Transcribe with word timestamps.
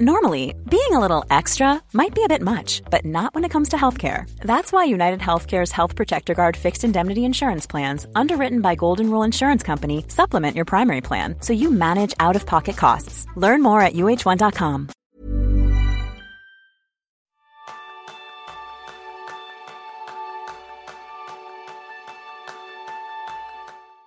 Normally, 0.00 0.56
being 0.68 0.90
a 0.90 0.98
little 0.98 1.24
extra 1.30 1.80
might 1.92 2.16
be 2.16 2.24
a 2.24 2.28
bit 2.28 2.42
much, 2.42 2.82
but 2.90 3.04
not 3.04 3.32
when 3.32 3.44
it 3.44 3.50
comes 3.52 3.68
to 3.68 3.76
healthcare. 3.76 4.28
That's 4.40 4.72
why 4.72 4.82
United 4.90 5.20
Healthcare's 5.20 5.70
Health 5.70 5.94
Protector 5.94 6.34
Guard 6.34 6.56
fixed 6.56 6.82
indemnity 6.82 7.24
insurance 7.24 7.64
plans, 7.64 8.04
underwritten 8.12 8.60
by 8.60 8.74
Golden 8.74 9.08
Rule 9.08 9.22
Insurance 9.22 9.62
Company, 9.62 10.04
supplement 10.08 10.56
your 10.56 10.64
primary 10.64 11.00
plan 11.00 11.36
so 11.40 11.52
you 11.52 11.70
manage 11.70 12.12
out 12.18 12.34
of 12.34 12.44
pocket 12.44 12.76
costs. 12.76 13.24
Learn 13.36 13.62
more 13.62 13.80
at 13.82 13.92
uh1.com. 13.92 14.88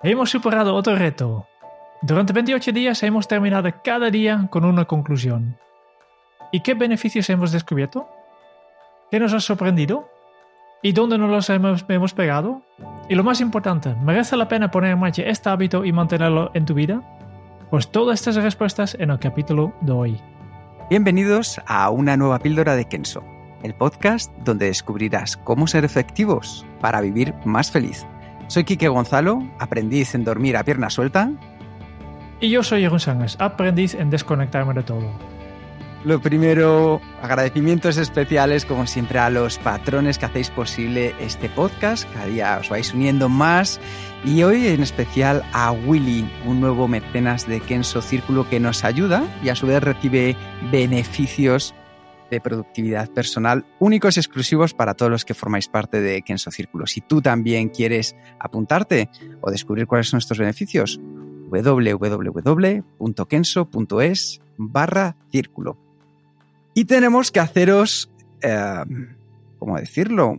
Hemos 0.04 0.30
superado 0.30 0.76
otro 0.76 0.98
reto. 0.98 1.48
Durante 2.02 2.34
28 2.34 2.74
días 2.74 3.02
hemos 3.04 3.30
terminado 3.30 3.70
cada 3.86 4.10
día 4.10 4.48
con 4.52 4.66
una 4.66 4.84
conclusión. 4.84 5.58
¿Y 6.52 6.62
qué 6.62 6.74
beneficios 6.76 7.30
hemos 7.30 7.52
descubierto? 7.52 8.08
¿Qué 9.12 9.20
nos 9.20 9.34
ha 9.34 9.40
sorprendido? 9.42 10.10
¿Y 10.82 10.94
dónde 10.94 11.18
nos 11.18 11.30
los 11.30 11.50
hemos, 11.50 11.84
hemos 11.90 12.14
pegado? 12.14 12.62
Y 13.10 13.16
lo 13.16 13.24
más 13.24 13.42
importante, 13.42 13.94
¿merece 13.96 14.38
la 14.38 14.48
pena 14.48 14.72
poner 14.72 14.92
en 14.92 15.00
marcha 15.00 15.24
este 15.24 15.50
hábito 15.50 15.84
y 15.84 15.92
mantenerlo 15.92 16.52
en 16.54 16.66
tu 16.66 16.74
vida? 16.74 17.02
Pues 17.70 17.90
todas 17.90 18.20
estas 18.20 18.42
respuestas 18.42 18.96
en 18.98 19.10
el 19.10 19.20
capítulo 19.20 19.74
de 19.82 19.92
hoy. 19.92 20.22
Bienvenidos 20.90 21.60
a 21.66 21.90
una 21.90 22.16
nueva 22.16 22.40
píldora 22.40 22.78
de 22.78 22.86
Kenso, 22.86 23.26
el 23.64 23.74
podcast 23.74 24.32
donde 24.46 24.68
descubrirás 24.68 25.36
cómo 25.36 25.68
ser 25.68 25.84
efectivos 25.84 26.66
para 26.80 27.02
vivir 27.02 27.34
más 27.44 27.72
feliz. 27.72 28.06
Soy 28.48 28.64
Quique 28.64 28.88
Gonzalo, 28.88 29.44
aprendiz 29.60 30.16
en 30.16 30.24
dormir 30.24 30.56
a 30.56 30.64
pierna 30.64 30.90
suelta. 30.90 31.30
Y 32.40 32.50
yo 32.50 32.64
soy 32.64 32.82
Jeroen 32.82 33.02
Sánchez, 33.02 33.36
aprendiz 33.42 33.96
en 33.96 34.10
desconectarme 34.10 34.74
de 34.74 34.84
todo. 34.84 35.37
Lo 36.08 36.22
primero, 36.22 37.02
agradecimientos 37.22 37.98
especiales 37.98 38.64
como 38.64 38.88
siempre 38.88 39.20
a 39.20 39.30
los 39.30 39.58
patrones 39.58 40.18
que 40.18 40.24
hacéis 40.26 40.50
posible 40.50 41.14
este 41.20 41.50
podcast. 41.50 42.10
Cada 42.14 42.28
día 42.28 42.58
os 42.62 42.70
vais 42.70 42.94
uniendo 42.94 43.28
más. 43.28 43.82
Y 44.24 44.42
hoy 44.44 44.68
en 44.68 44.82
especial 44.82 45.44
a 45.52 45.74
Willy, 45.74 46.32
un 46.46 46.62
nuevo 46.62 46.88
mecenas 46.88 47.46
de 47.46 47.60
Kenso 47.60 48.02
Círculo 48.02 48.50
que 48.50 48.62
nos 48.62 48.86
ayuda 48.86 49.28
y 49.44 49.50
a 49.50 49.56
su 49.56 49.68
vez 49.68 49.84
recibe 49.84 50.38
beneficios 50.72 51.76
de 52.32 52.40
productividad 52.40 53.10
personal 53.10 53.66
únicos 53.80 54.16
y 54.16 54.22
exclusivos 54.22 54.74
para 54.74 54.94
todos 54.94 55.12
los 55.12 55.26
que 55.26 55.34
formáis 55.34 55.68
parte 55.68 56.00
de 56.00 56.22
Kenso 56.22 56.52
Círculo. 56.52 56.88
Si 56.88 57.02
tú 57.02 57.22
también 57.22 57.68
quieres 57.68 58.16
apuntarte 58.40 59.10
o 59.42 59.52
descubrir 59.52 59.88
cuáles 59.88 60.08
son 60.08 60.20
estos 60.20 60.38
beneficios, 60.38 61.02
www.kenso.es 61.52 62.82
barra 64.58 65.18
círculo. 65.32 65.87
Y 66.78 66.86
tenemos 66.86 67.32
que 67.32 67.40
haceros, 67.40 68.08
eh, 68.40 68.84
¿cómo 69.58 69.80
decirlo?, 69.80 70.38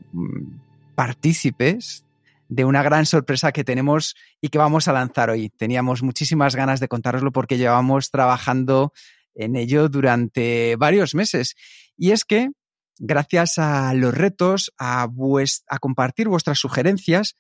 partícipes 0.95 2.07
de 2.49 2.65
una 2.65 2.85
gran 2.85 3.07
sorpresa 3.07 3.51
que 3.51 3.65
tenemos 3.65 4.15
y 4.41 4.49
que 4.49 4.59
vamos 4.59 4.87
a 4.87 4.93
lanzar 4.93 5.31
hoy. 5.31 5.51
Teníamos 5.51 6.05
muchísimas 6.05 6.55
ganas 6.55 6.79
de 6.79 6.87
contároslo 6.87 7.33
porque 7.33 7.59
llevamos 7.59 8.13
trabajando 8.13 8.93
en 9.35 9.57
ello 9.57 9.89
durante 9.89 10.77
varios 10.77 11.17
meses. 11.17 11.57
Y 11.97 12.13
es 12.13 12.25
que, 12.25 12.51
gracias 13.01 13.59
a 13.59 13.93
los 13.95 14.15
retos, 14.15 14.73
a, 14.79 15.09
a 15.67 15.79
compartir 15.81 16.29
vuestras 16.29 16.61
sugerencias, 16.61 17.37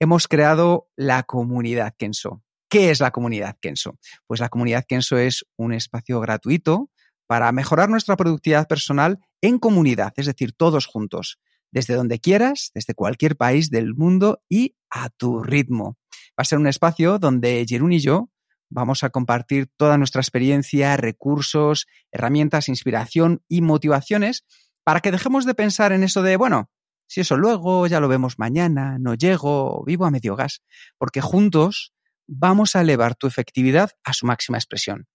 hemos 0.00 0.26
creado 0.26 0.88
la 0.96 1.22
comunidad 1.22 1.94
Kenso. 1.96 2.42
¿Qué 2.68 2.90
es 2.90 2.98
la 2.98 3.12
comunidad 3.12 3.58
Kenso? 3.60 3.96
Pues 4.26 4.40
la 4.40 4.48
comunidad 4.48 4.86
Kenso 4.88 5.18
es 5.18 5.46
un 5.56 5.72
espacio 5.72 6.18
gratuito 6.18 6.90
para 7.30 7.52
mejorar 7.52 7.88
nuestra 7.88 8.16
productividad 8.16 8.66
personal 8.66 9.20
en 9.40 9.60
comunidad, 9.60 10.12
es 10.16 10.26
decir, 10.26 10.52
todos 10.52 10.86
juntos, 10.86 11.38
desde 11.70 11.94
donde 11.94 12.18
quieras, 12.18 12.72
desde 12.74 12.92
cualquier 12.92 13.36
país 13.36 13.70
del 13.70 13.94
mundo 13.94 14.42
y 14.48 14.74
a 14.90 15.10
tu 15.10 15.40
ritmo. 15.40 15.96
Va 16.30 16.42
a 16.42 16.44
ser 16.44 16.58
un 16.58 16.66
espacio 16.66 17.20
donde 17.20 17.64
Jerún 17.68 17.92
y 17.92 18.00
yo 18.00 18.30
vamos 18.68 19.04
a 19.04 19.10
compartir 19.10 19.68
toda 19.76 19.96
nuestra 19.96 20.20
experiencia, 20.20 20.96
recursos, 20.96 21.86
herramientas, 22.10 22.68
inspiración 22.68 23.44
y 23.46 23.60
motivaciones 23.60 24.44
para 24.82 24.98
que 24.98 25.12
dejemos 25.12 25.46
de 25.46 25.54
pensar 25.54 25.92
en 25.92 26.02
eso 26.02 26.22
de, 26.22 26.36
bueno, 26.36 26.68
si 27.06 27.20
eso 27.20 27.36
luego, 27.36 27.86
ya 27.86 28.00
lo 28.00 28.08
vemos 28.08 28.40
mañana, 28.40 28.98
no 28.98 29.14
llego, 29.14 29.84
vivo 29.86 30.04
a 30.04 30.10
medio 30.10 30.34
gas, 30.34 30.62
porque 30.98 31.20
juntos 31.20 31.94
vamos 32.26 32.74
a 32.74 32.80
elevar 32.80 33.14
tu 33.14 33.28
efectividad 33.28 33.92
a 34.02 34.14
su 34.14 34.26
máxima 34.26 34.58
expresión. 34.58 35.06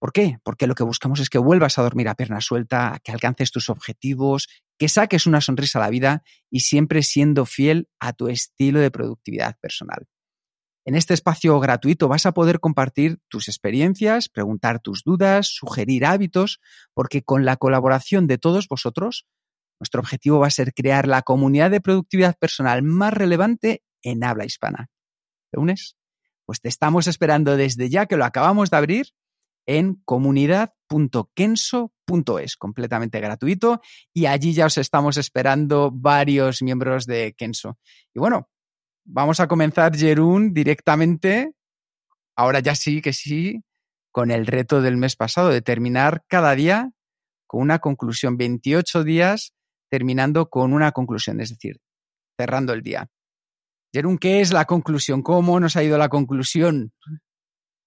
¿Por 0.00 0.12
qué? 0.12 0.38
Porque 0.42 0.66
lo 0.66 0.74
que 0.74 0.82
buscamos 0.82 1.20
es 1.20 1.28
que 1.28 1.38
vuelvas 1.38 1.78
a 1.78 1.82
dormir 1.82 2.08
a 2.08 2.14
pierna 2.14 2.40
suelta, 2.40 2.98
que 3.04 3.12
alcances 3.12 3.52
tus 3.52 3.68
objetivos, 3.68 4.48
que 4.78 4.88
saques 4.88 5.26
una 5.26 5.42
sonrisa 5.42 5.78
a 5.78 5.82
la 5.82 5.90
vida 5.90 6.22
y 6.50 6.60
siempre 6.60 7.02
siendo 7.02 7.44
fiel 7.44 7.86
a 8.00 8.14
tu 8.14 8.28
estilo 8.28 8.80
de 8.80 8.90
productividad 8.90 9.58
personal. 9.60 10.08
En 10.86 10.94
este 10.94 11.12
espacio 11.12 11.60
gratuito 11.60 12.08
vas 12.08 12.24
a 12.24 12.32
poder 12.32 12.60
compartir 12.60 13.18
tus 13.28 13.48
experiencias, 13.48 14.30
preguntar 14.30 14.80
tus 14.80 15.04
dudas, 15.04 15.48
sugerir 15.48 16.06
hábitos, 16.06 16.60
porque 16.94 17.22
con 17.22 17.44
la 17.44 17.58
colaboración 17.58 18.26
de 18.26 18.38
todos 18.38 18.68
vosotros, 18.68 19.26
nuestro 19.78 20.00
objetivo 20.00 20.38
va 20.38 20.46
a 20.46 20.50
ser 20.50 20.72
crear 20.72 21.06
la 21.06 21.20
comunidad 21.20 21.70
de 21.70 21.82
productividad 21.82 22.36
personal 22.38 22.82
más 22.82 23.12
relevante 23.12 23.82
en 24.02 24.24
habla 24.24 24.46
hispana. 24.46 24.88
¿Te 25.52 25.60
unes? 25.60 25.98
Pues 26.46 26.62
te 26.62 26.70
estamos 26.70 27.06
esperando 27.06 27.58
desde 27.58 27.90
ya 27.90 28.06
que 28.06 28.16
lo 28.16 28.24
acabamos 28.24 28.70
de 28.70 28.78
abrir 28.78 29.06
en 29.70 30.02
comunidad.kenso.es, 30.04 32.56
completamente 32.56 33.20
gratuito, 33.20 33.80
y 34.12 34.26
allí 34.26 34.52
ya 34.52 34.66
os 34.66 34.76
estamos 34.78 35.16
esperando 35.16 35.92
varios 35.92 36.60
miembros 36.60 37.06
de 37.06 37.36
Kenso. 37.38 37.78
Y 38.12 38.18
bueno, 38.18 38.50
vamos 39.04 39.38
a 39.38 39.46
comenzar, 39.46 39.96
Jerún, 39.96 40.52
directamente, 40.52 41.52
ahora 42.34 42.58
ya 42.58 42.74
sí 42.74 43.00
que 43.00 43.12
sí, 43.12 43.62
con 44.10 44.32
el 44.32 44.48
reto 44.48 44.82
del 44.82 44.96
mes 44.96 45.14
pasado, 45.14 45.50
de 45.50 45.62
terminar 45.62 46.24
cada 46.26 46.56
día 46.56 46.90
con 47.46 47.62
una 47.62 47.78
conclusión, 47.78 48.36
28 48.36 49.04
días 49.04 49.54
terminando 49.88 50.50
con 50.50 50.72
una 50.72 50.90
conclusión, 50.90 51.40
es 51.40 51.50
decir, 51.50 51.76
cerrando 52.36 52.72
el 52.72 52.82
día. 52.82 53.06
Jerún, 53.92 54.18
¿qué 54.18 54.40
es 54.40 54.52
la 54.52 54.64
conclusión? 54.64 55.22
¿Cómo 55.22 55.60
nos 55.60 55.76
ha 55.76 55.84
ido 55.84 55.96
la 55.96 56.08
conclusión? 56.08 56.92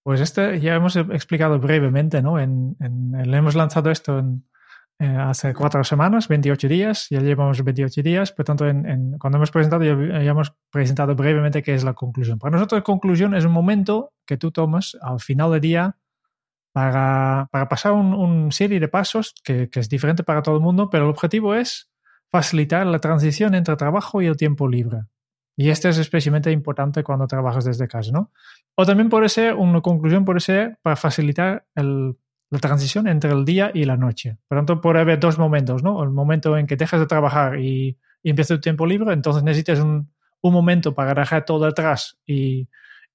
Pues 0.03 0.19
este 0.19 0.59
ya 0.59 0.75
hemos 0.75 0.95
explicado 0.97 1.59
brevemente, 1.59 2.21
¿no? 2.21 2.39
En, 2.39 2.75
hemos 2.79 3.55
lanzado 3.55 3.89
esto 3.89 4.19
en, 4.19 4.43
eh, 4.99 5.07
hace 5.07 5.53
cuatro 5.53 5.83
semanas, 5.83 6.27
28 6.27 6.67
días, 6.67 7.07
ya 7.09 7.19
llevamos 7.19 7.63
28 7.63 8.01
días, 8.03 8.31
por 8.31 8.45
tanto, 8.45 8.67
en, 8.67 9.17
cuando 9.17 9.37
hemos 9.37 9.51
presentado, 9.51 9.83
ya, 9.83 9.91
hemos 9.91 10.53
presentado 10.69 11.15
brevemente 11.15 11.63
qué 11.63 11.73
es 11.73 11.83
la 11.83 11.93
conclusión. 11.93 12.37
Para 12.37 12.51
nosotros, 12.57 12.79
la 12.79 12.83
conclusión 12.83 13.33
es 13.33 13.45
un 13.45 13.53
momento 13.53 14.11
que 14.25 14.37
tú 14.37 14.51
tomas 14.51 14.97
al 15.01 15.19
final 15.19 15.51
del 15.51 15.61
día 15.61 15.97
para, 16.73 17.47
para 17.51 17.69
pasar 17.69 17.93
una 17.93 18.17
un 18.17 18.51
serie 18.51 18.79
de 18.79 18.87
pasos 18.87 19.33
que, 19.43 19.69
que 19.69 19.79
es 19.79 19.89
diferente 19.89 20.23
para 20.23 20.41
todo 20.41 20.55
el 20.55 20.61
mundo, 20.61 20.89
pero 20.89 21.05
el 21.05 21.11
objetivo 21.11 21.55
es 21.55 21.89
facilitar 22.29 22.85
la 22.87 22.99
transición 22.99 23.55
entre 23.55 23.75
trabajo 23.75 24.21
y 24.21 24.25
el 24.25 24.37
tiempo 24.37 24.67
libre. 24.67 25.03
Y 25.55 25.69
esto 25.69 25.89
es 25.89 25.97
especialmente 25.97 26.51
importante 26.51 27.03
cuando 27.03 27.27
trabajas 27.27 27.65
desde 27.65 27.87
casa, 27.87 28.11
¿no? 28.11 28.31
O 28.75 28.85
también 28.85 29.09
puede 29.09 29.29
ser, 29.29 29.53
una 29.53 29.81
conclusión 29.81 30.25
puede 30.25 30.39
ser 30.39 30.79
para 30.81 30.95
facilitar 30.95 31.65
la 31.75 32.59
transición 32.59 33.07
entre 33.07 33.31
el 33.31 33.45
día 33.45 33.71
y 33.73 33.85
la 33.85 33.95
noche. 33.95 34.37
Por 34.47 34.57
tanto, 34.57 34.81
puede 34.81 34.99
haber 34.99 35.19
dos 35.19 35.37
momentos, 35.37 35.83
¿no? 35.83 36.01
El 36.03 36.09
momento 36.09 36.57
en 36.57 36.65
que 36.65 36.75
dejas 36.75 36.99
de 36.99 37.05
trabajar 37.05 37.59
y, 37.59 37.97
empieza 38.23 38.55
tu 38.55 38.61
tiempo 38.61 38.85
libre, 38.85 39.13
entonces 39.13 39.43
necesitas 39.43 39.79
un, 39.79 40.11
momento 40.41 40.93
para 40.93 41.13
dejar 41.13 41.45
todo 41.45 41.65
atrás 41.65 42.17
y, 42.25 42.67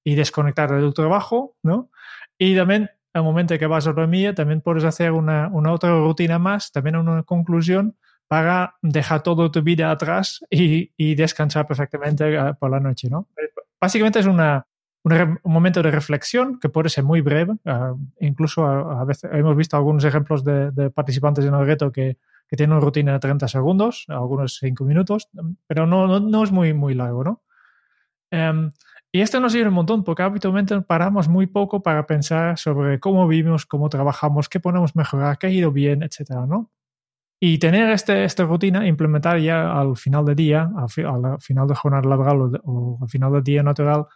y 0.03 0.15
desconectar 0.15 0.71
de 0.71 0.81
tu 0.81 0.93
trabajo, 0.93 1.57
¿no? 1.63 1.91
Y 2.39 2.57
también 2.57 2.91
el 3.13 3.23
momento 3.23 3.55
en 3.55 3.61
que 3.61 3.67
vas 3.67 3.87
a 3.87 3.93
dormir, 3.93 4.35
también 4.35 4.61
puedes 4.61 4.85
hacer 4.85 5.13
una 5.13 5.51
otra 5.73 5.91
rutina 5.91 6.39
más, 6.39 6.73
también 6.73 6.97
una 6.97 7.23
conclusión 7.25 7.97
para 8.29 8.77
dejar 8.83 9.23
toda 9.23 9.51
tu 9.51 9.63
vida 9.63 9.91
atrás 9.91 10.45
y, 10.51 10.93
y 10.97 11.15
descansar 11.15 11.67
perfectamente 11.67 12.35
eh, 12.35 12.55
por 12.61 12.71
la 12.71 12.79
noche, 12.79 13.09
¿no? 13.11 13.27
Básicamente 13.81 14.19
es 14.19 14.27
una, 14.27 14.67
un, 15.03 15.39
momento 15.45 15.83
de 15.83 15.91
reflexión 15.91 16.61
que 16.61 16.69
puede 16.69 16.91
ser 16.91 17.05
muy 17.05 17.23
breve. 17.23 17.55
Uh, 17.65 17.97
incluso 18.21 18.67
a, 18.67 19.01
a, 19.01 19.05
veces 19.05 19.31
hemos 19.33 19.57
visto 19.57 19.77
algunos 19.77 20.05
ejemplos 20.05 20.45
de, 20.45 20.71
de, 20.73 20.91
participantes 20.91 21.45
en 21.45 21.55
el 21.55 21.67
reto 21.67 21.91
que, 21.91 22.19
que 22.49 22.57
tienen 22.57 22.77
una 22.77 22.85
rutina 22.85 23.13
de 23.13 23.19
30 23.19 23.49
segundos, 23.49 24.05
algunos 24.09 24.59
5 24.59 24.85
minutos, 24.85 25.29
pero 25.67 25.87
no, 25.87 26.07
no, 26.07 26.21
no, 26.21 26.45
es 26.45 26.51
muy, 26.51 26.73
muy 26.75 26.95
largo, 26.95 27.25
¿no? 27.25 27.43
Um, 28.31 28.71
y 29.11 29.23
esto 29.23 29.41
nos 29.41 29.53
sirve 29.53 29.69
un 29.69 29.75
montón 29.75 30.05
porque 30.05 30.23
habitualmente 30.23 30.79
paramos 30.83 31.29
muy 31.29 31.47
poco 31.47 31.83
para 31.83 32.07
pensar 32.07 32.59
sobre 32.59 33.01
cómo 33.01 33.27
vivimos, 33.27 33.65
cómo 33.65 33.89
trabajamos, 33.89 34.51
qué 34.51 34.61
podemos 34.61 34.95
mejorar, 34.97 35.39
qué 35.39 35.47
ha 35.47 35.51
ido 35.51 35.73
bien, 35.73 36.03
etcétera, 36.03 36.47
¿no? 36.47 36.71
Y 37.41 37.59
tener 37.59 37.91
este, 37.91 38.25
esta 38.25 38.45
rutina, 38.45 38.87
implementar 38.87 39.39
ya 39.39 39.73
al 39.73 39.97
final 39.97 40.25
del 40.25 40.35
día, 40.35 40.71
al, 40.77 41.25
al 41.25 41.41
final 41.41 41.69
de 41.69 41.75
jornada 41.75 42.09
laboral 42.09 42.61
o, 42.65 42.99
al 43.01 43.09
final 43.09 43.33
del 43.33 43.45
día 43.45 43.63
natural, 43.63 44.07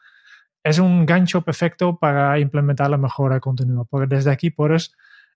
es 0.65 0.79
un 0.79 1.07
gancho 1.07 1.43
perfecto 1.43 1.99
para 1.99 2.39
implementar 2.39 2.91
la 2.91 2.97
mejora 2.99 3.41
continua, 3.41 3.85
porque 3.85 4.13
desde 4.15 4.31
aquí 4.31 4.51
puedes 4.51 4.93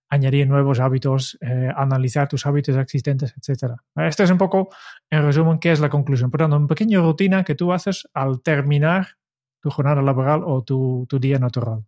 añadir 0.08 0.48
nuevos 0.48 0.80
hábitos, 0.80 1.36
eh, 1.40 1.68
analizar 1.76 2.28
tus 2.28 2.46
hábitos 2.46 2.76
existentes, 2.76 3.34
etc. 3.36 3.74
Esto 3.96 4.22
es 4.22 4.30
un 4.30 4.38
poco, 4.38 4.68
en 5.10 5.24
resumen, 5.24 5.58
qué 5.58 5.72
es 5.72 5.80
la 5.80 5.88
conclusión. 5.88 6.30
Por 6.30 6.38
tanto, 6.38 6.56
una 6.56 6.66
pequeña 6.68 7.00
rutina 7.00 7.44
que 7.44 7.54
tú 7.54 7.72
haces 7.72 8.08
al 8.14 8.40
terminar 8.42 9.16
tu 9.60 9.70
jornada 9.70 10.02
laboral 10.02 10.42
o 10.44 10.62
tu, 10.62 11.06
tu 11.08 11.18
día 11.18 11.38
natural. 11.38 11.84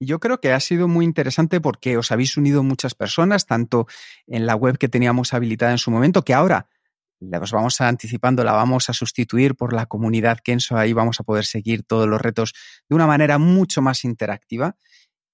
Yo 0.00 0.18
creo 0.18 0.40
que 0.40 0.52
ha 0.52 0.60
sido 0.60 0.88
muy 0.88 1.04
interesante 1.04 1.60
porque 1.60 1.98
os 1.98 2.10
habéis 2.10 2.38
unido 2.38 2.62
muchas 2.62 2.94
personas, 2.94 3.44
tanto 3.44 3.86
en 4.26 4.46
la 4.46 4.56
web 4.56 4.78
que 4.78 4.88
teníamos 4.88 5.34
habilitada 5.34 5.72
en 5.72 5.78
su 5.78 5.90
momento, 5.90 6.24
que 6.24 6.32
ahora 6.32 6.68
os 7.40 7.52
vamos 7.52 7.80
anticipando, 7.82 8.42
la 8.42 8.52
vamos 8.52 8.88
a 8.88 8.94
sustituir 8.94 9.54
por 9.54 9.74
la 9.74 9.84
comunidad 9.84 10.38
Kenso. 10.42 10.78
Ahí 10.78 10.94
vamos 10.94 11.20
a 11.20 11.22
poder 11.22 11.44
seguir 11.44 11.82
todos 11.82 12.08
los 12.08 12.20
retos 12.20 12.54
de 12.88 12.94
una 12.94 13.06
manera 13.06 13.36
mucho 13.36 13.82
más 13.82 14.04
interactiva. 14.04 14.76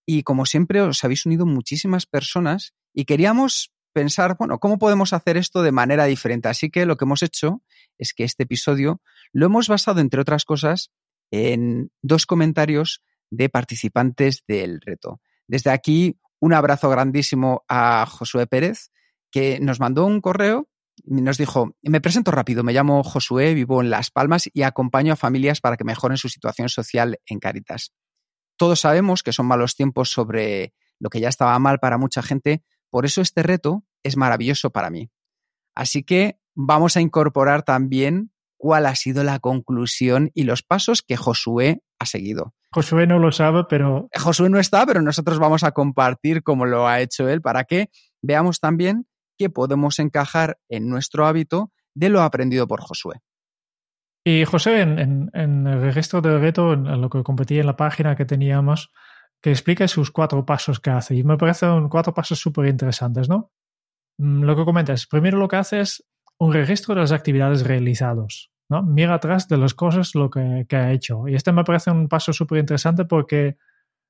Y 0.05 0.25
como 0.25 0.47
siempre, 0.47 0.81
os 0.81 1.05
habéis 1.05 1.27
unido 1.27 1.47
muchísimas 1.47 2.07
personas 2.07 2.75
y 2.93 3.05
queríamos 3.05 3.73
pensar, 3.93 4.37
bueno, 4.37 4.59
¿cómo 4.59 4.79
podemos 4.79 5.13
hacer 5.13 5.37
esto 5.37 5.63
de 5.63 5.73
manera 5.73 6.07
diferente? 6.07 6.49
Así 6.49 6.71
que 6.71 6.87
lo 6.87 6.97
que 6.97 7.05
hemos 7.05 7.23
hecho 7.23 7.63
es 7.99 8.15
que 8.15 8.25
este 8.25 8.43
episodio 8.43 9.01
lo 9.33 9.47
hemos 9.47 9.69
basado, 9.69 10.01
entre 10.01 10.21
otras 10.21 10.45
cosas, 10.45 10.91
en 11.31 11.91
dos 12.03 12.27
comentarios 12.27 13.03
de 13.31 13.49
participantes 13.49 14.45
del 14.47 14.81
reto. 14.81 15.21
Desde 15.47 15.71
aquí, 15.71 16.19
un 16.41 16.53
abrazo 16.53 16.91
grandísimo 16.91 17.65
a 17.69 18.07
Josué 18.07 18.47
Pérez, 18.47 18.91
que 19.31 19.59
nos 19.61 19.81
mandó 19.81 20.07
un 20.07 20.21
correo 20.21 20.69
nos 21.05 21.39
dijo, 21.39 21.77
me 21.83 22.01
presento 22.01 22.31
rápido, 22.31 22.63
me 22.63 22.73
llamo 22.73 23.03
Josué, 23.03 23.55
vivo 23.55 23.81
en 23.81 23.91
Las 23.91 24.11
Palmas 24.11 24.49
y 24.53 24.63
acompaño 24.63 25.13
a 25.13 25.17
familias 25.17 25.61
para 25.61 25.77
que 25.77 25.85
mejoren 25.85 26.17
su 26.17 26.29
situación 26.29 26.69
social 26.69 27.21
en 27.27 27.39
Caritas. 27.39 27.93
Todos 28.57 28.81
sabemos 28.81 29.23
que 29.23 29.33
son 29.33 29.47
malos 29.47 29.77
tiempos 29.77 30.11
sobre 30.11 30.73
lo 30.99 31.11
que 31.11 31.21
ya 31.21 31.29
estaba 31.29 31.59
mal 31.59 31.79
para 31.79 31.99
mucha 31.99 32.23
gente, 32.23 32.63
por 32.91 33.05
eso 33.05 33.21
este 33.21 33.43
reto 33.43 33.85
es 34.03 34.17
maravilloso 34.17 34.71
para 34.71 34.91
mí. 34.91 35.11
Así 35.75 36.03
que 36.03 36.41
vamos 36.55 36.97
a 36.97 37.03
incorporar 37.03 37.63
también 37.63 38.33
cuál 38.57 38.87
ha 38.87 38.95
sido 38.95 39.25
la 39.25 39.39
conclusión 39.39 40.31
y 40.35 40.45
los 40.45 40.63
pasos 40.63 41.03
que 41.03 41.17
Josué 41.17 41.81
ha 41.99 42.07
seguido. 42.07 42.55
Josué 42.73 43.07
no 43.07 43.19
lo 43.19 43.33
sabe, 43.33 43.65
pero... 43.69 44.09
Josué 44.15 44.51
no 44.51 44.59
está, 44.59 44.85
pero 44.87 45.03
nosotros 45.03 45.39
vamos 45.39 45.65
a 45.65 45.73
compartir 45.73 46.43
cómo 46.43 46.67
lo 46.67 46.87
ha 46.89 47.01
hecho 47.01 47.29
él 47.29 47.41
para 47.41 47.65
que 47.65 47.91
veamos 48.23 48.61
también 48.61 49.07
que 49.39 49.51
podemos 49.51 49.99
encajar 49.99 50.59
en 50.69 50.89
nuestro 50.89 51.27
hábito 51.27 51.71
de 51.95 52.09
lo 52.09 52.23
aprendido 52.23 52.67
por 52.67 52.81
Josué. 52.81 53.17
Y 54.25 54.45
José, 54.45 54.81
en, 54.81 55.31
el 55.33 55.81
registro 55.81 56.21
del 56.21 56.41
reto, 56.41 56.73
en 56.73 57.01
lo 57.01 57.09
que 57.09 57.23
competí 57.23 57.61
en 57.61 57.67
la 57.67 57.77
página 57.77 58.17
que 58.17 58.25
teníamos, 58.25 58.91
que 59.41 59.51
explica 59.51 59.87
sus 59.87 60.11
cuatro 60.11 60.45
pasos 60.45 60.81
que 60.81 60.91
hace. 60.91 61.15
Y 61.15 61.23
me 61.23 61.37
parecen 61.37 61.89
cuatro 61.89 62.13
pasos 62.13 62.41
súper 62.41 62.67
interesantes, 62.67 63.29
¿no? 63.29 63.53
Mm, 64.19 64.43
lo 64.43 64.57
que 64.57 64.65
comentas, 64.65 65.07
primero 65.07 65.39
lo 65.39 65.47
que 65.47 65.57
hace 65.57 65.81
es 65.81 66.05
un 66.39 66.53
registro 66.53 66.95
de 66.95 67.01
las 67.01 67.13
actividades 67.13 67.67
realizadas. 67.67 68.51
¿no? 68.69 68.83
Mira 68.83 69.15
atrás 69.15 69.49
de 69.49 69.57
las 69.57 69.75
cosas 69.75 70.15
lo 70.15 70.31
que, 70.31 70.67
ha 70.71 70.93
hecho. 70.93 71.29
Y 71.29 71.35
este 71.35 71.53
me 71.53 71.65
parece 71.65 71.91
un 71.91 72.09
paso 72.09 72.33
súper 72.33 72.59
interesante 72.59 73.05
porque 73.05 73.57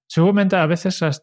seguramente 0.06 0.56
a 0.56 0.66
veces 0.66 1.02
has, 1.02 1.22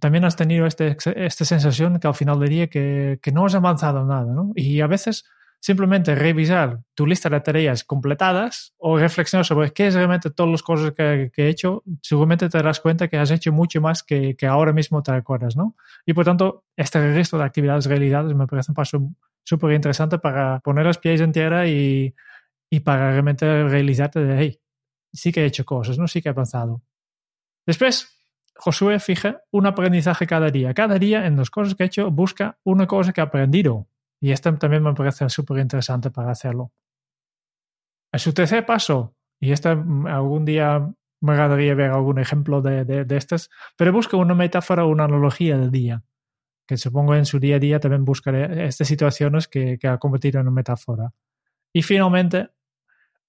también 0.00 0.24
has 0.24 0.36
tenido 0.36 0.66
este, 0.66 0.96
esta 1.16 1.44
sensación 1.44 2.00
que 2.00 2.08
al 2.08 2.14
final 2.14 2.40
del 2.40 2.48
día 2.48 2.66
que, 2.66 3.18
que, 3.22 3.32
no 3.32 3.46
has 3.46 3.54
avanzado 3.54 4.04
nada, 4.04 4.32
¿no? 4.32 4.52
Y 4.54 4.80
a 4.80 4.86
veces 4.86 5.24
simplemente 5.60 6.14
revisar 6.14 6.80
tu 6.94 7.06
lista 7.06 7.28
de 7.28 7.40
tareas 7.40 7.84
completadas 7.84 8.74
o 8.78 8.98
reflexionar 8.98 9.44
sobre 9.44 9.72
qué 9.72 9.88
es 9.88 9.94
realmente 9.94 10.30
todas 10.30 10.50
las 10.50 10.62
cosas 10.62 10.92
que, 10.92 11.30
he 11.36 11.48
hecho, 11.48 11.82
seguramente 12.02 12.48
te 12.48 12.58
darás 12.58 12.80
cuenta 12.80 13.08
que 13.08 13.18
has 13.18 13.30
hecho 13.30 13.52
mucho 13.52 13.80
más 13.80 14.02
que, 14.02 14.36
que 14.36 14.46
ahora 14.46 14.72
mismo 14.72 15.02
te 15.02 15.12
recuerdas, 15.12 15.56
¿no? 15.56 15.74
Y 16.04 16.12
por 16.12 16.24
tanto, 16.24 16.64
este 16.76 17.00
registro 17.00 17.38
de 17.38 17.46
actividades 17.46 17.86
realizadas 17.86 18.34
me 18.34 18.46
parece 18.46 18.70
un 18.70 18.74
paso 18.74 19.10
súper 19.46 19.72
interesante 19.72 20.18
para 20.18 20.60
poner 20.60 20.84
los 20.84 20.98
pies 20.98 21.20
en 21.20 21.32
tierra 21.32 21.66
y, 21.68 22.14
y 22.70 22.80
para 22.80 23.12
realmente 23.12 23.64
realizarte 23.64 24.20
de, 24.20 24.38
hey, 24.38 24.60
sí 25.12 25.32
que 25.32 25.42
he 25.42 25.46
hecho 25.46 25.64
cosas, 25.64 25.98
¿no? 25.98 26.08
Sí 26.08 26.20
que 26.20 26.28
he 26.28 26.32
avanzado. 26.32 26.82
Después, 27.64 28.12
Josué 28.56 28.98
fija 28.98 29.42
un 29.50 29.66
aprendizaje 29.66 30.26
cada 30.26 30.50
día. 30.50 30.74
Cada 30.74 30.98
día 30.98 31.26
en 31.26 31.36
las 31.36 31.50
cosas 31.50 31.74
que 31.74 31.84
ha 31.84 31.86
hecho 31.86 32.10
busca 32.10 32.58
una 32.64 32.86
cosa 32.86 33.12
que 33.12 33.20
ha 33.20 33.24
aprendido. 33.24 33.86
Y 34.20 34.32
esto 34.32 34.52
también 34.56 34.82
me 34.82 34.94
parece 34.94 35.28
súper 35.28 35.58
interesante 35.58 36.10
para 36.10 36.30
hacerlo. 36.30 36.72
En 38.12 38.18
su 38.18 38.32
tercer 38.32 38.64
paso, 38.64 39.14
y 39.38 39.52
este 39.52 39.68
algún 39.68 40.44
día 40.44 40.90
me 41.20 41.32
agradaría 41.32 41.74
ver 41.74 41.90
algún 41.90 42.18
ejemplo 42.18 42.62
de, 42.62 42.84
de, 42.84 43.16
estas, 43.16 43.50
pero 43.76 43.92
busca 43.92 44.16
una 44.16 44.34
metáfora 44.34 44.84
o 44.84 44.88
una 44.88 45.04
analogía 45.04 45.58
del 45.58 45.70
día, 45.70 46.02
que 46.66 46.76
supongo 46.76 47.14
en 47.14 47.24
su 47.24 47.38
día 47.38 47.56
a 47.56 47.58
día 47.58 47.80
también 47.80 48.04
buscaré 48.04 48.66
estas 48.66 48.88
situaciones 48.88 49.48
que, 49.48 49.78
que 49.78 49.88
ha 49.88 49.98
convertido 49.98 50.40
en 50.40 50.48
una 50.48 50.54
metáfora. 50.54 51.12
Y 51.72 51.82
finalmente, 51.82 52.48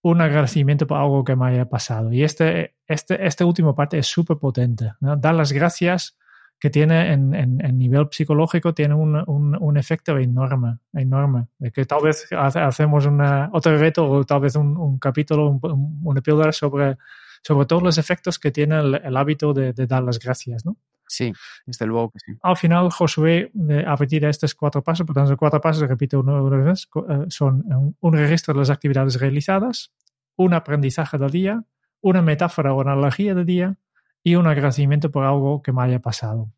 un 0.01 0.22
agradecimiento 0.22 0.88
por 0.88 0.98
algo 0.98 1.24
que 1.24 1.36
me 1.36 1.48
haya 1.48 1.66
pasado. 1.69 2.12
Y 2.12 2.24
este, 2.24 2.75
este, 2.88 3.25
esta 3.25 3.45
última 3.45 3.75
parte 3.75 3.98
es 3.98 4.07
súper 4.07 4.38
potente. 4.38 4.94
Dar 5.00 5.36
las 5.36 5.51
gracias 5.51 6.18
que 6.60 6.69
tiene 6.69 7.13
en, 7.13 7.34
en, 7.36 7.78
nivel 7.78 8.07
psicológico 8.10 8.74
tiene 8.74 8.95
un, 8.95 9.16
un, 9.28 9.78
efecto 9.78 10.18
enorme, 10.18 10.80
enorme. 10.94 11.48
De 11.60 11.72
que 11.72 11.86
tal 11.86 12.01
vez 12.01 12.28
hacemos 12.31 13.06
una, 13.06 13.50
otro 13.54 13.78
reto 13.78 14.10
o 14.10 14.24
tal 14.24 14.42
vez 14.42 14.56
un, 14.56 14.98
capítulo, 14.98 15.50
un, 15.50 16.01
una 16.04 16.22
píldora 16.22 16.51
sobre, 16.51 16.98
sobre 17.44 17.68
todos 17.68 17.83
los 17.83 17.98
efectos 18.00 18.40
que 18.40 18.51
tiene 18.51 18.80
el, 18.80 19.18
hábito 19.18 19.54
de, 19.54 19.74
dar 19.74 20.04
las 20.04 20.18
gracias, 20.18 20.66
¿no? 20.66 20.78
Sí, 21.07 21.31
desde 21.65 21.86
luego 21.86 22.12
que 22.12 22.19
sí. 22.19 22.33
Al 22.42 22.57
final, 22.57 22.89
Josué, 22.92 23.51
a 23.86 23.95
partir 23.95 24.21
de 24.21 24.30
estos 24.30 24.54
cuatro 24.54 24.83
pasos, 24.83 25.06
por 25.06 25.15
tanto, 25.15 25.38
cuatro 25.38 25.62
pasos, 25.62 25.88
repito 25.88 26.19
una 26.19 26.42
vez, 26.57 26.88
eh, 27.09 27.25
son 27.30 27.95
un 28.00 28.13
registro 28.13 28.54
de 28.54 28.59
las 28.59 28.69
actividades 28.69 29.19
realizadas, 29.19 29.94
un 30.36 30.54
aprendizaje 30.54 31.18
del 31.18 31.31
día, 31.31 31.63
una 32.01 32.21
metáfora 32.21 32.74
o 32.74 32.81
analogía 32.81 33.33
del 33.33 33.45
día 33.45 33.77
y 34.24 34.36
un 34.36 34.48
agradecimiento 34.48 35.09
por 35.09 35.24
algo 35.24 35.62
que 35.62 35.71
me 35.71 35.83
haya 35.83 36.00
pasado. 36.00 36.51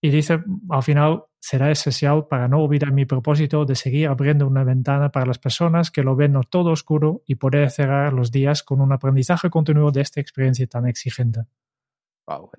Y 0.00 0.10
dice, 0.10 0.42
al 0.70 0.82
final, 0.82 1.24
será 1.40 1.70
esencial 1.70 2.26
para 2.28 2.48
no 2.48 2.62
olvidar 2.62 2.92
mi 2.92 3.06
propósito 3.06 3.64
de 3.64 3.74
seguir 3.74 4.08
abriendo 4.08 4.46
una 4.46 4.64
ventana 4.64 5.10
para 5.10 5.26
las 5.26 5.38
personas 5.38 5.90
que 5.90 6.02
lo 6.02 6.16
ven 6.16 6.34
todo 6.50 6.70
oscuro 6.70 7.22
y 7.26 7.36
poder 7.36 7.70
cerrar 7.70 8.12
los 8.12 8.30
días 8.30 8.62
con 8.62 8.80
un 8.80 8.92
aprendizaje 8.92 9.48
continuo 9.48 9.90
de 9.90 10.00
esta 10.02 10.20
experiencia 10.20 10.66
tan 10.66 10.86
exigente. 10.86 11.42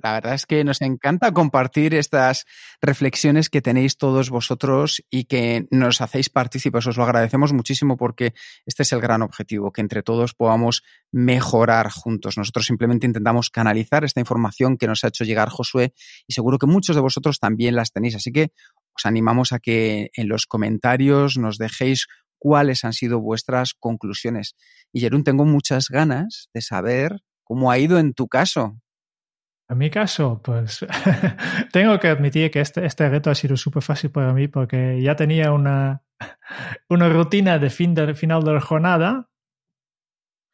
La 0.02 0.14
verdad 0.14 0.34
es 0.34 0.46
que 0.46 0.64
nos 0.64 0.82
encanta 0.82 1.34
compartir 1.34 1.94
estas 1.94 2.46
reflexiones 2.82 3.50
que 3.50 3.62
tenéis 3.62 3.98
todos 3.98 4.30
vosotros 4.30 5.04
y 5.10 5.26
que 5.26 5.68
nos 5.72 6.00
hacéis 6.00 6.30
partícipes. 6.30 6.88
Os 6.88 6.96
lo 6.96 7.04
agradecemos 7.04 7.52
muchísimo 7.52 7.98
porque 7.98 8.34
este 8.66 8.84
es 8.84 8.94
el 8.94 9.02
gran 9.02 9.22
objetivo, 9.22 9.74
que 9.74 9.82
entre 9.82 10.04
todos 10.04 10.34
podamos 10.34 10.84
mejorar 11.12 11.90
juntos. 11.92 12.38
Nosotros 12.38 12.66
simplemente 12.66 13.06
intentamos 13.08 13.50
canalizar 13.50 14.06
esta 14.06 14.22
información 14.22 14.78
que 14.78 14.88
nos 14.88 15.04
ha 15.04 15.10
hecho 15.10 15.26
llegar 15.26 15.50
Josué 15.50 15.94
y 16.28 16.34
seguro 16.34 16.60
que 16.60 16.68
muchos 16.68 16.96
de 16.96 17.02
vosotros 17.02 17.40
también 17.40 17.76
las 17.76 17.92
tenéis. 17.92 18.16
Así 18.16 18.32
que 18.32 18.52
os 18.96 19.06
animamos 19.06 19.52
a 19.52 19.60
que 19.60 20.12
en 20.14 20.30
los 20.30 20.46
comentarios 20.46 21.38
nos 21.38 21.58
dejéis 21.58 22.08
cuáles 22.40 22.86
han 22.86 22.94
sido 22.94 23.20
vuestras 23.20 23.74
conclusiones. 23.74 24.56
Y 24.94 25.02
Jerún, 25.02 25.26
tengo 25.26 25.44
muchas 25.44 25.90
ganas 25.90 26.50
de 26.54 26.62
saber 26.62 27.22
cómo 27.44 27.70
ha 27.70 27.80
ido 27.80 28.00
en 28.00 28.14
tu 28.14 28.28
caso. 28.28 28.78
En 29.70 29.78
mi 29.78 29.90
caso, 29.90 30.42
pues 30.42 30.86
tengo 31.74 32.00
que 32.00 32.08
admitir 32.08 32.50
que 32.52 32.62
este, 32.62 32.86
este 32.86 33.10
reto 33.10 33.30
ha 33.30 33.36
sido 33.36 33.58
súper 33.58 33.84
fácil 33.84 34.12
para 34.12 34.34
mí 34.34 34.48
porque 34.48 35.02
ya 35.02 35.16
tenía 35.16 35.52
una, 35.52 36.04
una 36.90 37.10
rutina 37.10 37.60
de, 37.60 37.70
fin 37.70 37.94
de 37.94 38.14
final 38.14 38.44
de 38.44 38.54
la 38.54 38.62
jornada. 38.62 39.30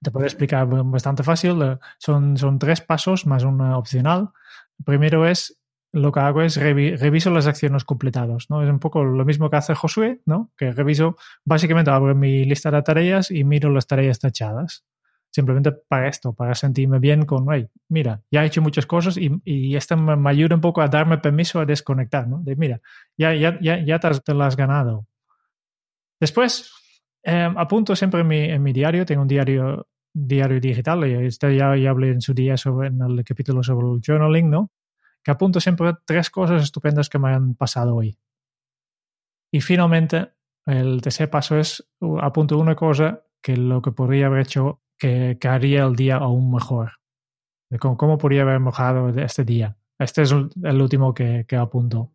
Te 0.02 0.10
puedo 0.10 0.26
explicar 0.26 0.68
bastante 0.68 1.22
fácil. 1.22 1.62
Eh, 1.62 1.78
son, 2.00 2.38
son 2.38 2.58
tres 2.58 2.82
pasos 2.82 3.28
más 3.28 3.44
una 3.44 3.78
opcional. 3.78 4.30
primero 4.84 5.28
es, 5.28 5.60
lo 5.94 6.12
que 6.12 6.20
hago 6.20 6.42
es 6.42 6.58
reviso 6.58 7.30
las 7.30 7.46
acciones 7.46 7.84
completadas. 7.84 8.50
¿no? 8.50 8.64
Es 8.64 8.70
un 8.70 8.80
poco 8.80 9.04
lo 9.04 9.26
mismo 9.26 9.52
que 9.52 9.58
hace 9.58 9.76
Josué, 9.76 10.22
¿no? 10.26 10.52
que 10.58 10.72
reviso, 10.72 11.18
básicamente 11.46 11.92
abro 11.92 12.16
mi 12.16 12.46
lista 12.46 12.72
de 12.72 12.82
tareas 12.82 13.30
y 13.30 13.44
miro 13.44 13.70
las 13.70 13.86
tareas 13.86 14.18
tachadas 14.18 14.84
simplemente 15.34 15.72
para 15.72 16.08
esto, 16.08 16.34
para 16.34 16.54
sentirme 16.54 17.00
bien 17.00 17.26
con, 17.26 17.48
hey, 17.52 17.68
mira, 17.90 18.22
ya 18.30 18.44
he 18.44 18.48
hecho 18.48 18.62
muchas 18.62 18.86
cosas 18.86 19.18
y, 19.18 19.32
y 19.44 19.76
esto 19.76 19.98
me, 19.98 20.30
ayuda 20.30 20.54
un 20.54 20.62
poco 20.62 20.82
a 20.82 20.88
darme 20.88 21.18
permiso 21.18 21.60
a 21.60 21.66
desconectar, 21.66 22.28
¿no? 22.28 22.40
De, 22.44 22.56
mira, 22.56 22.80
ya, 23.18 23.34
ya, 23.34 23.60
ya, 23.60 23.84
ya 23.84 24.00
te, 24.00 24.34
lo 24.36 24.44
has 24.44 24.56
ganado. 24.56 25.08
Después, 26.20 26.72
eh, 27.24 27.50
apunto 27.56 27.96
siempre 27.96 28.22
en 28.22 28.28
mi, 28.28 28.40
en 28.42 28.62
mi 28.62 28.74
diario, 28.74 29.08
tengo 29.08 29.24
un 29.24 29.28
diario, 29.28 29.88
diario 30.14 30.60
digital, 30.60 31.08
y 31.08 31.26
esto 31.26 31.50
ya, 31.50 31.76
ya 31.76 31.90
hablé 31.90 32.12
en 32.12 32.22
su 32.22 32.36
día 32.36 32.56
sobre, 32.56 32.90
en 32.90 33.02
el 33.02 33.24
capítulo 33.24 33.64
sobre 33.64 33.88
el 33.88 34.02
journaling, 34.06 34.52
¿no? 34.52 34.72
Que 35.24 35.32
apunto 35.32 35.60
siempre 35.60 35.94
tres 36.06 36.30
cosas 36.30 36.62
estupendas 36.62 37.10
que 37.10 37.18
me 37.18 37.30
han 37.30 37.56
pasado 37.56 37.96
hoy. 37.96 38.16
Y 39.52 39.62
finalmente, 39.62 40.34
el 40.68 41.02
tercer 41.02 41.32
paso 41.32 41.58
es, 41.58 41.84
apunto 42.22 42.60
una 42.60 42.76
cosa 42.76 43.24
que 43.42 43.58
lo 43.58 43.82
que 43.82 43.92
podría 43.92 44.28
haber 44.28 44.42
hecho 44.42 44.83
que, 45.04 45.48
haría 45.48 45.84
el 45.84 45.96
día 45.96 46.16
aún 46.18 46.52
mejor. 46.52 46.94
De 47.70 47.78
cómo, 47.78 48.18
podría 48.18 48.44
haber 48.44 48.60
mejorado 48.60 49.10
este 49.10 49.44
día. 49.44 49.76
Este 50.00 50.22
es 50.22 50.32
el 50.32 50.82
último 50.82 51.14
que, 51.14 51.46
que 51.48 51.56
apunto. 51.56 52.12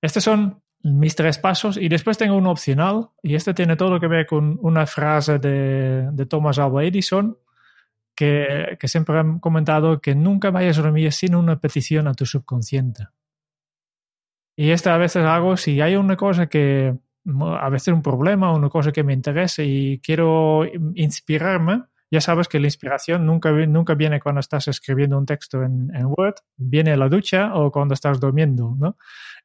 Estos 0.00 0.24
son 0.24 0.62
mis 0.82 1.14
tres 1.14 1.38
pasos 1.38 1.76
y 1.76 1.88
después 1.88 2.18
tengo 2.18 2.36
uno 2.36 2.50
opcional 2.50 3.10
y 3.22 3.34
este 3.34 3.54
tiene 3.54 3.76
todo 3.76 4.00
que 4.00 4.08
ver 4.08 4.26
con 4.26 4.58
una 4.62 4.86
frase 4.86 5.38
de, 5.38 6.10
de 6.10 6.26
Thomas 6.26 6.58
Alva 6.58 6.84
Edison 6.84 7.38
que, 8.16 8.76
que, 8.80 8.88
siempre 8.88 9.18
han 9.18 9.38
comentado 9.38 10.00
que 10.00 10.14
nunca 10.14 10.50
vayas 10.50 10.78
a 10.78 10.82
dormir 10.82 11.12
sin 11.12 11.34
una 11.34 11.60
petición 11.60 12.08
a 12.08 12.14
tu 12.14 12.26
subconsciente. 12.26 13.08
Y 14.56 14.70
esta 14.70 14.94
a 14.94 14.98
veces 14.98 15.24
hago 15.24 15.56
si 15.56 15.80
hay 15.80 15.96
una 15.96 16.16
cosa 16.16 16.48
que, 16.48 16.98
a 17.24 17.68
veces 17.68 17.94
un 17.94 18.02
problema, 18.02 18.52
una 18.52 18.68
cosa 18.68 18.92
que 18.92 19.04
me 19.04 19.12
interesa 19.12 19.62
y 19.62 20.00
quiero 20.00 20.64
inspirarme, 20.94 21.84
ya 22.12 22.20
sabes 22.20 22.46
que 22.46 22.60
la 22.60 22.66
inspiración 22.66 23.24
nunca, 23.24 23.50
nunca 23.52 23.94
viene 23.94 24.20
cuando 24.20 24.40
estás 24.40 24.68
escribiendo 24.68 25.16
un 25.16 25.24
texto 25.24 25.62
en, 25.62 25.90
en 25.94 26.06
Word, 26.06 26.34
viene 26.56 26.92
en 26.92 26.98
la 26.98 27.08
ducha 27.08 27.54
o 27.54 27.72
cuando 27.72 27.94
estás 27.94 28.20
durmiendo, 28.20 28.76
¿no? 28.78 28.98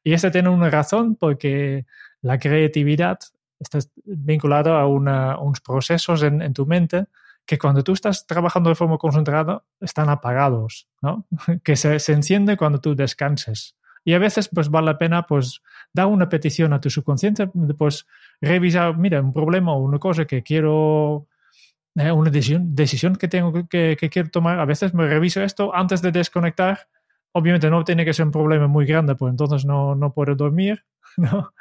Y 0.04 0.12
eso 0.12 0.30
tiene 0.30 0.50
una 0.50 0.68
razón 0.68 1.16
porque 1.16 1.86
la 2.20 2.38
creatividad 2.38 3.18
está 3.58 3.78
vinculada 4.04 4.78
a 4.80 4.86
una, 4.86 5.38
unos 5.38 5.60
procesos 5.62 6.22
en, 6.22 6.42
en, 6.42 6.52
tu 6.52 6.66
mente 6.66 7.06
que 7.46 7.58
cuando 7.58 7.82
tú 7.82 7.94
estás 7.94 8.26
trabajando 8.26 8.68
de 8.68 8.76
forma 8.76 8.98
concentrada 8.98 9.64
están 9.80 10.10
apagados, 10.10 10.88
¿no? 11.00 11.26
que 11.64 11.74
se, 11.74 11.98
se 11.98 12.12
enciende 12.12 12.58
cuando 12.58 12.82
tú 12.82 12.94
descanses. 12.94 13.77
Y 14.08 14.14
a 14.14 14.18
veces 14.18 14.48
pues 14.48 14.70
vale 14.70 14.86
la 14.86 14.96
pena 14.96 15.26
pues 15.26 15.60
dar 15.92 16.06
una 16.06 16.30
petición 16.30 16.72
a 16.72 16.80
tu 16.80 16.88
subconsciente, 16.88 17.46
pues 17.76 18.06
revisar, 18.40 18.96
mira, 18.96 19.20
un 19.20 19.34
problema 19.34 19.74
o 19.74 19.80
una 19.80 19.98
cosa 19.98 20.24
que 20.24 20.42
quiero, 20.42 21.26
eh, 21.94 22.10
una 22.10 22.30
decisión, 22.30 22.74
decisión 22.74 23.16
que 23.16 23.28
tengo 23.28 23.68
que, 23.68 23.98
que, 24.00 24.08
quiero 24.08 24.30
tomar, 24.30 24.60
a 24.60 24.64
veces 24.64 24.94
me 24.94 25.06
reviso 25.06 25.42
esto 25.42 25.74
antes 25.74 26.00
de 26.00 26.10
desconectar. 26.10 26.88
Obviamente 27.32 27.68
no 27.68 27.84
tiene 27.84 28.06
que 28.06 28.14
ser 28.14 28.24
un 28.24 28.32
problema 28.32 28.66
muy 28.66 28.86
grande, 28.86 29.14
pues 29.14 29.30
entonces 29.30 29.66
no, 29.66 29.94
no 29.94 30.14
puedo 30.14 30.34
dormir, 30.34 30.86
¿no? 31.32 31.52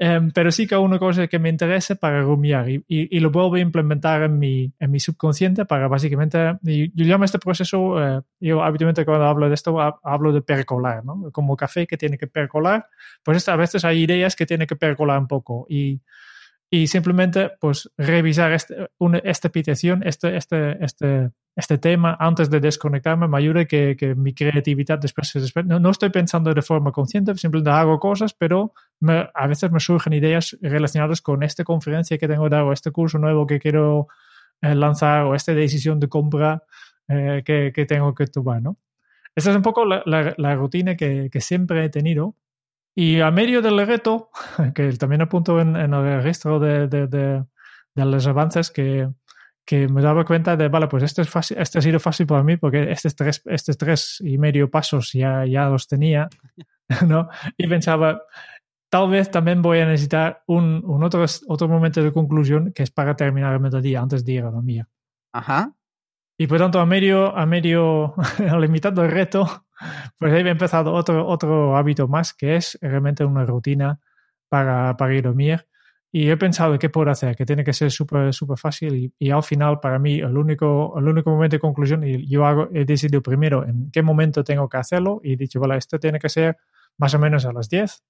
Um, 0.00 0.30
pero 0.30 0.50
sí 0.50 0.66
que 0.66 0.76
una 0.76 0.98
cosa 0.98 1.26
que 1.26 1.38
me 1.38 1.50
interese 1.50 1.94
para 1.94 2.22
rumiar 2.22 2.68
y, 2.68 3.20
lo 3.20 3.30
vuelvo 3.30 3.54
a 3.56 3.60
implementar 3.60 4.22
en 4.22 4.38
mi, 4.38 4.72
en 4.78 4.90
mi 4.90 4.98
subconsciente 4.98 5.66
para 5.66 5.88
básicamente, 5.88 6.38
yo 6.62 7.04
llamo 7.04 7.24
este 7.24 7.38
proceso, 7.38 7.94
uh, 7.94 8.22
yo 8.40 8.62
habitualmente 8.62 9.04
cuando 9.04 9.26
hablo 9.26 9.48
de 9.48 9.54
esto 9.54 9.78
hablo 10.02 10.32
de 10.32 10.40
percolar, 10.40 11.04
¿no? 11.04 11.30
Como 11.32 11.56
café 11.56 11.86
que 11.86 11.98
tiene 11.98 12.16
que 12.16 12.26
percolar, 12.26 12.86
pues 13.22 13.46
a 13.48 13.56
veces 13.56 13.84
hay 13.84 14.02
ideas 14.02 14.36
que 14.36 14.46
tiene 14.46 14.66
que 14.66 14.76
percolar 14.76 15.18
un 15.18 15.28
poco 15.28 15.66
y 15.68 16.00
y 16.74 16.88
simplemente 16.88 17.52
pues 17.60 17.88
revisar 17.96 18.50
este, 18.52 18.90
esta 19.22 19.48
petición, 19.48 20.02
este, 20.04 20.36
este, 20.36 20.84
este, 20.84 21.30
este 21.54 21.78
tema 21.78 22.16
antes 22.18 22.50
de 22.50 22.58
desconectarme 22.58 23.28
me 23.28 23.38
ayuda 23.38 23.64
que, 23.64 23.94
que 23.96 24.16
mi 24.16 24.34
creatividad 24.34 24.98
después 24.98 25.28
se 25.28 25.62
no, 25.62 25.78
no, 25.78 25.90
estoy 25.90 26.10
pensando 26.10 26.52
de 26.52 26.62
forma 26.62 26.90
consciente, 26.90 27.32
simplemente 27.36 27.70
hago 27.70 28.00
cosas, 28.00 28.34
pero 28.34 28.72
me, 28.98 29.30
a 29.32 29.46
veces 29.46 29.70
me 29.70 29.78
surgen 29.78 30.14
ideas 30.14 30.58
relacionadas 30.60 31.22
con 31.22 31.44
esta 31.44 31.62
conferencia 31.62 32.18
que 32.18 32.26
tengo 32.26 32.42
que 32.42 32.50
dar 32.50 32.62
o 32.62 32.72
este 32.72 32.90
curso 32.90 33.18
nuevo 33.18 33.46
que 33.46 33.60
quiero 33.60 34.08
eh, 34.60 34.74
lanzar 34.74 35.26
o 35.26 35.36
esta 35.36 35.54
decisión 35.54 36.00
de 36.00 36.08
compra 36.08 36.64
eh, 37.06 37.44
que, 37.44 37.70
que, 37.72 37.86
tengo 37.86 38.12
que 38.16 38.26
tomar, 38.26 38.60
¿no? 38.60 38.78
Esa 39.36 39.50
es 39.50 39.56
un 39.56 39.62
poco 39.62 39.84
la, 39.84 40.02
la, 40.06 40.34
la 40.38 40.56
rutina 40.56 40.96
que, 40.96 41.28
que 41.30 41.40
siempre 41.40 41.84
he 41.84 41.88
tenido 41.88 42.34
y 42.94 43.20
a 43.20 43.30
medio 43.30 43.60
del 43.60 43.86
reto, 43.86 44.30
que 44.74 44.92
también 44.92 45.22
apunto 45.22 45.60
en, 45.60 45.76
en 45.76 45.94
el 45.94 46.22
registro 46.22 46.58
de, 46.60 46.88
de, 46.88 47.06
de, 47.06 47.44
de, 47.94 48.04
los 48.04 48.26
avances, 48.26 48.70
que, 48.70 49.08
que 49.64 49.88
me 49.88 50.02
daba 50.02 50.24
cuenta 50.24 50.56
de, 50.56 50.68
vale, 50.68 50.86
pues 50.88 51.02
esto, 51.02 51.22
es 51.22 51.28
fácil, 51.28 51.58
esto 51.58 51.78
ha 51.78 51.82
sido 51.82 51.98
fácil 51.98 52.26
para 52.26 52.42
mí 52.42 52.56
porque 52.56 52.90
estos 52.90 53.16
tres, 53.16 53.42
estos 53.46 53.76
tres 53.76 54.20
y 54.20 54.38
medio 54.38 54.70
pasos 54.70 55.12
ya, 55.12 55.44
ya 55.46 55.68
los 55.68 55.88
tenía, 55.88 56.28
¿no? 57.06 57.28
Y 57.56 57.66
pensaba, 57.66 58.22
tal 58.90 59.10
vez 59.10 59.30
también 59.30 59.60
voy 59.60 59.80
a 59.80 59.86
necesitar 59.86 60.42
un, 60.46 60.82
un 60.84 61.02
otro, 61.02 61.24
otro 61.48 61.68
momento 61.68 62.02
de 62.02 62.12
conclusión 62.12 62.72
que 62.72 62.84
es 62.84 62.90
para 62.90 63.16
terminar 63.16 63.54
el 63.54 63.60
mediodía 63.60 64.00
antes 64.00 64.24
de 64.24 64.32
ir 64.32 64.44
a 64.44 64.50
dormir. 64.50 64.86
Ajá. 65.32 65.74
Y 66.38 66.46
por 66.46 66.58
tanto, 66.58 66.80
a 66.80 66.86
medio, 66.86 67.36
a 67.36 67.46
medio, 67.46 68.14
mitad 68.68 68.92
del 68.92 69.10
reto, 69.10 69.63
pues 70.18 70.32
ahí 70.32 70.42
he 70.42 70.50
empezado 70.50 70.92
otro, 70.92 71.26
otro 71.26 71.76
hábito 71.76 72.08
más, 72.08 72.34
que 72.34 72.56
es 72.56 72.78
realmente 72.80 73.24
una 73.24 73.44
rutina 73.44 74.00
para, 74.48 74.96
para 74.96 75.14
ir 75.14 75.26
a 75.26 75.28
dormir. 75.28 75.66
Y 76.12 76.30
he 76.30 76.36
pensado 76.36 76.78
qué 76.78 76.90
puedo 76.90 77.10
hacer, 77.10 77.34
que 77.34 77.44
tiene 77.44 77.64
que 77.64 77.72
ser 77.72 77.90
súper 77.90 78.32
super 78.32 78.56
fácil. 78.56 78.94
Y, 78.94 79.12
y, 79.18 79.30
al 79.30 79.42
final, 79.42 79.80
para 79.80 79.98
mí, 79.98 80.20
el 80.20 80.36
único, 80.36 80.94
el 80.96 81.08
único 81.08 81.30
momento 81.30 81.56
de 81.56 81.60
conclusión, 81.60 82.04
y 82.04 82.28
yo 82.28 82.46
hago, 82.46 82.68
he 82.72 82.84
decidido 82.84 83.20
primero 83.20 83.66
en 83.66 83.90
qué 83.90 84.00
momento 84.02 84.44
tengo 84.44 84.68
que 84.68 84.76
hacerlo. 84.76 85.20
Y 85.24 85.32
he 85.32 85.36
dicho, 85.36 85.58
vale, 85.58 85.76
esto 85.76 85.98
tiene 85.98 86.20
que 86.20 86.28
ser 86.28 86.56
más 86.98 87.14
o 87.14 87.18
menos 87.18 87.44
a 87.46 87.52
las 87.52 87.68
10. 87.68 88.04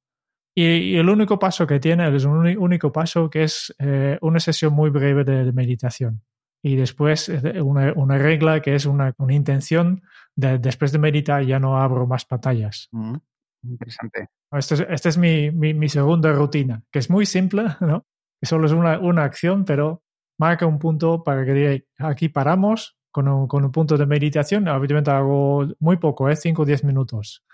Y, 0.55 0.65
y 0.65 0.97
el 0.97 1.09
único 1.09 1.39
paso 1.39 1.67
que 1.67 1.81
tiene 1.81 2.15
es 2.15 2.25
un 2.27 2.47
único 2.59 2.93
paso 2.93 3.31
que 3.31 3.45
es 3.45 3.75
eh, 3.79 4.19
una 4.21 4.39
sesión 4.39 4.75
muy 4.75 4.91
breve 4.91 5.25
de, 5.25 5.45
de 5.45 5.53
meditación 5.53 6.23
y 6.65 6.77
después 6.77 7.29
eh, 7.29 7.61
una, 7.61 7.93
una, 7.93 8.17
regla 8.17 8.61
que 8.61 8.75
es 8.75 8.87
una, 8.87 9.15
una 9.19 9.35
intención 9.35 10.03
de 10.37 10.59
después 10.59 10.93
de 10.93 10.99
meditar 10.99 11.45
ya 11.45 11.59
no 11.59 11.79
abro 11.79 12.07
más 12.07 12.25
pantallas. 12.25 12.89
Mm, 12.93 13.15
interesante. 13.63 14.29
Esta 14.53 14.75
es, 14.75 14.87
este 14.89 15.09
es 15.09 15.19
mi, 15.19 15.51
mi, 15.51 15.75
mi, 15.75 15.89
segunda 15.89 16.33
rutina, 16.33 16.83
que 16.91 16.99
es 17.01 17.11
muy 17.11 17.27
simple, 17.27 17.65
¿no? 17.81 18.07
Que 18.41 18.47
solo 18.47 18.67
es 18.67 18.73
una, 18.73 18.99
una 18.99 19.25
acción, 19.25 19.65
pero 19.65 20.03
marca 20.39 20.67
un 20.67 20.79
punto 20.79 21.23
para 21.23 21.45
que 21.45 21.53
diga, 21.53 21.85
aquí 21.99 22.29
paramos 22.29 22.97
con 23.11 23.29
un, 23.29 23.47
con 23.47 23.65
un 23.65 23.73
punto 23.73 23.97
de 23.97 24.07
meditación. 24.07 24.69
Habitualmente 24.69 25.11
hago 25.11 25.67
muy 25.79 25.97
poco, 25.97 26.29
¿eh? 26.29 26.37
5 26.37 26.63
o 26.63 26.65
10 26.65 26.85
minutos. 26.85 27.45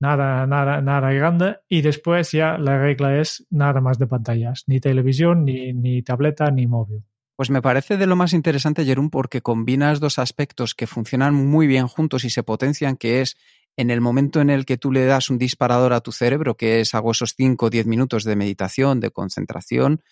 Nada, 0.00 0.46
nada, 0.46 0.82
nada 0.82 1.12
grande. 1.12 1.58
Y 1.68 1.80
después 1.82 2.32
ya 2.32 2.58
la 2.58 2.78
regla 2.78 3.18
es 3.18 3.46
nada 3.50 3.80
más 3.80 3.98
de 3.98 4.06
pantallas, 4.06 4.64
ni 4.66 4.80
televisión, 4.80 5.44
ni, 5.44 5.72
ni 5.72 6.02
tableta, 6.02 6.50
ni 6.50 6.66
móvil. 6.66 7.04
Pues 7.36 7.50
me 7.50 7.60
parece 7.60 7.98
de 7.98 8.06
lo 8.06 8.16
más 8.16 8.32
interesante, 8.32 8.84
Jerón, 8.86 9.10
porque 9.10 9.42
combinas 9.42 10.00
dos 10.00 10.18
aspectos 10.18 10.74
que 10.74 10.86
funcionan 10.86 11.34
muy 11.34 11.66
bien 11.66 11.86
juntos 11.86 12.24
y 12.24 12.30
se 12.30 12.42
potencian, 12.42 12.96
que 12.96 13.20
es 13.20 13.36
en 13.76 13.90
el 13.90 14.00
momento 14.00 14.40
en 14.40 14.48
el 14.48 14.64
que 14.64 14.78
tú 14.78 14.90
le 14.90 15.04
das 15.04 15.28
un 15.28 15.36
disparador 15.36 15.92
a 15.92 16.00
tu 16.00 16.12
cerebro, 16.12 16.56
que 16.56 16.80
es 16.80 16.94
hago 16.94 17.10
esos 17.10 17.34
5 17.36 17.66
o 17.66 17.70
10 17.70 17.86
minutos 17.86 18.24
de 18.24 18.36
meditación, 18.36 19.00
de 19.00 19.10
concentración, 19.10 20.02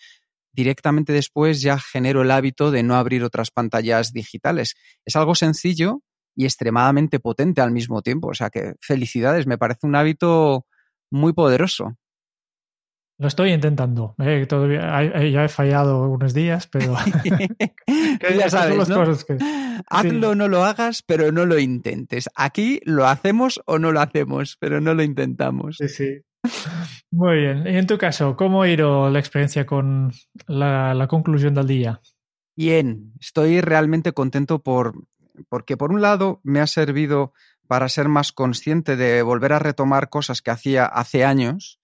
directamente 0.53 1.13
después 1.13 1.61
ya 1.61 1.79
genero 1.79 2.21
el 2.21 2.29
hábito 2.29 2.69
de 2.69 2.83
no 2.83 2.95
abrir 2.95 3.23
otras 3.23 3.49
pantallas 3.49 4.13
digitales. 4.13 4.75
Es 5.03 5.15
algo 5.15 5.33
sencillo 5.33 6.01
y 6.35 6.45
extremadamente 6.45 7.19
potente 7.19 7.61
al 7.61 7.71
mismo 7.71 8.03
tiempo. 8.03 8.27
O 8.29 8.33
sea 8.35 8.51
que 8.51 8.75
felicidades, 8.81 9.47
me 9.47 9.57
parece 9.57 9.87
un 9.87 9.95
hábito 9.95 10.67
muy 11.09 11.33
poderoso. 11.33 11.97
Lo 13.17 13.27
estoy 13.27 13.51
intentando. 13.51 14.13
Eh, 14.19 14.45
todavía, 14.47 14.81
ya 15.29 15.45
he 15.45 15.49
fallado 15.49 16.09
unos 16.09 16.33
días, 16.33 16.67
pero. 16.67 16.95
ya 18.37 18.49
sabes, 18.49 18.89
¿no? 18.89 19.05
cosas 19.05 19.23
que... 19.23 19.37
Hazlo 19.87 20.29
o 20.29 20.33
sí. 20.33 20.37
no 20.37 20.47
lo 20.47 20.65
hagas, 20.65 21.01
pero 21.01 21.31
no 21.31 21.45
lo 21.45 21.57
intentes. 21.57 22.29
Aquí 22.35 22.81
lo 22.83 23.07
hacemos 23.07 23.61
o 23.65 23.79
no 23.79 23.91
lo 23.91 24.01
hacemos, 24.01 24.57
pero 24.59 24.81
no 24.81 24.93
lo 24.93 25.03
intentamos. 25.03 25.77
Sí, 25.77 25.87
sí. 25.87 26.21
Muy 27.11 27.37
bien. 27.37 27.65
Y 27.67 27.77
en 27.77 27.87
tu 27.87 27.97
caso, 27.97 28.35
¿cómo 28.35 28.63
ha 28.63 28.69
ido 28.69 29.09
la 29.09 29.19
experiencia 29.19 29.65
con 29.65 30.11
la, 30.47 30.93
la 30.93 31.07
conclusión 31.07 31.53
del 31.53 31.67
día? 31.67 32.01
Bien, 32.57 33.13
estoy 33.19 33.61
realmente 33.61 34.13
contento 34.13 34.59
por, 34.59 35.07
porque, 35.49 35.77
por 35.77 35.91
un 35.91 36.01
lado, 36.01 36.41
me 36.43 36.59
ha 36.59 36.67
servido 36.67 37.33
para 37.67 37.89
ser 37.89 38.09
más 38.09 38.31
consciente 38.31 38.95
de 38.95 39.21
volver 39.21 39.53
a 39.53 39.59
retomar 39.59 40.09
cosas 40.09 40.41
que 40.41 40.51
hacía 40.51 40.85
hace 40.85 41.25
años 41.25 41.79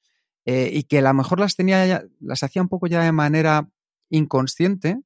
eh, 0.45 0.69
y 0.73 0.83
que 0.83 0.99
a 0.99 1.01
lo 1.01 1.13
mejor 1.13 1.39
las 1.39 1.55
tenía 1.55 1.85
ya, 1.85 2.03
las 2.19 2.43
hacía 2.43 2.61
un 2.61 2.69
poco 2.69 2.87
ya 2.87 3.03
de 3.03 3.11
manera 3.11 3.69
inconsciente 4.09 4.99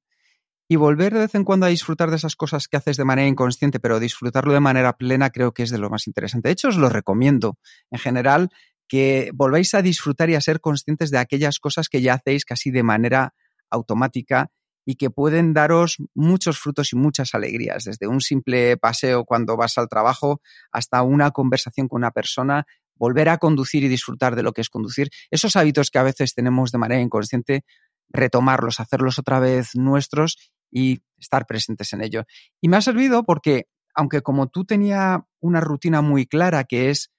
y 0.68 0.78
volver 0.78 1.14
de 1.14 1.20
vez 1.22 1.36
en 1.36 1.44
cuando 1.44 1.66
a 1.66 1.70
disfrutar 1.70 2.10
de 2.10 2.16
esas 2.16 2.36
cosas 2.36 2.68
que 2.68 2.78
haces 2.78 2.98
de 2.98 3.06
manera 3.06 3.28
inconsciente, 3.28 3.80
pero 3.80 4.00
disfrutarlo 4.00 4.54
de 4.54 4.60
manera 4.60 4.98
plena 4.98 5.30
creo 5.30 5.54
que 5.54 5.64
es 5.64 5.70
de 5.70 5.78
lo 5.78 5.90
más 5.90 6.08
interesante. 6.08 6.50
De 6.50 6.54
hecho, 6.54 6.70
os 6.70 6.78
lo 6.78 6.90
recomiendo 6.90 7.58
en 7.92 8.00
general 8.00 8.50
que 8.88 9.32
volváis 9.34 9.74
a 9.74 9.82
disfrutar 9.82 10.30
y 10.30 10.36
a 10.36 10.42
ser 10.42 10.62
conscientes 10.62 11.12
de 11.12 11.18
aquellas 11.18 11.60
cosas 11.60 11.90
que 11.90 12.02
ya 12.02 12.16
hacéis 12.16 12.46
casi 12.46 12.72
de 12.72 12.84
manera 12.84 13.34
automática 13.70 14.52
y 14.86 14.96
que 14.96 15.10
pueden 15.10 15.54
daros 15.54 15.98
muchos 16.14 16.60
frutos 16.60 16.94
y 16.94 16.96
muchas 16.96 17.34
alegrías, 17.34 17.86
desde 17.86 18.08
un 18.08 18.22
simple 18.22 18.78
paseo 18.78 19.26
cuando 19.26 19.58
vas 19.58 19.78
al 19.80 19.90
trabajo 19.90 20.42
hasta 20.72 21.02
una 21.02 21.32
conversación 21.32 21.88
con 21.88 22.02
una 22.02 22.12
persona 22.12 22.68
volver 22.96 23.30
a 23.30 23.38
conducir 23.38 23.84
y 23.84 23.88
disfrutar 23.88 24.36
de 24.36 24.44
lo 24.44 24.54
que 24.54 24.62
es 24.62 24.70
conducir, 24.70 25.10
esos 25.32 25.56
hábitos 25.56 25.92
que 25.92 26.00
a 26.00 26.04
veces 26.04 26.34
tenemos 26.34 26.72
de 26.72 26.78
manera 26.78 27.02
inconsciente, 27.02 27.64
retomarlos, 28.10 28.80
hacerlos 28.80 29.20
otra 29.20 29.40
vez 29.40 29.76
nuestros 29.76 30.52
y 30.72 31.02
estar 31.18 31.46
presentes 31.46 31.94
en 31.94 32.02
ello. 32.02 32.24
Y 32.62 32.70
me 32.70 32.78
ha 32.78 32.82
servido 32.82 33.24
porque, 33.24 33.68
aunque 33.94 34.22
como 34.22 34.48
tú 34.48 34.66
tenía 34.66 35.26
una 35.40 35.62
rutina 35.62 36.02
muy 36.02 36.26
clara 36.26 36.64
que 36.64 36.90
es 36.90 37.12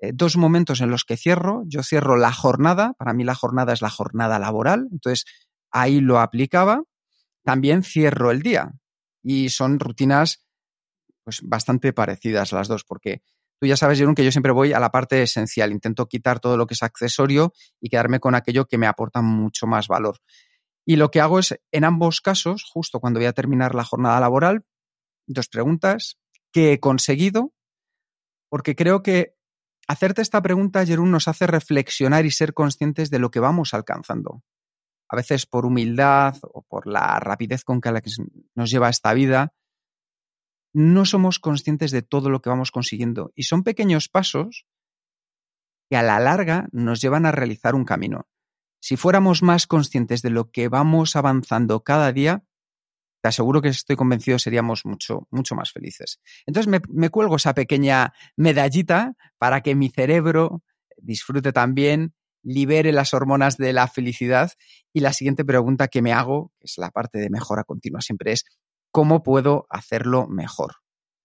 eh, 0.00 0.12
dos 0.14 0.36
momentos 0.36 0.80
en 0.80 0.90
los 0.90 1.04
que 1.04 1.16
cierro, 1.16 1.62
yo 1.66 1.82
cierro 1.82 2.16
la 2.16 2.32
jornada, 2.32 2.94
para 2.94 3.12
mí 3.12 3.24
la 3.24 3.34
jornada 3.34 3.72
es 3.72 3.82
la 3.82 3.90
jornada 3.90 4.38
laboral, 4.38 4.88
entonces 4.90 5.24
ahí 5.70 6.00
lo 6.00 6.20
aplicaba, 6.20 6.82
también 7.44 7.82
cierro 7.82 8.30
el 8.30 8.42
día 8.42 8.72
y 9.22 9.48
son 9.50 9.78
rutinas 9.78 10.44
pues 11.24 11.40
bastante 11.42 11.92
parecidas 11.92 12.52
las 12.52 12.68
dos 12.68 12.84
porque 12.84 13.22
Tú 13.62 13.66
ya 13.66 13.76
sabes, 13.76 13.96
Jerón, 13.96 14.16
que 14.16 14.24
yo 14.24 14.32
siempre 14.32 14.50
voy 14.50 14.72
a 14.72 14.80
la 14.80 14.90
parte 14.90 15.22
esencial. 15.22 15.70
Intento 15.70 16.08
quitar 16.08 16.40
todo 16.40 16.56
lo 16.56 16.66
que 16.66 16.74
es 16.74 16.82
accesorio 16.82 17.52
y 17.80 17.90
quedarme 17.90 18.18
con 18.18 18.34
aquello 18.34 18.66
que 18.66 18.76
me 18.76 18.88
aporta 18.88 19.22
mucho 19.22 19.68
más 19.68 19.86
valor. 19.86 20.18
Y 20.84 20.96
lo 20.96 21.12
que 21.12 21.20
hago 21.20 21.38
es, 21.38 21.56
en 21.70 21.84
ambos 21.84 22.20
casos, 22.20 22.64
justo 22.68 22.98
cuando 22.98 23.20
voy 23.20 23.28
a 23.28 23.32
terminar 23.32 23.76
la 23.76 23.84
jornada 23.84 24.18
laboral, 24.18 24.64
dos 25.28 25.46
preguntas. 25.46 26.18
¿Qué 26.50 26.72
he 26.72 26.80
conseguido? 26.80 27.54
Porque 28.48 28.74
creo 28.74 29.04
que 29.04 29.36
hacerte 29.86 30.22
esta 30.22 30.42
pregunta, 30.42 30.84
Jerún, 30.84 31.12
nos 31.12 31.28
hace 31.28 31.46
reflexionar 31.46 32.26
y 32.26 32.32
ser 32.32 32.54
conscientes 32.54 33.10
de 33.10 33.20
lo 33.20 33.30
que 33.30 33.38
vamos 33.38 33.74
alcanzando. 33.74 34.42
A 35.08 35.14
veces 35.14 35.46
por 35.46 35.66
humildad 35.66 36.34
o 36.42 36.62
por 36.62 36.88
la 36.88 37.20
rapidez 37.20 37.62
con 37.62 37.80
que 37.80 37.92
nos 38.56 38.70
lleva 38.72 38.88
esta 38.88 39.14
vida, 39.14 39.52
no 40.72 41.04
somos 41.04 41.38
conscientes 41.38 41.90
de 41.90 42.02
todo 42.02 42.30
lo 42.30 42.40
que 42.40 42.50
vamos 42.50 42.70
consiguiendo. 42.70 43.32
Y 43.34 43.44
son 43.44 43.62
pequeños 43.62 44.08
pasos 44.08 44.66
que 45.90 45.96
a 45.96 46.02
la 46.02 46.18
larga 46.20 46.68
nos 46.72 47.00
llevan 47.00 47.26
a 47.26 47.32
realizar 47.32 47.74
un 47.74 47.84
camino. 47.84 48.26
Si 48.80 48.96
fuéramos 48.96 49.42
más 49.42 49.66
conscientes 49.66 50.22
de 50.22 50.30
lo 50.30 50.50
que 50.50 50.68
vamos 50.68 51.14
avanzando 51.14 51.84
cada 51.84 52.12
día, 52.12 52.44
te 53.22 53.28
aseguro 53.28 53.62
que 53.62 53.68
estoy 53.68 53.94
convencido 53.94 54.38
seríamos 54.38 54.84
mucho, 54.84 55.28
mucho 55.30 55.54
más 55.54 55.70
felices. 55.70 56.20
Entonces 56.46 56.68
me, 56.68 56.80
me 56.88 57.10
cuelgo 57.10 57.36
esa 57.36 57.54
pequeña 57.54 58.12
medallita 58.36 59.14
para 59.38 59.60
que 59.60 59.76
mi 59.76 59.90
cerebro 59.90 60.62
disfrute 60.96 61.52
también, 61.52 62.14
libere 62.42 62.90
las 62.92 63.14
hormonas 63.14 63.56
de 63.56 63.72
la 63.72 63.86
felicidad. 63.86 64.52
Y 64.92 65.00
la 65.00 65.12
siguiente 65.12 65.44
pregunta 65.44 65.88
que 65.88 66.02
me 66.02 66.12
hago, 66.12 66.52
que 66.58 66.66
es 66.66 66.78
la 66.78 66.90
parte 66.90 67.18
de 67.18 67.30
mejora 67.30 67.62
continua 67.64 68.00
siempre, 68.00 68.32
es 68.32 68.44
cómo 68.92 69.22
puedo 69.22 69.66
hacerlo 69.70 70.28
mejor. 70.28 70.76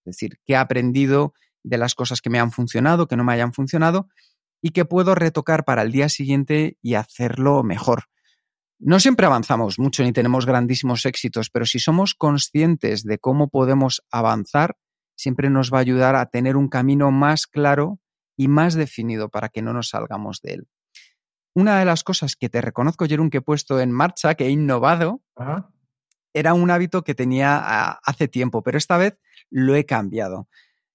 Es 0.04 0.16
decir, 0.16 0.38
qué 0.44 0.54
he 0.54 0.56
aprendido 0.56 1.34
de 1.62 1.78
las 1.78 1.94
cosas 1.94 2.20
que 2.20 2.30
me 2.30 2.40
han 2.40 2.50
funcionado, 2.50 3.06
que 3.06 3.16
no 3.16 3.24
me 3.24 3.34
hayan 3.34 3.52
funcionado 3.52 4.08
y 4.60 4.70
qué 4.70 4.84
puedo 4.84 5.14
retocar 5.14 5.64
para 5.64 5.82
el 5.82 5.92
día 5.92 6.08
siguiente 6.08 6.78
y 6.82 6.94
hacerlo 6.94 7.62
mejor. 7.62 8.04
No 8.80 9.00
siempre 9.00 9.26
avanzamos 9.26 9.78
mucho 9.78 10.02
ni 10.02 10.12
tenemos 10.12 10.46
grandísimos 10.46 11.04
éxitos, 11.04 11.50
pero 11.50 11.66
si 11.66 11.78
somos 11.78 12.14
conscientes 12.14 13.02
de 13.02 13.18
cómo 13.18 13.48
podemos 13.48 14.02
avanzar, 14.10 14.76
siempre 15.16 15.50
nos 15.50 15.72
va 15.72 15.78
a 15.78 15.80
ayudar 15.82 16.16
a 16.16 16.26
tener 16.26 16.56
un 16.56 16.68
camino 16.68 17.10
más 17.10 17.46
claro 17.46 18.00
y 18.36 18.48
más 18.48 18.74
definido 18.74 19.28
para 19.28 19.48
que 19.48 19.62
no 19.62 19.72
nos 19.72 19.90
salgamos 19.90 20.40
de 20.42 20.54
él. 20.54 20.68
Una 21.54 21.80
de 21.80 21.84
las 21.84 22.04
cosas 22.04 22.36
que 22.36 22.48
te 22.48 22.60
reconozco, 22.60 23.06
Jerón, 23.06 23.30
que 23.30 23.38
he 23.38 23.42
puesto 23.42 23.80
en 23.80 23.90
marcha, 23.90 24.36
que 24.36 24.46
he 24.46 24.50
innovado, 24.50 25.22
era 26.38 26.54
un 26.54 26.70
hábito 26.70 27.02
que 27.02 27.14
tenía 27.14 27.90
hace 28.04 28.28
tiempo, 28.28 28.62
pero 28.62 28.78
esta 28.78 28.96
vez 28.96 29.18
lo 29.50 29.74
he 29.74 29.84
cambiado. 29.84 30.48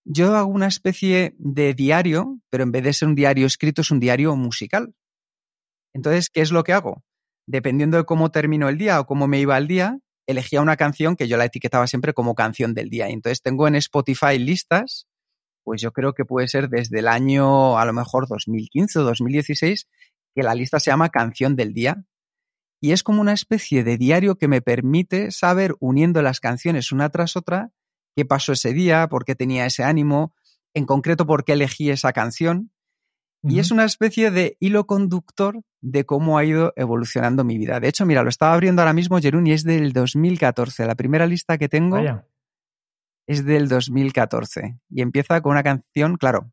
Yo 0.06 0.36
hago 0.36 0.52
una 0.52 0.68
especie 0.68 1.36
de 1.38 1.74
diario, 1.74 2.40
pero 2.50 2.64
en 2.64 2.72
vez 2.72 2.84
de 2.84 2.94
ser 2.94 3.08
un 3.08 3.16
diario 3.16 3.48
escrito, 3.48 3.82
es 3.82 3.92
un 3.92 4.00
diario 4.00 4.36
musical. 4.36 4.94
Entonces, 5.94 6.30
¿qué 6.30 6.42
es 6.42 6.52
lo 6.52 6.64
que 6.64 6.74
hago? 6.74 7.04
Dependiendo 7.46 7.98
de 7.98 8.06
cómo 8.06 8.32
termino 8.32 8.70
el 8.70 8.78
día 8.78 9.00
o 9.00 9.06
cómo 9.06 9.28
me 9.28 9.40
iba 9.40 9.58
el 9.58 9.68
día, 9.68 10.00
elegía 10.28 10.62
una 10.62 10.78
canción 10.78 11.16
que 11.16 11.28
yo 11.28 11.38
la 11.38 11.46
etiquetaba 11.46 11.88
siempre 11.88 12.14
como 12.14 12.36
canción 12.36 12.74
del 12.74 12.90
día. 12.90 13.10
Entonces 13.10 13.42
tengo 13.42 13.68
en 13.68 13.76
Spotify 13.76 14.40
listas, 14.40 15.08
pues 15.64 15.82
yo 15.82 15.92
creo 15.92 16.14
que 16.14 16.26
puede 16.26 16.48
ser 16.48 16.70
desde 16.70 17.00
el 17.00 17.08
año 17.08 17.78
a 17.78 17.86
lo 17.86 17.94
mejor 17.94 18.28
2015 18.28 19.00
o 19.00 19.04
2016, 19.04 19.88
que 20.36 20.44
la 20.44 20.56
lista 20.56 20.80
se 20.80 20.92
llama 20.92 21.10
Canción 21.10 21.56
del 21.56 21.74
Día 21.74 22.06
y 22.84 22.92
es 22.92 23.02
como 23.02 23.22
una 23.22 23.32
especie 23.32 23.86
de 23.86 23.98
diario 23.98 24.36
que 24.36 24.50
me 24.50 24.62
permite 24.62 25.32
saber, 25.32 25.74
uniendo 25.80 26.22
las 26.22 26.42
canciones 26.42 26.92
una 26.92 27.08
tras 27.08 27.38
otra, 27.38 27.72
qué 28.14 28.26
pasó 28.26 28.52
ese 28.52 28.74
día, 28.74 29.08
por 29.08 29.24
qué 29.24 29.36
tenía 29.36 29.66
ese 29.66 29.86
ánimo, 29.86 30.36
en 30.74 30.86
concreto 30.86 31.26
por 31.26 31.46
qué 31.46 31.54
elegí 31.54 31.92
esa 31.92 32.12
canción. 32.12 32.74
Y 33.42 33.60
es 33.60 33.72
una 33.72 33.86
especie 33.86 34.32
de 34.32 34.58
hilo 34.60 34.86
conductor 34.86 35.62
de 35.80 36.06
cómo 36.06 36.38
ha 36.38 36.44
ido 36.44 36.74
evolucionando 36.76 37.46
mi 37.46 37.58
vida. 37.58 37.80
De 37.80 37.88
hecho, 37.88 38.06
mira, 38.06 38.22
lo 38.22 38.28
estaba 38.28 38.54
abriendo 38.54 38.82
ahora 38.82 38.92
mismo, 38.92 39.18
Jerún, 39.18 39.48
y 39.48 39.54
es 39.54 39.64
del 39.64 39.94
2014. 39.94 40.86
La 40.86 40.96
primera 40.96 41.26
lista 41.26 41.58
que 41.58 41.70
tengo 41.70 42.00
es 43.28 43.46
del 43.46 43.70
2014. 43.70 44.78
Y 44.90 45.02
empieza 45.02 45.40
con 45.40 45.54
una 45.54 45.64
canción, 45.64 46.18
claro, 46.18 46.52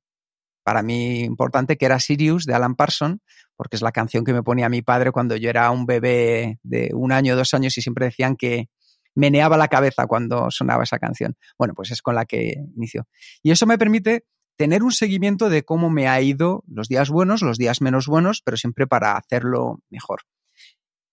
para 0.70 0.84
mí 0.84 1.24
importante, 1.24 1.76
que 1.76 1.84
era 1.84 1.98
Sirius 1.98 2.44
de 2.44 2.54
Alan 2.54 2.76
Parson, 2.76 3.20
porque 3.56 3.74
es 3.74 3.82
la 3.82 3.90
canción 3.90 4.24
que 4.24 4.32
me 4.32 4.44
ponía 4.44 4.68
mi 4.68 4.82
padre 4.82 5.10
cuando 5.10 5.34
yo 5.34 5.50
era 5.50 5.68
un 5.72 5.84
bebé 5.84 6.60
de 6.62 6.92
un 6.94 7.10
año, 7.10 7.34
dos 7.34 7.54
años 7.54 7.76
y 7.76 7.82
siempre 7.82 8.04
decían 8.04 8.36
que 8.36 8.68
meneaba 9.16 9.56
la 9.56 9.66
cabeza 9.66 10.06
cuando 10.06 10.48
sonaba 10.52 10.84
esa 10.84 11.00
canción. 11.00 11.36
Bueno, 11.58 11.74
pues 11.74 11.90
es 11.90 12.02
con 12.02 12.14
la 12.14 12.24
que 12.24 12.54
inicio. 12.76 13.08
Y 13.42 13.50
eso 13.50 13.66
me 13.66 13.78
permite 13.78 14.26
tener 14.56 14.84
un 14.84 14.92
seguimiento 14.92 15.48
de 15.48 15.64
cómo 15.64 15.90
me 15.90 16.06
ha 16.06 16.20
ido 16.20 16.62
los 16.68 16.86
días 16.86 17.10
buenos, 17.10 17.42
los 17.42 17.58
días 17.58 17.80
menos 17.80 18.06
buenos, 18.06 18.40
pero 18.40 18.56
siempre 18.56 18.86
para 18.86 19.16
hacerlo 19.16 19.80
mejor. 19.90 20.20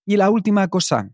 Y 0.05 0.17
la 0.17 0.29
última 0.29 0.67
cosa, 0.67 1.09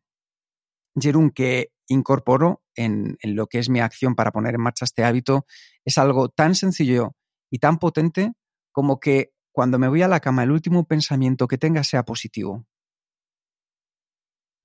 Jerún, 0.99 1.32
que 1.32 1.69
incorporo 1.88 2.62
en 2.75 3.15
lo 3.23 3.47
que 3.47 3.60
es 3.60 3.69
mi 3.69 3.79
acción 3.79 4.15
para 4.15 4.34
poner 4.34 4.56
en 4.56 4.62
marcha 4.63 4.84
este 4.84 5.06
hábito, 5.06 5.45
es 5.86 5.97
algo 5.97 6.27
tan 6.27 6.56
sencillo 6.56 7.15
y 7.53 7.59
tan 7.59 7.77
potente 7.77 8.33
como 8.71 8.99
que 8.99 9.31
cuando 9.51 9.77
me 9.77 9.87
voy 9.87 10.01
a 10.01 10.07
la 10.07 10.19
cama 10.19 10.41
el 10.41 10.49
último 10.49 10.87
pensamiento 10.87 11.47
que 11.47 11.59
tenga 11.59 11.83
sea 11.83 12.03
positivo. 12.03 12.65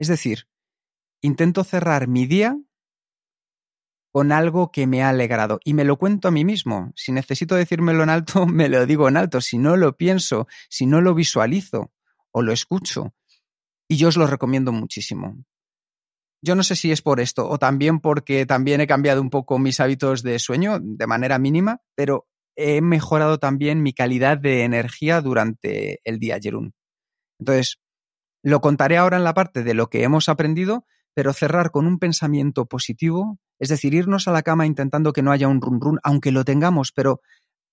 Es 0.01 0.09
decir, 0.09 0.49
intento 1.21 1.65
cerrar 1.65 2.09
mi 2.09 2.27
día 2.27 2.59
con 4.11 4.33
algo 4.33 4.73
que 4.73 4.87
me 4.87 5.03
ha 5.03 5.11
alegrado 5.11 5.61
y 5.65 5.75
me 5.75 5.85
lo 5.85 5.99
cuento 5.99 6.29
a 6.29 6.31
mí 6.31 6.47
mismo. 6.47 6.91
Si 6.97 7.13
necesito 7.13 7.57
decírmelo 7.57 8.05
en 8.05 8.09
alto, 8.09 8.47
me 8.47 8.71
lo 8.71 8.87
digo 8.87 9.07
en 9.07 9.19
alto. 9.19 9.43
Si 9.43 9.59
no 9.59 9.77
lo 9.77 9.95
pienso, 9.95 10.49
si 10.71 10.87
no 10.87 11.03
lo 11.03 11.15
visualizo 11.15 11.93
o 12.31 12.41
lo 12.41 12.53
escucho. 12.55 13.15
Y 13.87 13.99
yo 13.99 14.09
os 14.09 14.17
lo 14.17 14.27
recomiendo 14.27 14.73
muchísimo. 14.73 15.37
Yo 16.41 16.55
no 16.55 16.63
sé 16.63 16.75
si 16.75 16.91
es 16.91 17.03
por 17.03 17.21
esto 17.21 17.47
o 17.47 17.59
también 17.59 18.01
porque 18.01 18.47
también 18.47 18.81
he 18.81 18.87
cambiado 18.87 19.21
un 19.21 19.29
poco 19.29 19.59
mis 19.59 19.79
hábitos 19.79 20.23
de 20.23 20.39
sueño 20.39 20.79
de 20.81 21.07
manera 21.07 21.39
mínima, 21.39 21.83
pero 21.95 22.29
he 22.59 22.81
mejorado 22.81 23.39
también 23.39 23.83
mi 23.83 23.93
calidad 23.93 24.37
de 24.37 24.65
energía 24.65 25.21
durante 25.21 26.01
el 26.05 26.19
día, 26.19 26.39
Jerún. 26.43 26.75
Entonces, 27.39 27.79
lo 28.43 28.61
contaré 28.61 28.97
ahora 28.97 29.17
en 29.17 29.25
la 29.25 29.33
parte 29.33 29.63
de 29.63 29.75
lo 29.75 29.89
que 29.89 30.03
hemos 30.03 30.29
aprendido, 30.29 30.85
pero 31.15 31.33
cerrar 31.33 31.71
con 31.71 31.87
un 31.87 32.01
pensamiento 32.01 32.67
positivo, 32.67 33.39
es 33.61 33.69
decir, 33.69 33.95
irnos 33.95 34.27
a 34.27 34.33
la 34.33 34.43
cama 34.43 34.67
intentando 34.67 35.13
que 35.13 35.23
no 35.23 35.31
haya 35.31 35.47
un 35.47 35.61
run 35.61 35.81
run, 35.81 36.01
aunque 36.03 36.33
lo 36.33 36.45
tengamos, 36.45 36.91
pero 36.91 37.21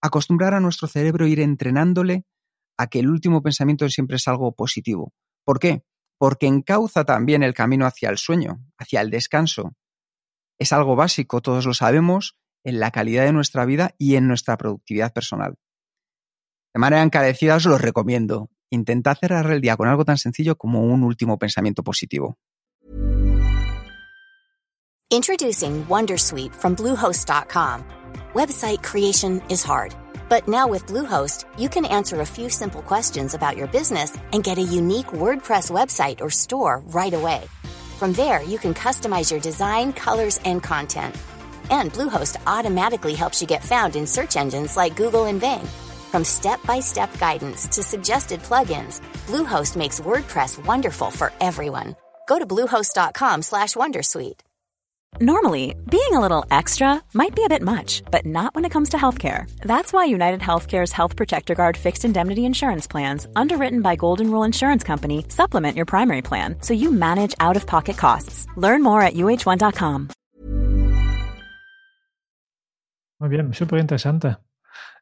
acostumbrar 0.02 0.54
a 0.54 0.60
nuestro 0.60 0.88
cerebro, 0.88 1.26
ir 1.26 1.40
entrenándole 1.40 2.24
a 2.78 2.86
que 2.86 3.00
el 3.00 3.10
último 3.10 3.42
pensamiento 3.42 3.90
siempre 3.90 4.18
es 4.18 4.28
algo 4.28 4.54
positivo. 4.54 5.14
¿Por 5.44 5.60
qué? 5.60 5.82
Porque 6.20 6.46
encauza 6.46 7.06
también 7.06 7.42
el 7.42 7.56
camino 7.56 7.88
hacia 7.88 8.10
el 8.10 8.20
sueño, 8.20 8.60
hacia 8.78 9.02
el 9.02 9.10
descanso. 9.10 9.74
Es 10.60 10.74
algo 10.74 10.96
básico, 10.96 11.42
todos 11.42 11.66
lo 11.66 11.74
sabemos, 11.74 12.36
en 12.66 12.80
la 12.80 12.92
calidad 12.92 13.24
de 13.24 13.32
nuestra 13.32 13.64
vida 13.66 13.96
y 13.98 14.16
en 14.16 14.28
nuestra 14.28 14.58
productividad 14.58 15.14
personal. 15.14 15.56
De 16.74 16.80
manera 16.80 17.04
encarecida 17.04 17.56
os 17.56 17.66
lo 17.66 17.78
recomiendo. 17.78 18.50
Intentad 18.70 19.16
cerrar 19.18 19.50
el 19.50 19.62
día 19.62 19.78
con 19.78 19.88
algo 19.88 20.04
tan 20.04 20.18
sencillo 20.18 20.58
como 20.58 20.82
un 20.82 21.04
último 21.04 21.40
pensamiento 21.40 21.84
positivo. 21.84 22.38
Introducing 25.10 25.86
Wondersuite 25.88 26.54
from 26.54 26.76
Bluehost.com. 26.76 27.86
Website 28.34 28.84
creation 28.84 29.42
is 29.50 29.64
hard, 29.64 29.96
but 30.28 30.50
now 30.50 30.68
with 30.68 30.86
Bluehost, 30.88 31.46
you 31.58 31.70
can 31.70 31.86
answer 31.86 32.20
a 32.20 32.26
few 32.26 32.50
simple 32.50 32.82
questions 32.82 33.34
about 33.34 33.56
your 33.56 33.68
business 33.68 34.18
and 34.34 34.44
get 34.44 34.58
a 34.58 34.62
unique 34.62 35.14
WordPress 35.14 35.72
website 35.72 36.20
or 36.20 36.30
store 36.30 36.82
right 36.88 37.14
away. 37.14 37.44
From 37.98 38.12
there, 38.14 38.44
you 38.44 38.58
can 38.58 38.74
customize 38.74 39.32
your 39.32 39.40
design, 39.40 39.94
colors, 39.94 40.42
and 40.44 40.62
content 40.62 41.16
And 41.70 41.94
Bluehost 41.94 42.36
automatically 42.48 43.14
helps 43.14 43.42
you 43.42 43.48
get 43.48 43.64
found 43.64 43.96
in 43.96 44.08
search 44.08 44.36
engines 44.36 44.76
like 44.78 44.96
Google 44.96 45.26
and 45.26 45.40
Bing. 45.40 45.66
From 46.12 46.24
step-by-step 46.24 47.18
guidance 47.20 47.68
to 47.68 47.84
suggested 47.84 48.42
plugins, 48.42 49.02
Bluehost 49.28 49.76
makes 49.76 50.00
WordPress 50.00 50.66
wonderful 50.66 51.12
for 51.12 51.32
everyone. 51.42 51.96
Go 52.28 52.40
to 52.40 52.46
bluehost.com/wondersuite. 52.46 54.42
Normally, 55.22 55.76
being 55.90 56.12
a 56.12 56.20
little 56.20 56.44
extra 56.52 57.02
might 57.14 57.34
be 57.36 57.46
a 57.46 57.50
bit 57.50 57.62
much, 57.62 58.04
but 58.12 58.26
not 58.26 58.54
when 58.54 58.66
it 58.66 58.72
comes 58.72 58.90
to 58.90 58.98
healthcare. 58.98 59.50
That's 59.62 59.94
why 59.94 60.04
United 60.04 60.42
Healthcare's 60.42 60.92
Health 60.92 61.16
Protector 61.16 61.56
Guard 61.56 61.78
fixed 61.78 62.04
indemnity 62.04 62.44
insurance 62.44 62.86
plans, 62.86 63.26
underwritten 63.34 63.82
by 63.82 63.96
Golden 63.96 64.30
Rule 64.30 64.44
Insurance 64.44 64.84
Company, 64.84 65.26
supplement 65.30 65.78
your 65.78 65.86
primary 65.86 66.22
plan 66.22 66.58
so 66.62 66.74
you 66.74 66.92
manage 66.92 67.34
out-of-pocket 67.40 67.96
costs. 67.98 68.46
Learn 68.58 68.84
more 68.84 69.02
at 69.02 69.14
uh1.com. 69.14 70.10
Muy 73.20 73.30
bien, 73.30 73.54
súper 73.54 73.80
interesante. 73.80 74.38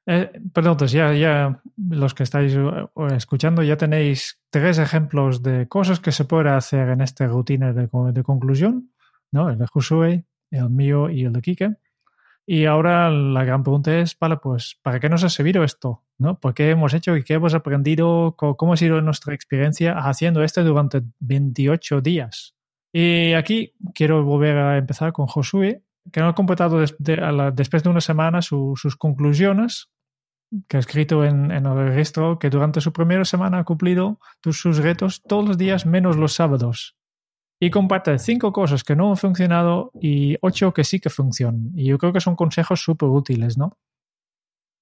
Eh, 0.05 0.31
perdón, 0.53 0.73
entonces 0.73 0.91
ya, 0.91 1.13
ya 1.13 1.61
los 1.77 2.13
que 2.13 2.23
estáis 2.23 2.53
eh, 2.55 2.87
escuchando 3.15 3.63
ya 3.63 3.77
tenéis 3.77 4.41
tres 4.49 4.77
ejemplos 4.77 5.41
de 5.41 5.67
cosas 5.69 6.01
que 6.01 6.11
se 6.11 6.25
puede 6.25 6.49
hacer 6.49 6.89
en 6.89 7.01
esta 7.01 7.25
rutina 7.27 7.71
de, 7.71 7.87
conclusión, 8.23 8.91
¿no? 9.31 9.49
El 9.49 9.57
de 9.57 9.67
Josué, 9.67 10.25
el 10.51 10.69
mío 10.69 11.09
y 11.09 11.23
el 11.23 11.33
de 11.33 11.41
Kike. 11.41 11.75
Y 12.45 12.65
ahora 12.65 13.09
la 13.09 13.45
gran 13.45 13.63
pregunta 13.63 13.97
es, 13.97 14.19
vale, 14.19 14.35
pues, 14.37 14.77
¿para 14.81 14.99
qué 14.99 15.07
nos 15.07 15.23
ha 15.23 15.29
servido 15.29 15.63
esto? 15.63 16.03
¿No? 16.17 16.37
¿Por 16.39 16.53
qué 16.53 16.71
hemos 16.71 16.93
hecho 16.93 17.15
y 17.15 17.23
qué 17.23 17.35
hemos 17.35 17.53
aprendido? 17.53 18.35
¿Cómo 18.35 18.73
ha 18.73 18.77
sido 18.77 18.99
nuestra 18.99 19.33
experiencia 19.33 19.97
haciendo 19.97 20.43
esto 20.43 20.61
durante 20.63 21.01
28 21.19 22.01
días? 22.01 22.53
Y 22.91 23.33
aquí 23.33 23.73
quiero 23.95 24.23
volver 24.23 24.57
a 24.57 24.77
empezar 24.77 25.13
con 25.13 25.25
Josué, 25.27 25.83
que 26.11 26.19
ha 26.21 26.33
completado 26.33 26.79
después 26.79 27.83
de 27.83 27.89
una 27.89 28.01
semana 28.01 28.41
sus 28.41 28.95
conclusiones, 28.97 29.89
que 30.67 30.77
ha 30.77 30.79
escrito 30.79 31.23
en, 31.23 31.51
el 31.51 31.87
registro 31.87 32.37
que 32.37 32.49
durante 32.49 32.81
su 32.81 32.93
primera 32.93 33.25
semana 33.25 33.59
ha 33.59 33.63
cumplido 33.63 34.19
sus 34.43 34.77
retos 34.77 35.23
todos 35.23 35.47
los 35.47 35.57
días 35.57 35.85
menos 35.85 36.15
los 36.17 36.33
sábados 36.33 36.95
y 37.59 37.69
comparte 37.69 38.19
cinco 38.19 38.51
cosas 38.51 38.83
que 38.83 38.95
no 38.95 39.09
han 39.09 39.17
funcionado 39.17 39.91
y 39.99 40.35
ocho 40.41 40.73
que 40.73 40.83
sí 40.83 40.99
que 40.99 41.09
funcionan. 41.09 41.71
Y 41.75 41.85
yo 41.85 41.97
creo 41.97 42.11
que 42.11 42.19
son 42.19 42.35
consejos 42.35 42.81
súper 42.81 43.07
útiles, 43.07 43.57
¿no? 43.57 43.77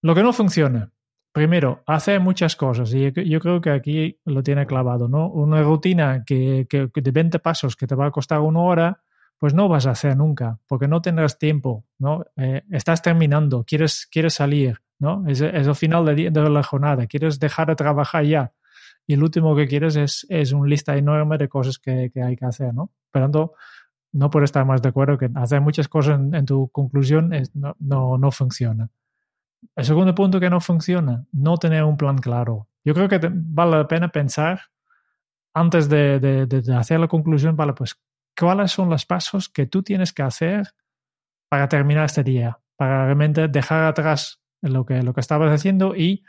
Lo 0.01 0.15
que 0.15 0.23
no 0.23 0.33
funciona. 0.33 0.91
Primero, 1.31 1.83
hace 1.85 2.17
muchas 2.17 2.55
cosas 2.55 2.91
y 2.93 3.11
yo 3.29 3.39
creo 3.39 3.61
que 3.61 3.69
aquí 3.69 4.19
lo 4.25 4.41
tiene 4.41 4.65
clavado, 4.65 5.07
¿no? 5.07 5.29
Una 5.29 5.61
rutina 5.61 6.23
que, 6.25 6.67
de 6.67 7.11
20 7.11 7.39
pasos 7.39 7.75
que 7.75 7.85
te 7.87 7.95
va 7.95 8.07
a 8.07 8.11
costar 8.11 8.39
una 8.39 8.61
hora, 8.61 9.03
pues 9.41 9.55
no 9.55 9.67
vas 9.67 9.87
a 9.87 9.91
hacer 9.91 10.15
nunca, 10.15 10.59
porque 10.67 10.87
no 10.87 11.01
tendrás 11.01 11.39
tiempo, 11.39 11.83
¿no? 11.97 12.23
Eh, 12.37 12.61
estás 12.69 13.01
terminando, 13.01 13.63
quieres, 13.63 14.07
quieres 14.11 14.35
salir, 14.35 14.83
¿no? 14.99 15.23
Es, 15.27 15.41
el 15.41 15.73
final 15.73 16.05
de, 16.05 16.29
de 16.29 16.49
la 16.51 16.61
jornada, 16.61 17.07
quieres 17.07 17.39
dejar 17.39 17.65
de 17.65 17.75
trabajar 17.75 18.23
ya 18.23 18.53
y 19.07 19.13
el 19.13 19.23
último 19.23 19.55
que 19.55 19.67
quieres 19.67 19.95
es, 19.95 20.27
es 20.29 20.51
un 20.51 20.69
lista 20.69 20.95
enorme 20.95 21.39
de 21.39 21.49
cosas 21.49 21.79
que, 21.79 22.11
que 22.13 22.21
hay 22.21 22.35
que 22.35 22.45
hacer, 22.45 22.71
¿no? 22.71 22.91
Pero 23.09 23.55
no 24.11 24.29
por 24.29 24.43
estar 24.43 24.63
más 24.63 24.83
de 24.83 24.89
acuerdo 24.89 25.17
que 25.17 25.27
hacer 25.33 25.59
muchas 25.59 25.87
cosas 25.87 26.19
en, 26.19 26.45
tu 26.45 26.69
conclusión 26.69 27.33
es, 27.33 27.55
no, 27.55 27.75
no, 27.79 28.19
no, 28.19 28.29
funciona. 28.29 28.91
El 29.75 29.85
segundo 29.85 30.13
punto 30.13 30.39
que 30.39 30.51
no 30.51 30.61
funciona, 30.61 31.25
no 31.31 31.57
tener 31.57 31.83
un 31.83 31.97
plan 31.97 32.19
claro. 32.19 32.67
Yo 32.83 32.93
creo 32.93 33.09
que 33.09 33.19
vale 33.33 33.71
la 33.71 33.87
pena 33.87 34.09
pensar 34.09 34.61
antes 35.51 35.89
de, 35.89 36.19
de, 36.19 36.45
de, 36.45 36.75
hacer 36.75 36.99
la 36.99 37.07
conclusión, 37.07 37.55
vale, 37.55 37.73
pues, 37.73 37.99
¿cuáles 38.41 38.71
son 38.71 38.89
los 38.89 39.05
pasos 39.05 39.49
que 39.49 39.67
tú 39.67 39.83
tienes 39.83 40.13
que 40.13 40.23
hacer 40.23 40.73
para 41.47 41.69
terminar 41.69 42.05
este 42.05 42.23
día? 42.23 42.59
Para 42.75 43.05
realmente 43.05 43.47
dejar 43.47 43.83
atrás 43.83 44.41
lo 44.61 44.85
que, 44.85 45.03
lo 45.03 45.13
que 45.13 45.21
estabas 45.21 45.51
haciendo 45.51 45.95
y 45.95 46.23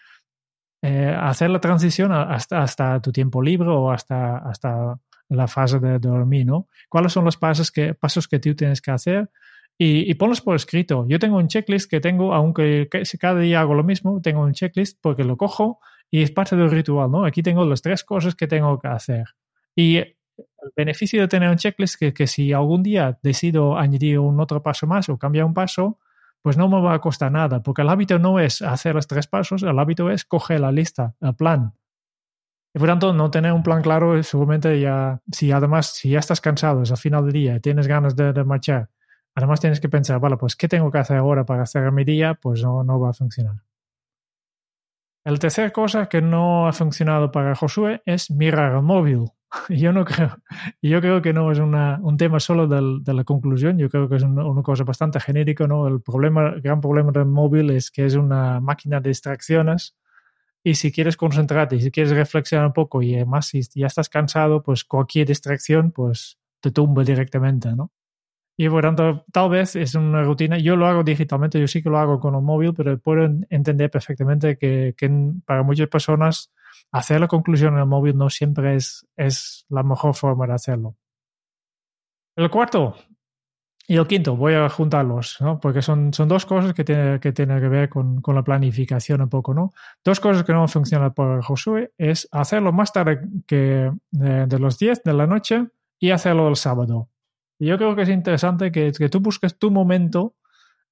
eh, 0.82 1.16
hacer 1.18 1.48
la 1.50 1.60
transición 1.60 2.12
hasta, 2.12 2.62
hasta 2.62 3.00
tu 3.00 3.12
tiempo 3.12 3.40
libre 3.40 3.68
o 3.68 3.90
hasta, 3.90 4.38
hasta 4.38 4.98
la 5.28 5.48
fase 5.48 5.78
de 5.78 5.98
dormir, 5.98 6.44
¿no? 6.44 6.68
¿Cuáles 6.88 7.12
son 7.12 7.24
los 7.24 7.36
pasos 7.36 7.70
que, 7.70 7.94
pasos 7.94 8.28
que 8.28 8.38
tú 8.38 8.54
tienes 8.54 8.82
que 8.82 8.90
hacer? 8.90 9.30
Y, 9.78 10.14
ponlos 10.14 10.42
por 10.42 10.54
escrito. 10.54 11.06
Yo 11.08 11.18
tengo 11.18 11.38
un 11.38 11.48
checklist 11.48 11.90
que 11.90 11.98
tengo, 11.98 12.34
aunque 12.34 12.88
cada 13.18 13.40
día 13.40 13.60
hago 13.60 13.74
lo 13.74 13.82
mismo, 13.82 14.20
tengo 14.20 14.42
un 14.42 14.52
checklist 14.52 14.98
porque 15.00 15.24
lo 15.24 15.36
cojo 15.36 15.80
y 16.10 16.22
es 16.22 16.30
parte 16.30 16.54
del 16.54 16.70
ritual, 16.70 17.10
¿no? 17.10 17.24
Aquí 17.24 17.42
tengo 17.42 17.64
las 17.64 17.82
tres 17.82 18.04
cosas 18.04 18.34
que 18.34 18.46
tengo 18.46 18.78
que 18.78 18.88
hacer. 18.88 19.24
Y 19.74 19.98
el 20.62 20.70
beneficio 20.76 21.20
de 21.20 21.28
tener 21.28 21.50
un 21.50 21.56
checklist 21.56 21.94
es 21.94 21.98
que, 21.98 22.14
que 22.14 22.26
si 22.26 22.52
algún 22.52 22.82
día 22.82 23.18
decido 23.22 23.76
añadir 23.76 24.18
un 24.18 24.40
otro 24.40 24.62
paso 24.62 24.86
más 24.86 25.08
o 25.08 25.18
cambiar 25.18 25.44
un 25.44 25.54
paso, 25.54 25.98
pues 26.42 26.56
no 26.56 26.68
me 26.68 26.80
va 26.80 26.94
a 26.94 27.00
costar 27.00 27.30
nada, 27.30 27.62
porque 27.62 27.82
el 27.82 27.88
hábito 27.88 28.18
no 28.18 28.40
es 28.40 28.62
hacer 28.62 28.94
los 28.94 29.06
tres 29.06 29.26
pasos, 29.26 29.62
el 29.62 29.78
hábito 29.78 30.10
es 30.10 30.24
coger 30.24 30.60
la 30.60 30.72
lista, 30.72 31.14
el 31.20 31.34
plan. 31.34 31.74
Y 32.74 32.78
por 32.78 32.88
tanto, 32.88 33.12
no 33.12 33.30
tener 33.30 33.52
un 33.52 33.62
plan 33.62 33.82
claro, 33.82 34.20
seguramente 34.22 34.80
ya, 34.80 35.20
si 35.30 35.52
además, 35.52 35.94
si 35.94 36.10
ya 36.10 36.18
estás 36.18 36.40
cansado, 36.40 36.82
es 36.82 36.90
al 36.90 36.96
final 36.96 37.24
del 37.24 37.32
día 37.32 37.60
tienes 37.60 37.86
ganas 37.86 38.16
de, 38.16 38.32
marchar, 38.44 38.88
además 39.34 39.60
tienes 39.60 39.80
que 39.80 39.88
pensar, 39.88 40.18
vale, 40.20 40.36
pues 40.36 40.56
¿qué 40.56 40.68
tengo 40.68 40.90
que 40.90 40.98
hacer 40.98 41.18
ahora 41.18 41.44
para 41.44 41.62
hacer 41.62 41.90
mi 41.92 42.04
día? 42.04 42.34
Pues 42.34 42.62
no, 42.62 42.82
no 42.82 42.98
va 42.98 43.10
a 43.10 43.12
funcionar. 43.12 43.56
La 45.24 45.36
tercera 45.36 45.70
cosa 45.70 46.06
que 46.06 46.20
no 46.20 46.66
ha 46.66 46.72
funcionado 46.72 47.30
para 47.30 47.54
Josué 47.54 48.02
es 48.04 48.30
mirar 48.30 48.74
el 48.74 48.82
móvil. 48.82 49.30
Yo 49.68 49.92
no 49.92 50.04
creo, 50.04 50.38
yo 50.80 51.00
creo 51.00 51.20
que 51.20 51.32
no 51.32 51.50
es 51.52 51.58
una, 51.58 51.98
un 52.02 52.16
tema 52.16 52.40
solo 52.40 52.66
del, 52.66 53.04
de 53.04 53.14
la 53.14 53.24
conclusión, 53.24 53.78
yo 53.78 53.90
creo 53.90 54.08
que 54.08 54.16
es 54.16 54.22
una, 54.22 54.46
una, 54.46 54.62
cosa 54.62 54.84
bastante 54.84 55.20
genérica, 55.20 55.66
¿no? 55.66 55.86
El 55.86 56.00
problema, 56.00 56.48
el 56.48 56.62
gran 56.62 56.80
problema 56.80 57.12
del 57.12 57.26
móvil 57.26 57.70
es 57.70 57.90
que 57.90 58.06
es 58.06 58.14
una 58.14 58.60
máquina 58.60 59.00
de 59.00 59.10
distracciones 59.10 59.94
y 60.64 60.74
si 60.74 60.92
quieres 60.92 61.16
concentrarte 61.16 61.80
si 61.80 61.90
quieres 61.90 62.12
reflexionar 62.12 62.68
un 62.68 62.72
poco 62.72 63.02
y 63.02 63.14
además 63.14 63.46
si 63.46 63.62
ya 63.74 63.88
estás 63.88 64.08
cansado, 64.08 64.62
pues 64.62 64.84
cualquier 64.84 65.26
distracción 65.26 65.92
pues 65.92 66.38
te 66.60 66.70
tumba 66.70 67.04
directamente, 67.04 67.74
¿no? 67.74 67.90
Y 68.56 68.68
por 68.68 68.82
tanto, 68.82 69.24
tal 69.32 69.50
vez 69.50 69.76
es 69.76 69.94
una 69.94 70.22
rutina, 70.22 70.58
yo 70.58 70.76
lo 70.76 70.86
hago 70.86 71.02
digitalmente, 71.02 71.58
yo 71.58 71.66
sí 71.66 71.82
que 71.82 71.88
lo 71.90 71.98
hago 71.98 72.20
con 72.20 72.34
un 72.34 72.44
móvil, 72.44 72.74
pero 72.74 72.98
puedo 72.98 73.24
entender 73.50 73.90
perfectamente 73.90 74.56
que, 74.56 74.94
que 74.96 75.10
para 75.46 75.62
muchas 75.62 75.88
personas 75.88 76.52
hacer 76.90 77.20
la 77.20 77.28
conclusión 77.28 77.74
en 77.74 77.80
el 77.80 77.86
móvil 77.86 78.16
no 78.16 78.30
siempre 78.30 78.76
es, 78.76 79.06
es 79.16 79.66
la 79.68 79.82
mejor 79.82 80.14
forma 80.14 80.46
de 80.46 80.54
hacerlo. 80.54 80.96
El 82.36 82.50
cuarto 82.50 82.96
y 83.86 83.96
el 83.96 84.06
quinto, 84.06 84.36
voy 84.36 84.54
a 84.54 84.68
juntarlos, 84.68 85.38
¿no? 85.40 85.58
porque 85.58 85.82
son, 85.82 86.12
son 86.12 86.28
dos 86.28 86.46
cosas 86.46 86.72
que 86.72 86.84
tienen 86.84 87.18
que, 87.18 87.32
que 87.32 87.44
ver 87.44 87.88
con, 87.88 88.20
con, 88.20 88.34
la 88.34 88.44
planificación 88.44 89.20
un 89.20 89.28
poco. 89.28 89.54
¿no? 89.54 89.72
Dos 90.04 90.20
cosas 90.20 90.44
que 90.44 90.52
no 90.52 90.66
funcionan 90.68 91.12
por 91.12 91.42
Josué 91.42 91.92
es 91.98 92.28
hacerlo 92.30 92.72
más 92.72 92.92
tarde 92.92 93.20
que 93.46 93.90
de, 94.10 94.46
de 94.46 94.58
los 94.58 94.78
10 94.78 95.02
de 95.02 95.12
la 95.12 95.26
noche 95.26 95.66
y 95.98 96.10
hacerlo 96.10 96.48
el 96.48 96.56
sábado. 96.56 97.10
Y 97.58 97.66
yo 97.66 97.76
creo 97.76 97.94
que 97.94 98.02
es 98.02 98.08
interesante 98.08 98.70
que, 98.70 98.92
que 98.92 99.08
tú 99.08 99.20
busques 99.20 99.58
tu 99.58 99.70
momento 99.70 100.36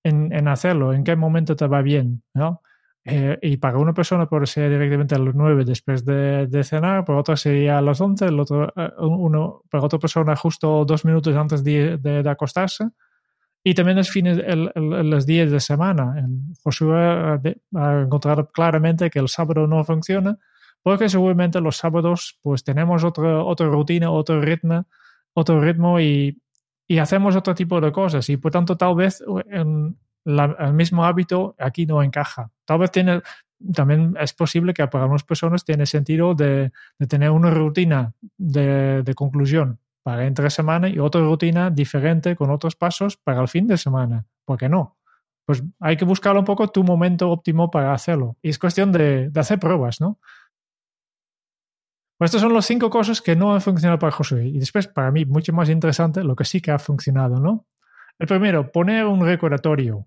en, 0.02 0.32
en, 0.32 0.48
hacerlo, 0.48 0.92
en 0.92 1.04
qué 1.04 1.16
momento 1.16 1.56
te 1.56 1.66
va 1.66 1.82
bien. 1.82 2.22
¿no? 2.34 2.62
Eh, 3.04 3.38
y 3.40 3.56
para 3.56 3.78
una 3.78 3.94
persona 3.94 4.28
puede 4.28 4.46
ser 4.46 4.70
directamente 4.70 5.14
a 5.14 5.18
las 5.18 5.34
9 5.34 5.64
después 5.64 6.04
de, 6.04 6.46
de, 6.46 6.64
cenar, 6.64 7.04
para 7.04 7.18
otra 7.18 7.34
sería 7.36 7.78
a 7.78 7.80
las 7.80 7.98
11, 8.00 8.26
el 8.26 8.38
otro, 8.38 8.72
eh, 8.76 8.90
uno, 8.98 9.62
para 9.70 9.84
otra 9.84 9.98
persona 9.98 10.36
justo 10.36 10.84
dos 10.84 11.04
minutos 11.06 11.34
antes 11.34 11.64
de, 11.64 11.96
de, 11.96 12.22
de 12.22 12.30
acostarse. 12.30 12.90
Y 13.62 13.74
también 13.74 13.98
los 13.98 14.10
fines, 14.10 14.38
el, 14.38 14.70
el, 14.74 15.10
los 15.10 15.26
días 15.26 15.50
de 15.50 15.60
semana. 15.60 16.26
Josué 16.62 16.96
ha 16.96 18.00
encontrado 18.02 18.50
claramente 18.50 19.10
que 19.10 19.18
el 19.18 19.28
sábado 19.28 19.66
no 19.66 19.84
funciona, 19.84 20.38
porque 20.82 21.08
seguramente 21.08 21.60
los 21.60 21.76
sábados 21.76 22.38
pues 22.42 22.64
tenemos 22.64 23.04
otro, 23.04 23.46
otra 23.46 23.66
rutina, 23.66 24.10
otro 24.10 24.40
ritmo, 24.40 24.86
otro 25.34 25.60
ritmo 25.60 26.00
y, 26.00 26.40
y 26.86 26.98
hacemos 26.98 27.36
otro 27.36 27.54
tipo 27.54 27.80
de 27.80 27.92
cosas. 27.92 28.28
Y 28.30 28.38
por 28.38 28.50
tanto, 28.50 28.76
tal 28.76 28.94
vez 28.94 29.22
en, 29.50 29.98
la, 30.24 30.56
el 30.58 30.74
mismo 30.74 31.04
hábito 31.04 31.54
aquí 31.58 31.86
no 31.86 32.02
encaja. 32.02 32.50
Tal 32.64 32.78
vez 32.78 32.90
tiene, 32.90 33.22
también 33.74 34.16
es 34.20 34.32
posible 34.32 34.74
que 34.74 34.86
para 34.88 35.04
algunas 35.04 35.24
personas 35.24 35.64
tiene 35.64 35.86
sentido 35.86 36.34
de, 36.34 36.72
tener 37.08 37.30
una 37.30 37.50
rutina 37.50 38.14
de, 38.36 39.02
de, 39.02 39.14
conclusión 39.14 39.78
para 40.02 40.26
entre 40.26 40.50
semana 40.50 40.88
y 40.88 40.98
otra 40.98 41.20
rutina 41.20 41.70
diferente 41.70 42.36
con 42.36 42.50
otros 42.50 42.76
pasos 42.76 43.16
para 43.16 43.40
el 43.40 43.48
fin 43.48 43.66
de 43.66 43.76
semana. 43.76 44.26
¿Por 44.44 44.58
qué 44.58 44.68
no? 44.68 44.96
Pues 45.44 45.62
hay 45.80 45.96
que 45.96 46.04
buscar 46.04 46.36
un 46.36 46.44
poco 46.44 46.68
tu 46.68 46.84
momento 46.84 47.30
óptimo 47.30 47.70
para 47.70 47.92
hacerlo. 47.92 48.36
Y 48.42 48.50
es 48.50 48.58
cuestión 48.58 48.92
de, 48.92 49.30
de 49.30 49.40
hacer 49.40 49.58
pruebas, 49.58 50.00
¿no? 50.00 50.18
Pues 52.20 52.28
estas 52.28 52.42
son 52.42 52.52
las 52.52 52.66
cinco 52.66 52.90
cosas 52.90 53.22
que 53.22 53.34
no 53.34 53.54
han 53.54 53.62
funcionado 53.62 53.98
para 53.98 54.12
Josué. 54.12 54.46
Y 54.46 54.58
después, 54.58 54.86
para 54.86 55.10
mí, 55.10 55.24
mucho 55.24 55.54
más 55.54 55.70
interesante, 55.70 56.22
lo 56.22 56.36
que 56.36 56.44
sí 56.44 56.60
que 56.60 56.70
ha 56.70 56.78
funcionado, 56.78 57.40
¿no? 57.40 57.66
El 58.18 58.26
primero, 58.26 58.70
poner 58.70 59.06
un 59.06 59.24
recordatorio. 59.24 60.06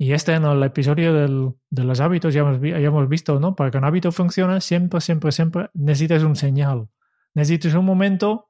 Y 0.00 0.14
este 0.14 0.32
en 0.32 0.46
el 0.46 0.62
episodio 0.62 1.12
del, 1.12 1.52
de 1.68 1.84
los 1.84 2.00
hábitos 2.00 2.32
ya 2.32 2.40
hemos, 2.40 2.58
ya 2.58 2.78
hemos 2.78 3.06
visto, 3.06 3.38
¿no? 3.38 3.54
Para 3.54 3.70
que 3.70 3.76
un 3.76 3.84
hábito 3.84 4.10
funcione, 4.10 4.62
siempre, 4.62 4.98
siempre, 5.02 5.30
siempre 5.30 5.68
necesitas 5.74 6.22
un 6.22 6.36
señal. 6.36 6.88
Necesitas 7.34 7.74
un 7.74 7.84
momento 7.84 8.48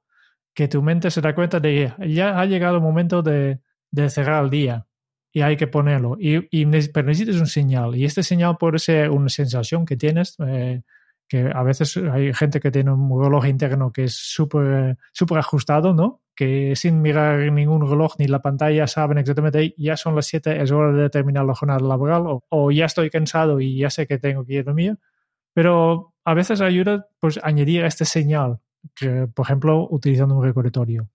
que 0.54 0.68
tu 0.68 0.80
mente 0.80 1.10
se 1.10 1.20
da 1.20 1.34
cuenta 1.34 1.58
de 1.58 1.92
que 1.98 2.14
ya 2.14 2.38
ha 2.38 2.46
llegado 2.46 2.76
el 2.76 2.82
momento 2.82 3.20
de, 3.22 3.58
de 3.90 4.10
cerrar 4.10 4.44
el 4.44 4.50
día 4.50 4.86
y 5.32 5.40
hay 5.40 5.56
que 5.56 5.66
ponerlo. 5.66 6.16
Y, 6.20 6.36
y, 6.56 6.66
pero 6.94 7.08
necesitas 7.08 7.40
un 7.40 7.48
señal. 7.48 7.96
Y 7.96 8.04
este 8.04 8.22
señal 8.22 8.56
puede 8.56 8.78
ser 8.78 9.10
una 9.10 9.28
sensación 9.28 9.84
que 9.84 9.96
tienes, 9.96 10.36
eh, 10.46 10.82
que 11.26 11.50
a 11.52 11.64
veces 11.64 11.96
hay 11.96 12.32
gente 12.32 12.60
que 12.60 12.70
tiene 12.70 12.92
un 12.92 13.20
reloj 13.20 13.46
interno 13.46 13.90
que 13.90 14.04
es 14.04 14.14
súper 14.14 14.96
ajustado, 15.36 15.94
¿no? 15.94 16.22
Que 16.40 16.74
sin 16.74 17.02
mirar 17.02 17.52
ningún 17.52 17.82
reloj 17.86 18.14
ni 18.18 18.26
la 18.26 18.40
pantalla 18.40 18.86
saben 18.86 19.18
exactamente 19.18 19.74
ya 19.76 19.98
son 19.98 20.16
las 20.16 20.24
7, 20.24 20.62
es 20.62 20.70
hora 20.70 20.90
de 20.90 21.10
terminar 21.10 21.44
la 21.44 21.54
jornada 21.54 21.86
laboral 21.86 22.22
o, 22.26 22.42
o, 22.48 22.70
ya 22.70 22.86
estoy 22.86 23.10
cansado 23.10 23.60
y 23.60 23.76
ya 23.76 23.90
sé 23.90 24.06
que 24.06 24.16
tengo 24.16 24.46
que 24.46 24.54
ir 24.54 24.60
a 24.60 24.62
dormir. 24.62 24.98
Pero 25.52 26.14
a 26.24 26.32
veces 26.32 26.62
ayuda 26.62 27.08
pues 27.18 27.38
añadir 27.42 27.84
este 27.84 28.06
señal, 28.06 28.60
que, 28.94 29.26
por 29.26 29.44
ejemplo, 29.44 29.86
utilizando 29.90 30.34
un 30.34 30.42
recordatorio. 30.42 31.10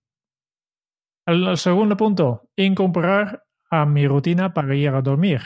El, 1.26 1.56
segundo 1.56 1.96
punto, 1.96 2.48
incorporar 2.54 3.42
a 3.68 3.84
mi 3.84 4.06
rutina 4.06 4.54
para 4.54 4.76
ir 4.76 4.90
a 4.90 5.02
dormir. 5.02 5.40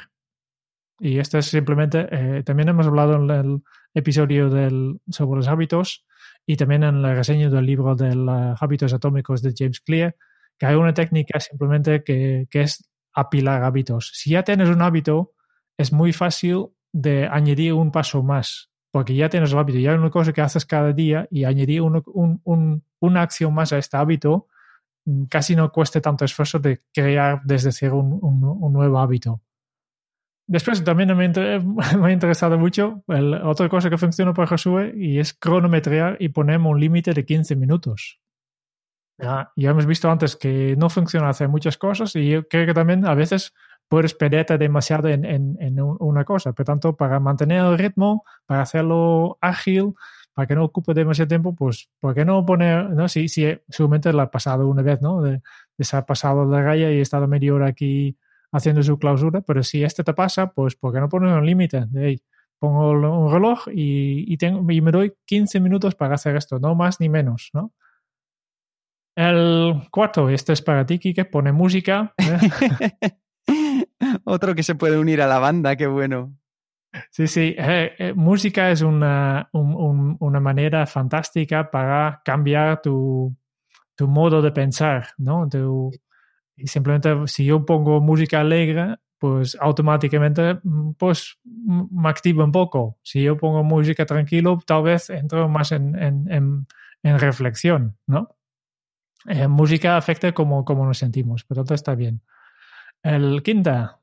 Y 0.99 1.21
este 1.21 1.38
es 1.38 1.47
simplemente, 1.47 2.07
eh, 2.11 2.43
también 2.43 2.69
hemos 2.69 2.87
hablado 2.87 3.14
en 3.14 3.31
el 3.31 3.62
episodio 3.95 4.51
del, 4.51 5.01
sobre 5.09 5.38
los 5.38 5.49
hábitos, 5.49 6.05
y 6.46 6.57
también 6.57 6.83
en 6.83 7.03
la 7.03 7.14
reseña 7.14 7.48
del 7.48 7.66
libro 7.66 7.94
de 7.94 8.55
hábitos 8.59 8.92
atómicos 8.92 9.42
de 9.42 9.55
James 9.57 9.81
Clear, 9.81 10.16
que 10.59 10.66
hay 10.66 10.74
una 10.74 10.94
técnica 10.94 11.40
simplemente 11.40 12.03
que, 12.03 12.46
que 12.50 12.62
es 12.62 12.90
apilar 13.12 13.64
hábitos. 13.64 14.11
Si 14.14 14.31
ya 14.31 14.42
tienes 14.42 14.68
un 14.68 14.83
hábito, 14.83 15.33
es 15.76 15.92
muy 15.92 16.12
fácil 16.12 16.68
de 16.92 17.26
añadir 17.26 17.72
un 17.72 17.90
paso 17.90 18.22
más, 18.22 18.70
porque 18.90 19.14
ya 19.14 19.29
tienes 19.29 19.53
el 19.53 19.59
hábito, 19.59 19.79
ya 19.79 19.92
es 19.92 19.98
una 19.98 20.11
cosa 20.11 20.33
que 20.33 20.40
haces 20.40 20.66
cada 20.66 20.92
día 20.92 21.26
y 21.31 21.44
añadir 21.44 21.83
una 21.83 23.22
acción 23.22 23.55
más 23.55 23.72
a 23.72 23.79
este 23.79 23.96
hábito 23.96 24.48
mm, 25.05 25.24
casi 25.24 25.55
no 25.57 25.70
cueste 25.70 26.00
tanto 26.00 26.24
esfuerzo 26.24 26.59
de 26.59 26.81
crear 26.92 27.40
desde 27.44 27.72
cero 27.72 27.98
un, 27.98 28.72
nuevo 28.72 28.98
hábito. 28.98 29.40
Después 30.51 30.83
también 30.83 31.17
me, 31.17 31.27
ha 31.27 32.11
interesado 32.13 32.59
mucho 32.59 33.05
otra 33.45 33.69
cosa 33.69 33.89
que 33.89 33.97
funciona 33.97 34.35
para 34.35 34.49
Josué 34.49 34.93
y 34.97 35.21
es 35.21 35.33
cronometrear 35.33 36.17
y 36.19 36.31
ponemos 36.31 36.73
un 36.73 36.81
límite 36.81 37.13
de 37.15 37.25
15 37.25 37.55
minutos. 37.55 38.19
Ya, 39.17 39.53
ya, 39.55 39.71
hemos 39.71 39.87
visto 39.87 40.11
antes 40.11 40.35
que 40.35 40.75
no 40.77 40.91
funciona 40.91 41.29
hacer 41.29 41.49
muchas 41.49 41.79
cosas 41.79 42.17
y 42.17 42.31
yo 42.31 42.49
creo 42.49 42.67
que 42.67 42.75
también 42.75 43.07
a 43.07 43.15
veces 43.15 43.55
puedes 43.87 44.13
perderte 44.13 44.59
demasiado 44.59 45.07
en, 45.07 45.25
en, 45.25 45.57
en, 45.61 45.81
una 45.81 46.25
cosa. 46.25 46.53
Por 46.53 46.67
tanto, 46.67 46.97
para 46.97 47.21
mantener 47.21 47.65
el 47.65 47.79
ritmo, 47.79 48.25
para 48.45 48.63
hacerlo 48.63 49.39
ágil, 49.41 49.95
para 50.35 50.49
que 50.49 50.57
no 50.57 50.65
ocupe 50.65 50.95
demasiado 50.95 51.29
tiempo, 51.29 51.55
pues, 51.55 51.91
¿por 52.01 52.13
qué 52.13 52.25
no 52.25 52.45
poner, 52.45 52.91
no? 52.91 53.07
Si, 53.07 53.29
si 53.29 53.57
seguramente 53.69 54.13
lo 54.13 54.23
ha 54.23 54.33
pasado 54.33 54.67
una 54.67 54.83
vez, 54.83 55.01
¿no? 55.01 55.23
De, 55.23 55.43
se 55.79 55.97
ha 55.97 56.05
pasado 56.05 56.45
la 56.45 56.61
raya 56.61 56.91
y 56.91 56.97
he 56.97 57.01
estado 57.03 57.29
media 57.29 57.55
hora 57.55 57.69
aquí 57.69 58.17
haciendo 58.53 58.83
su 58.83 58.99
clausura, 58.99 59.41
pero 59.41 59.63
si 59.63 59.85
este 59.85 60.05
te 60.05 60.15
pasa, 60.15 60.53
pues, 60.53 60.77
¿por 60.77 60.93
qué 60.93 61.01
no 61.01 61.09
poner 61.09 61.37
un 61.37 61.47
límite? 61.47 61.87
De, 61.87 62.21
pongo 62.59 62.91
un 62.91 63.33
reloj 63.33 63.69
y, 63.69 64.33
y, 64.33 64.37
tengo, 64.37 64.71
y 64.71 64.81
me 64.81 64.93
doy 64.93 65.13
15 65.27 65.61
minutos 65.61 65.95
para 65.95 66.15
hacer 66.15 66.37
esto, 66.37 66.59
no 66.59 66.75
más 66.75 67.01
ni 67.01 67.09
menos, 67.09 67.51
¿no? 67.53 67.73
El 69.17 69.89
cuarto, 69.91 70.29
este 70.31 70.53
es 70.53 70.63
para 70.63 70.87
ti, 70.87 70.99
Kike, 70.99 71.25
pone 71.27 71.53
música. 71.53 72.15
¿eh? 72.17 73.11
Otro 74.25 74.55
que 74.55 74.63
se 74.63 74.77
puede 74.77 74.99
unir 74.99 75.21
a 75.21 75.27
la 75.27 75.39
banda, 75.39 75.77
qué 75.77 75.87
bueno. 75.87 76.37
Sí, 77.11 77.27
sí, 77.27 77.55
eh, 77.59 77.93
eh, 77.99 78.13
música 78.15 78.71
es 78.71 78.83
una, 78.83 79.49
una, 79.53 80.41
manera 80.41 80.87
fantástica 80.87 81.71
para 81.71 82.21
cambiar 82.25 82.83
tu, 82.83 83.37
tu 83.95 84.09
modo 84.09 84.43
de 84.43 84.53
pensar, 84.53 85.09
¿no? 85.19 85.43
Y 86.62 86.66
simplemente 86.66 87.14
si 87.27 87.44
yo 87.44 87.64
pongo 87.64 88.01
música 88.01 88.40
alegre, 88.40 88.96
pues 89.18 89.57
automáticamente 89.61 90.59
pues, 90.99 91.38
me 91.44 92.09
activa 92.09 92.44
un 92.44 92.53
poco. 92.53 92.99
Si 93.03 93.23
yo 93.23 93.37
pongo 93.37 93.62
música 93.62 94.07
tranquilo, 94.07 94.59
tal 94.66 94.83
vez 94.83 95.11
entro 95.11 95.49
más 95.49 95.73
en, 95.73 95.94
en, 96.03 96.66
en, 97.03 97.18
reflexión, 97.18 97.99
¿no? 98.07 98.37
Eh, 99.27 99.46
música 99.46 99.99
afecta 99.99 100.33
como, 100.33 100.64
como 100.64 100.87
nos 100.87 100.99
sentimos, 100.99 101.44
pero 101.44 101.64
todo 101.64 101.75
está 101.75 101.94
bien. 101.94 102.23
El 103.03 103.42
quinta 103.42 104.00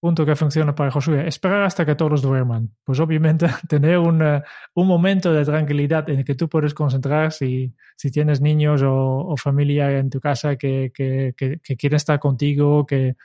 punto 0.00 0.24
que 0.24 0.34
funciona 0.34 0.74
para 0.74 0.90
Josué, 0.90 1.28
esperar 1.28 1.62
hasta 1.62 1.84
que 1.84 1.94
todos 1.94 2.22
duerman. 2.22 2.70
Pues 2.84 2.98
obviamente 3.00 3.46
tener 3.68 3.98
un, 3.98 4.22
un 4.74 4.86
momento 4.86 5.32
de 5.32 5.44
tranquilidad 5.44 6.08
en 6.08 6.20
el 6.20 6.24
que 6.24 6.34
tú 6.34 6.48
puedes 6.48 6.74
concentrar 6.74 7.32
si, 7.32 7.74
si 7.96 8.10
tienes 8.10 8.40
niños 8.40 8.82
o, 8.84 9.34
familia 9.36 9.98
en 9.98 10.10
tu 10.10 10.20
casa 10.20 10.56
que, 10.56 10.90
que, 10.94 11.60
quieren 11.76 11.96
estar 11.96 12.18
contigo, 12.18 12.86
que, 12.86 13.16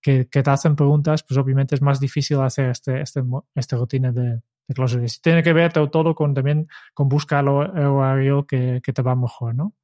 que, 0.00 0.24
te 0.24 0.50
hacen 0.50 0.74
preguntas, 0.74 1.22
pues 1.22 1.38
obviamente 1.38 1.74
es 1.74 1.82
más 1.82 2.00
difícil 2.00 2.40
hacer 2.40 2.70
este, 2.70 3.02
este, 3.02 3.22
esta 3.54 3.76
rutina 3.76 4.10
de, 4.10 4.40
de 4.68 5.08
tiene 5.22 5.42
que 5.42 5.52
ver 5.52 5.72
todo, 5.72 6.14
con 6.14 6.34
también 6.34 6.66
con 6.94 7.08
buscar 7.08 7.44
el 7.44 7.48
horario 7.48 8.46
que 8.46 8.80
te 8.80 9.02
va 9.02 9.14
mejor, 9.14 9.54
¿no? 9.54 9.74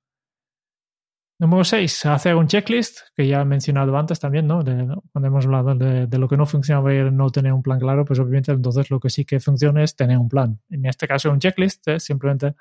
Número 1.41 1.63
6, 1.63 2.07
hacer 2.07 2.35
un 2.35 2.49
checklist, 2.49 2.99
que 3.15 3.29
ya 3.29 3.43
he 3.43 3.45
mencionado 3.45 3.97
antes 3.97 4.19
también, 4.19 4.49
¿no? 4.49 4.61
Cuando 5.13 5.29
hemos 5.29 5.45
hablado 5.45 5.73
de, 5.77 6.09
de, 6.09 6.19
lo 6.19 6.29
que 6.29 6.37
no 6.37 6.47
funciona 6.47 6.93
y 6.93 7.11
no 7.13 7.31
tener 7.31 7.53
un 7.53 7.63
plan 7.63 7.79
claro, 7.79 8.05
pues 8.05 8.19
obviamente 8.19 8.51
entonces 8.51 8.91
lo 8.91 8.99
que 8.99 9.09
sí 9.09 9.25
que 9.25 9.39
funciona 9.39 9.85
es 9.85 9.95
tener 9.95 10.19
un 10.19 10.29
plan. 10.29 10.61
En 10.69 10.85
este 10.85 11.07
caso, 11.07 11.31
un 11.31 11.39
checklist 11.39 11.89
simplemente 11.99 12.57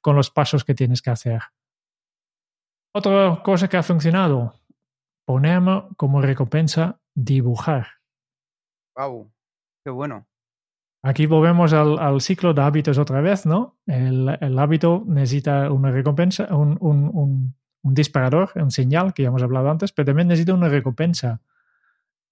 con 0.00 0.16
los 0.16 0.30
pasos 0.30 0.64
que 0.64 0.74
tienes 0.74 1.02
que 1.02 1.10
hacer. 1.10 1.42
Otra 2.94 3.42
cosa 3.42 3.68
que 3.68 3.76
ha 3.76 3.82
funcionado, 3.82 4.54
ponerme 5.26 5.82
como 5.98 6.22
recompensa 6.22 7.00
dibujar. 7.14 7.88
¡Wow! 8.96 9.30
¡Qué 9.84 9.90
bueno! 9.90 10.26
Aquí 11.02 11.26
volvemos 11.26 11.74
al, 11.74 11.98
al, 11.98 12.22
ciclo 12.22 12.54
de 12.54 12.62
hábitos 12.62 12.96
otra 12.96 13.20
vez, 13.20 13.44
¿no? 13.44 13.76
El, 13.86 14.38
el 14.40 14.58
hábito 14.58 15.02
necesita 15.06 15.70
una 15.70 15.90
recompensa, 15.90 16.54
un, 16.56 16.78
un, 16.80 17.10
un 17.12 17.54
un 17.84 17.94
disparador, 17.94 18.50
un 18.56 18.70
señal, 18.70 19.14
que 19.14 19.22
ya 19.22 19.28
hemos 19.28 19.42
hablado 19.42 19.70
antes, 19.70 19.92
pero 19.92 20.06
también 20.06 20.28
necesito 20.28 20.54
una 20.54 20.68
recompensa. 20.68 21.40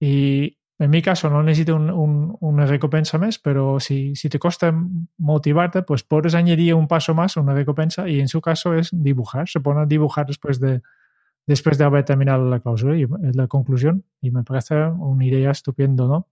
Y 0.01 0.59
en 0.79 0.91
mi 0.91 1.03
caso 1.03 1.31
no 1.31 1.43
necesito 1.43 1.77
un, 1.77 2.37
una 2.41 2.67
recompensa 2.67 3.19
más, 3.19 3.39
pero 3.39 3.79
si, 3.79 4.17
si 4.17 4.29
te 4.29 4.39
cuesta 4.39 4.75
motivarte, 5.19 5.83
pues 5.83 6.03
puedes 6.03 6.35
añadir 6.35 6.75
un 6.75 6.89
paso 6.89 7.15
más, 7.15 7.37
una 7.37 7.55
recompensa, 7.55 8.09
y 8.09 8.19
en 8.19 8.29
su 8.29 8.41
caso 8.41 8.75
es 8.75 8.89
dibujar. 8.93 9.49
Se 9.49 9.61
pone 9.61 9.83
a 9.83 9.87
dibujar 9.87 10.27
después 10.27 10.59
de, 10.59 10.81
después 11.47 11.77
de 11.79 11.85
haber 11.85 12.05
terminado 12.05 12.49
la 12.49 12.61
clausura 12.61 12.97
la 13.35 13.47
conclusión. 13.47 14.05
Y 14.21 14.31
me 14.31 14.43
parece 14.43 14.75
una 14.75 15.25
idea 15.25 15.51
estupenda, 15.51 16.07
¿no? 16.07 16.29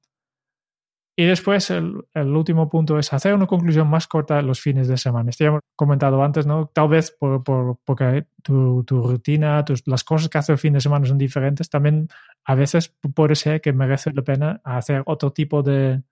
Y 1.20 1.26
después 1.26 1.68
el, 1.68 2.02
el, 2.14 2.28
último 2.28 2.70
punto 2.70 2.98
es 2.98 3.12
hacer 3.12 3.34
una 3.34 3.46
conclusión 3.46 3.86
más 3.86 4.08
corta 4.08 4.40
los 4.40 4.58
fines 4.58 4.88
de 4.88 4.96
semana. 4.96 5.28
Esto 5.28 5.44
ya 5.44 5.48
hemos 5.48 5.60
comentado 5.76 6.24
antes, 6.24 6.46
¿no? 6.46 6.70
Tal 6.72 6.88
vez 6.88 7.10
por, 7.10 7.44
por, 7.44 7.76
porque 7.84 8.24
tu, 8.42 8.84
tu 8.84 9.02
rutina, 9.02 9.62
tus, 9.62 9.86
las 9.86 10.02
cosas 10.02 10.30
que 10.30 10.38
haces 10.38 10.48
el 10.48 10.56
fin 10.56 10.72
de 10.72 10.80
semana 10.80 11.04
son 11.04 11.18
diferentes. 11.18 11.68
También 11.68 12.08
a 12.46 12.54
veces 12.54 12.96
puede 13.14 13.34
ser 13.34 13.60
que 13.60 13.74
merece 13.74 14.14
la 14.14 14.22
pena 14.22 14.62
hacer 14.64 15.02
otro 15.04 15.30
tipo 15.30 15.62
de, 15.62 16.02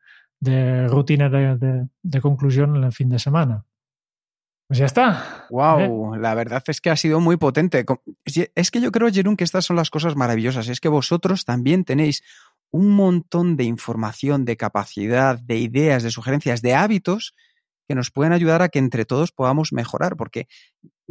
de 0.40 0.87
rutina 0.88 1.31
de, 1.31 1.57
de, 1.57 1.88
de, 2.03 2.21
conclusión 2.21 2.77
en 2.77 2.85
el 2.85 2.92
fin 2.92 3.09
de 3.09 3.18
semana. 3.18 3.64
Pues 4.66 4.81
ya 4.81 4.85
está. 4.85 5.47
Wow, 5.49 6.16
¿Eh? 6.16 6.18
la 6.18 6.35
verdad 6.35 6.62
es 6.66 6.83
que 6.83 6.90
ha 6.90 6.97
sido 6.97 7.18
muy 7.18 7.38
potente. 7.38 7.87
Es 8.55 8.71
que 8.71 8.83
yo 8.83 8.92
creo, 8.92 9.11
Jerón, 9.11 9.38
que 9.38 9.44
estas 9.44 9.64
son 9.64 9.77
las 9.77 9.88
cosas 9.88 10.16
maravillosas. 10.16 10.68
Es 10.68 10.81
que 10.81 10.90
vosotros 10.90 11.47
también 11.47 11.85
tenéis 11.85 12.23
un 12.71 12.91
montón 12.91 13.57
de 13.57 13.65
información, 13.65 14.45
de 14.45 14.57
capacidad, 14.57 15.39
de 15.39 15.59
ideas, 15.59 16.03
de 16.03 16.11
sugerencias, 16.11 16.63
de 16.63 16.75
hábitos 16.75 17.35
que 17.89 17.95
nos 17.95 18.11
pueden 18.11 18.33
ayudar 18.33 18.61
a 18.61 18.69
que 18.69 18.79
entre 18.79 19.07
todos 19.07 19.33
podamos 19.33 19.73
mejorar, 19.73 20.17
porque 20.17 20.47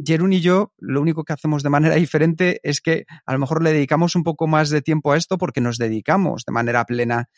Jerún 0.02 0.32
y 0.32 0.40
yo 0.40 0.72
lo 0.78 1.00
único 1.00 1.24
que 1.24 1.32
hacemos 1.32 1.64
de 1.64 1.70
manera 1.70 1.94
diferente 1.96 2.60
es 2.62 2.80
que 2.80 3.04
a 3.26 3.32
lo 3.32 3.38
mejor 3.40 3.62
le 3.62 3.72
dedicamos 3.72 4.14
un 4.14 4.22
poco 4.22 4.46
más 4.46 4.70
de 4.70 4.80
tiempo 4.80 5.12
a 5.12 5.16
esto 5.16 5.38
porque 5.38 5.60
nos 5.60 5.76
dedicamos 5.76 6.44
de 6.46 6.52
manera 6.52 6.84
plena, 6.84 7.28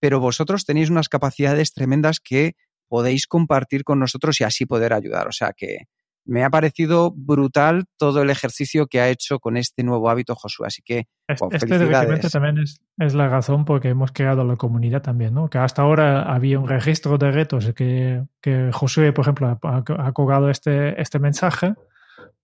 pero 0.00 0.18
vosotros 0.18 0.64
tenéis 0.64 0.90
unas 0.90 1.08
capacidades 1.08 1.72
tremendas 1.72 2.18
que 2.18 2.56
podéis 2.88 3.26
compartir 3.26 3.84
con 3.84 4.00
nosotros 4.00 4.40
y 4.40 4.44
así 4.44 4.66
poder 4.66 4.92
ayudar. 4.92 5.28
O 5.28 5.32
sea 5.32 5.52
que 5.56 5.86
me 6.28 6.44
ha 6.44 6.50
parecido 6.50 7.10
brutal 7.10 7.86
todo 7.96 8.20
el 8.20 8.28
ejercicio 8.28 8.86
que 8.86 9.00
ha 9.00 9.08
hecho 9.08 9.38
con 9.40 9.56
este 9.56 9.82
nuevo 9.82 10.10
hábito 10.10 10.34
Josué. 10.34 10.66
Así 10.66 10.82
que, 10.84 11.06
wow, 11.40 11.48
este 11.50 12.28
también 12.30 12.58
es, 12.58 12.82
es, 12.98 13.14
la 13.14 13.28
razón 13.28 13.64
por 13.64 13.80
que 13.80 13.88
hemos 13.88 14.12
creado 14.12 14.44
la 14.44 14.56
comunidad 14.56 15.00
también, 15.00 15.32
¿no? 15.32 15.48
Que 15.48 15.56
hasta 15.56 15.80
ahora 15.80 16.22
había 16.22 16.60
un 16.60 16.68
registro 16.68 17.16
de 17.16 17.30
retos 17.30 17.72
que, 17.72 18.22
que 18.42 18.70
Josué, 18.72 19.12
por 19.12 19.24
ejemplo, 19.24 19.58
ha, 19.62 19.84
ha 19.86 20.12
colgado 20.12 20.50
este, 20.50 21.00
este 21.00 21.18
mensaje, 21.18 21.74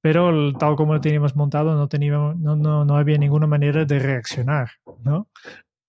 pero 0.01 0.55
tal 0.55 0.77
como 0.77 0.95
lo 0.95 1.01
teníamos 1.03 1.37
montado 1.37 1.75
no, 1.75 1.87
teníamos, 1.87 2.39
no, 2.39 2.57
no, 2.57 2.87
no 2.87 2.97
había 2.97 3.19
ninguna 3.19 3.47
manera 3.47 3.85
de 3.85 3.99
reaccionar, 3.99 4.71
¿no? 5.03 5.29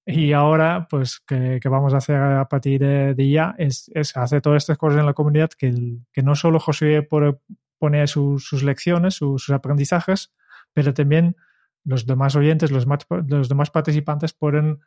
Y 0.06 0.34
ahora, 0.34 0.86
pues, 0.90 1.22
que, 1.26 1.60
que, 1.62 1.70
vamos 1.70 1.94
a 1.94 1.98
hacer 1.98 2.18
a 2.18 2.48
partir 2.48 2.82
de, 2.82 3.16
de 3.16 3.30
ya 3.30 3.56
es, 3.58 3.90
es, 3.96 4.16
hacer 4.18 4.42
todas 4.42 4.64
estas 4.64 4.78
cosas 4.78 5.00
en 5.00 5.06
la 5.06 5.14
comunidad 5.14 5.50
que, 5.58 5.74
que 6.12 6.22
no 6.22 6.36
solo 6.36 6.60
Josué 6.60 7.02
por, 7.02 7.40
pone 7.78 8.06
sus, 8.08 8.48
sus 8.48 8.64
lecciones, 8.64 9.16
sus, 9.16 9.44
sus, 9.44 9.54
aprendizajes, 9.54 10.34
pero 10.74 10.94
también 10.94 11.36
los 11.84 12.06
demás 12.06 12.36
oyentes, 12.36 12.72
los, 12.72 12.88
más, 12.88 13.06
los 13.28 13.50
demás 13.50 13.70
participantes 13.72 14.34
pueden 14.34 14.82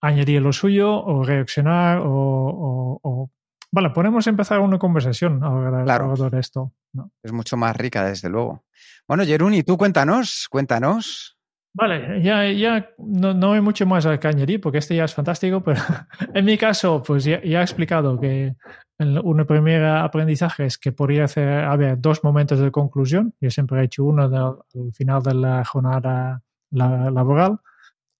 añadir 0.00 0.42
lo 0.42 0.52
suyo 0.52 1.02
o 1.02 1.24
reaccionar 1.24 1.98
o, 1.98 2.10
o, 2.10 3.00
o 3.02 3.30
Vale, 3.74 3.90
podemos 3.90 4.24
empezar 4.28 4.60
una 4.60 4.78
conversación 4.78 5.42
ahora 5.42 5.82
claro. 5.82 6.14
de 6.14 6.38
esto. 6.38 6.72
¿no? 6.92 7.10
Es 7.24 7.32
mucho 7.32 7.56
más 7.56 7.76
rica, 7.76 8.04
desde 8.04 8.28
luego. 8.28 8.64
Bueno, 9.08 9.24
Jeruni, 9.24 9.64
tú 9.64 9.76
cuéntanos, 9.76 10.46
cuéntanos. 10.48 11.36
Vale, 11.72 12.22
ya, 12.22 12.48
ya 12.52 12.90
no, 12.98 13.34
no, 13.34 13.52
hay 13.52 13.60
mucho 13.60 13.84
más 13.84 14.06
que 14.06 14.28
añadir 14.28 14.60
porque 14.60 14.78
este 14.78 14.94
ya 14.94 15.06
es 15.06 15.12
fantástico, 15.12 15.60
pero 15.60 15.80
en 16.34 16.44
mi 16.44 16.56
caso, 16.56 17.02
pues 17.02 17.24
ya, 17.24 17.42
ya 17.42 17.62
he 17.62 17.64
explicado 17.64 18.20
que 18.20 18.54
un 18.98 19.44
primer 19.46 19.84
aprendizaje 19.84 20.66
es 20.66 20.78
que 20.78 20.92
podría 20.92 21.24
hacer, 21.24 21.64
haber 21.64 22.00
dos 22.00 22.22
momentos 22.22 22.58
de 22.60 22.70
conclusión. 22.70 23.34
Yo 23.40 23.50
siempre 23.50 23.80
he 23.80 23.84
hecho 23.84 24.04
uno 24.04 24.28
de, 24.28 24.36
al 24.38 24.92
final 24.92 25.22
de 25.22 25.34
la 25.34 25.64
jornada 25.64 26.42
la, 26.70 27.10
laboral 27.10 27.58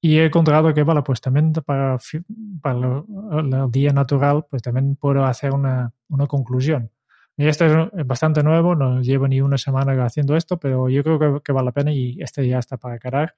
y 0.00 0.18
he 0.18 0.26
encontrado 0.26 0.74
que, 0.74 0.82
vale, 0.82 1.02
pues 1.02 1.20
también 1.20 1.52
para, 1.52 1.96
para 2.60 3.04
el 3.38 3.70
día 3.70 3.92
natural, 3.92 4.46
pues 4.50 4.62
también 4.62 4.96
puedo 4.96 5.24
hacer 5.24 5.52
una, 5.52 5.92
una 6.08 6.26
conclusión. 6.26 6.90
Y 7.36 7.46
este 7.46 7.66
es 7.66 8.06
bastante 8.06 8.42
nuevo, 8.42 8.74
no 8.74 9.00
llevo 9.00 9.26
ni 9.26 9.40
una 9.40 9.58
semana 9.58 10.04
haciendo 10.04 10.36
esto, 10.36 10.58
pero 10.58 10.88
yo 10.88 11.02
creo 11.02 11.18
que, 11.18 11.40
que 11.42 11.52
vale 11.52 11.66
la 11.66 11.72
pena 11.72 11.92
y 11.92 12.16
este 12.20 12.46
ya 12.46 12.58
está 12.58 12.76
para 12.76 12.98
cargar. 12.98 13.36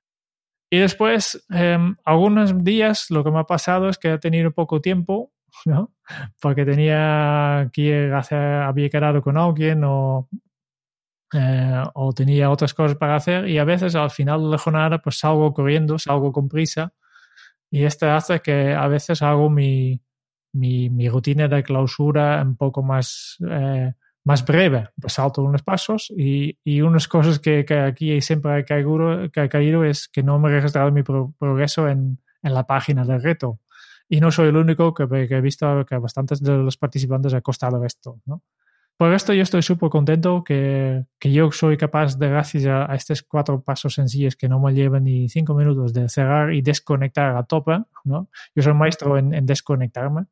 Y 0.71 0.79
después, 0.79 1.47
em, 1.51 1.97
algunos 2.05 2.65
días 2.65 3.11
lo 3.11 3.23
que 3.23 3.31
me 3.31 3.39
ha 3.39 3.45
pasado 3.45 3.89
es 3.89 3.99
que 3.99 4.13
he 4.13 4.19
tenido 4.19 4.51
poco 4.51 4.81
tiempo, 4.81 5.33
¿no? 5.67 5.93
Porque 6.41 6.65
tenía 6.65 7.71
que 7.73 8.13
hacer, 8.13 8.39
había 8.39 8.89
quedado 8.89 9.23
con 9.23 9.37
alguien 9.37 9.83
o, 9.85 10.29
eh, 11.33 11.83
o 11.95 12.13
tenía 12.13 12.51
otras 12.51 12.75
cosas 12.75 12.97
para 12.97 13.17
hacer 13.17 13.49
y 13.49 13.59
a 13.59 13.65
veces 13.65 13.95
al 13.95 14.11
final 14.11 14.43
de 14.43 14.49
la 14.51 14.59
jornada 14.59 14.99
pues 14.99 15.19
salgo 15.19 15.53
corriendo, 15.53 15.99
salgo 15.99 16.33
con 16.33 16.49
prisa 16.49 16.93
y 17.71 17.85
esto 17.85 18.11
hace 18.11 18.41
que 18.41 18.75
a 18.75 18.87
veces 18.89 19.23
hago 19.23 19.51
mi, 19.51 20.01
mi, 20.53 20.91
mi 20.91 21.09
rutina 21.09 21.49
de 21.49 21.63
clausura 21.63 22.43
un 22.43 22.57
poco 22.57 22.83
más... 22.83 23.37
Eh, 23.49 23.93
más 24.27 24.45
breve, 24.45 24.89
pues 25.01 25.13
salto 25.13 25.45
unos 25.45 25.63
pasos 25.63 26.13
y, 26.17 26.59
y 26.65 26.81
unas 26.81 27.07
cosas 27.07 27.39
que, 27.39 27.65
que 27.65 27.79
aquí 27.79 28.21
siempre 28.21 28.59
he 28.59 28.65
caído, 28.65 29.31
que 29.31 29.45
he 29.45 29.49
caído 29.49 29.85
es 29.85 30.09
que 30.09 30.25
no 30.25 30.41
me 30.41 30.49
he 30.49 30.53
registrado 30.53 30.91
mi 30.91 31.05
progreso 31.05 31.89
en, 31.89 32.19
en, 32.43 32.53
la 32.53 32.67
página 32.67 33.05
del 33.05 33.23
reto. 33.23 33.61
Y 34.09 34.21
no 34.21 34.31
soy 34.31 34.49
el 34.49 34.57
único 34.57 34.95
que, 34.95 35.07
que, 35.29 35.37
he 35.37 35.41
visto 35.41 35.85
que 35.85 35.95
a 35.95 35.99
bastantes 35.99 36.41
de 36.41 36.57
los 36.57 36.77
participantes 36.77 37.35
ha 37.35 37.41
costado 37.41 37.85
esto. 37.85 38.21
¿no? 38.25 38.43
Por 38.97 39.13
esto 39.13 39.35
yo 39.35 39.43
estoy 39.43 39.63
súper 39.63 39.91
contento 39.91 40.43
que, 40.43 41.05
que, 41.19 41.31
yo 41.31 41.53
soy 41.53 41.77
capaz 41.77 42.17
de, 42.17 42.29
gracias 42.29 42.65
a, 42.67 42.91
a, 42.91 42.95
estos 42.95 43.23
cuatro 43.23 43.61
pasos 43.61 43.95
sencillos 43.95 44.37
que 44.37 44.49
no 44.49 44.59
me 44.59 44.73
llevan 44.73 45.05
ni 45.05 45.29
cinco 45.29 45.55
minutos 45.55 45.93
de 45.93 46.09
cerrar 46.09 46.55
y 46.55 46.63
desconectar 46.63 47.37
a 47.37 47.43
tope, 47.43 47.79
¿no? 48.05 48.31
Yo 48.55 48.63
soy 48.63 48.73
maestro 48.73 49.19
en, 49.19 49.35
en 49.35 49.45
desconectarme. 49.45 50.27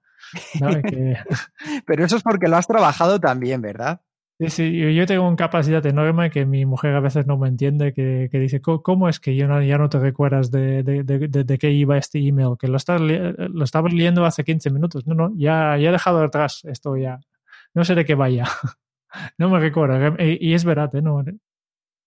Pero 1.86 2.04
eso 2.04 2.16
es 2.16 2.22
porque 2.22 2.48
lo 2.48 2.56
has 2.56 2.66
trabajado 2.66 3.20
también, 3.20 3.60
¿verdad? 3.60 4.00
Sí, 4.40 4.48
sí, 4.50 4.94
yo 4.94 5.06
tengo 5.06 5.28
una 5.28 5.36
capacidad 5.36 5.84
enorme 5.86 6.28
que 6.28 6.44
mi 6.44 6.66
mujer 6.66 6.92
a 6.96 7.00
veces 7.00 7.24
no 7.24 7.38
me 7.38 7.46
entiende, 7.46 7.92
que, 7.92 8.28
que 8.32 8.40
dice, 8.40 8.60
¿cómo 8.60 9.08
es 9.08 9.20
que 9.20 9.36
yo 9.36 9.46
no, 9.46 9.62
ya 9.62 9.78
no 9.78 9.88
te 9.88 10.00
recuerdas 10.00 10.50
de, 10.50 10.82
de, 10.82 11.04
de, 11.04 11.28
de 11.28 11.58
qué 11.58 11.70
iba 11.70 11.96
este 11.96 12.18
email? 12.18 12.56
Que 12.58 12.66
lo, 12.66 12.76
estás, 12.76 13.00
lo 13.00 13.64
estabas 13.64 13.92
leyendo 13.92 14.24
hace 14.24 14.42
15 14.42 14.70
minutos. 14.70 15.06
No, 15.06 15.14
no, 15.14 15.32
ya, 15.36 15.78
ya 15.78 15.90
he 15.90 15.92
dejado 15.92 16.20
atrás 16.20 16.62
esto 16.64 16.96
ya. 16.96 17.20
No 17.74 17.84
sé 17.84 17.94
de 17.94 18.04
qué 18.04 18.16
vaya. 18.16 18.44
no 19.38 19.50
me 19.50 19.60
recuerdo. 19.60 20.16
Y, 20.18 20.50
y 20.50 20.54
es 20.54 20.64
verdad, 20.64 20.92
¿eh? 20.96 21.02
no, 21.02 21.22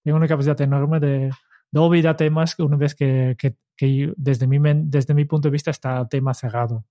tengo 0.04 0.18
una 0.18 0.28
capacidad 0.28 0.60
enorme 0.62 1.00
de, 1.00 1.32
olvidar 1.76 2.18
temas 2.18 2.60
una 2.60 2.76
vez 2.78 2.94
que, 2.94 3.36
que, 3.38 3.56
que 3.76 4.14
desde, 4.18 4.48
mi, 4.48 4.60
desde 4.86 5.14
mi 5.14 5.26
punto 5.26 5.48
de 5.48 5.54
vista 5.54 5.72
está 5.72 6.00
el 6.00 6.10
tema 6.10 6.34
cerrado. 6.34 6.86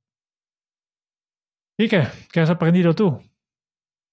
¿Y 1.78 1.88
qué? 1.88 2.04
¿Qué 2.32 2.40
has 2.40 2.50
aprendido 2.50 2.94
tú? 2.94 3.20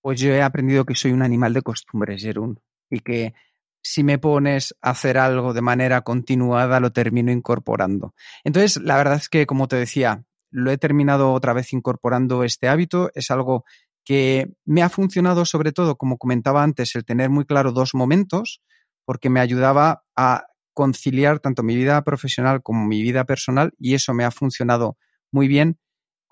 Pues 0.03 0.19
yo 0.19 0.33
he 0.33 0.41
aprendido 0.41 0.83
que 0.85 0.95
soy 0.95 1.13
un 1.13 1.21
animal 1.21 1.53
de 1.53 1.61
costumbres, 1.61 2.21
Jerún, 2.21 2.59
y 2.89 2.99
que 2.99 3.33
si 3.81 4.03
me 4.03 4.19
pones 4.19 4.75
a 4.81 4.89
hacer 4.89 5.17
algo 5.17 5.53
de 5.53 5.61
manera 5.61 6.01
continuada, 6.01 6.81
lo 6.81 6.91
termino 6.91 7.31
incorporando. 7.31 8.13
Entonces, 8.43 8.83
la 8.83 8.97
verdad 8.97 9.15
es 9.15 9.29
que, 9.29 9.45
como 9.45 9.69
te 9.69 9.77
decía, 9.77 10.25
lo 10.51 10.71
he 10.71 10.77
terminado 10.77 11.31
otra 11.31 11.53
vez 11.53 11.71
incorporando 11.71 12.43
este 12.43 12.67
hábito. 12.67 13.11
Es 13.15 13.31
algo 13.31 13.63
que 14.03 14.51
me 14.65 14.83
ha 14.83 14.89
funcionado 14.89 15.45
sobre 15.45 15.71
todo, 15.71 15.95
como 15.95 16.17
comentaba 16.17 16.63
antes, 16.63 16.95
el 16.95 17.05
tener 17.05 17.29
muy 17.29 17.45
claro 17.45 17.71
dos 17.71 17.95
momentos, 17.95 18.61
porque 19.05 19.29
me 19.29 19.39
ayudaba 19.39 20.03
a 20.17 20.47
conciliar 20.73 21.39
tanto 21.39 21.63
mi 21.63 21.77
vida 21.77 22.01
profesional 22.03 22.61
como 22.61 22.85
mi 22.85 23.01
vida 23.03 23.23
personal 23.23 23.71
y 23.79 23.93
eso 23.93 24.13
me 24.13 24.25
ha 24.25 24.31
funcionado 24.31 24.97
muy 25.31 25.47
bien 25.47 25.77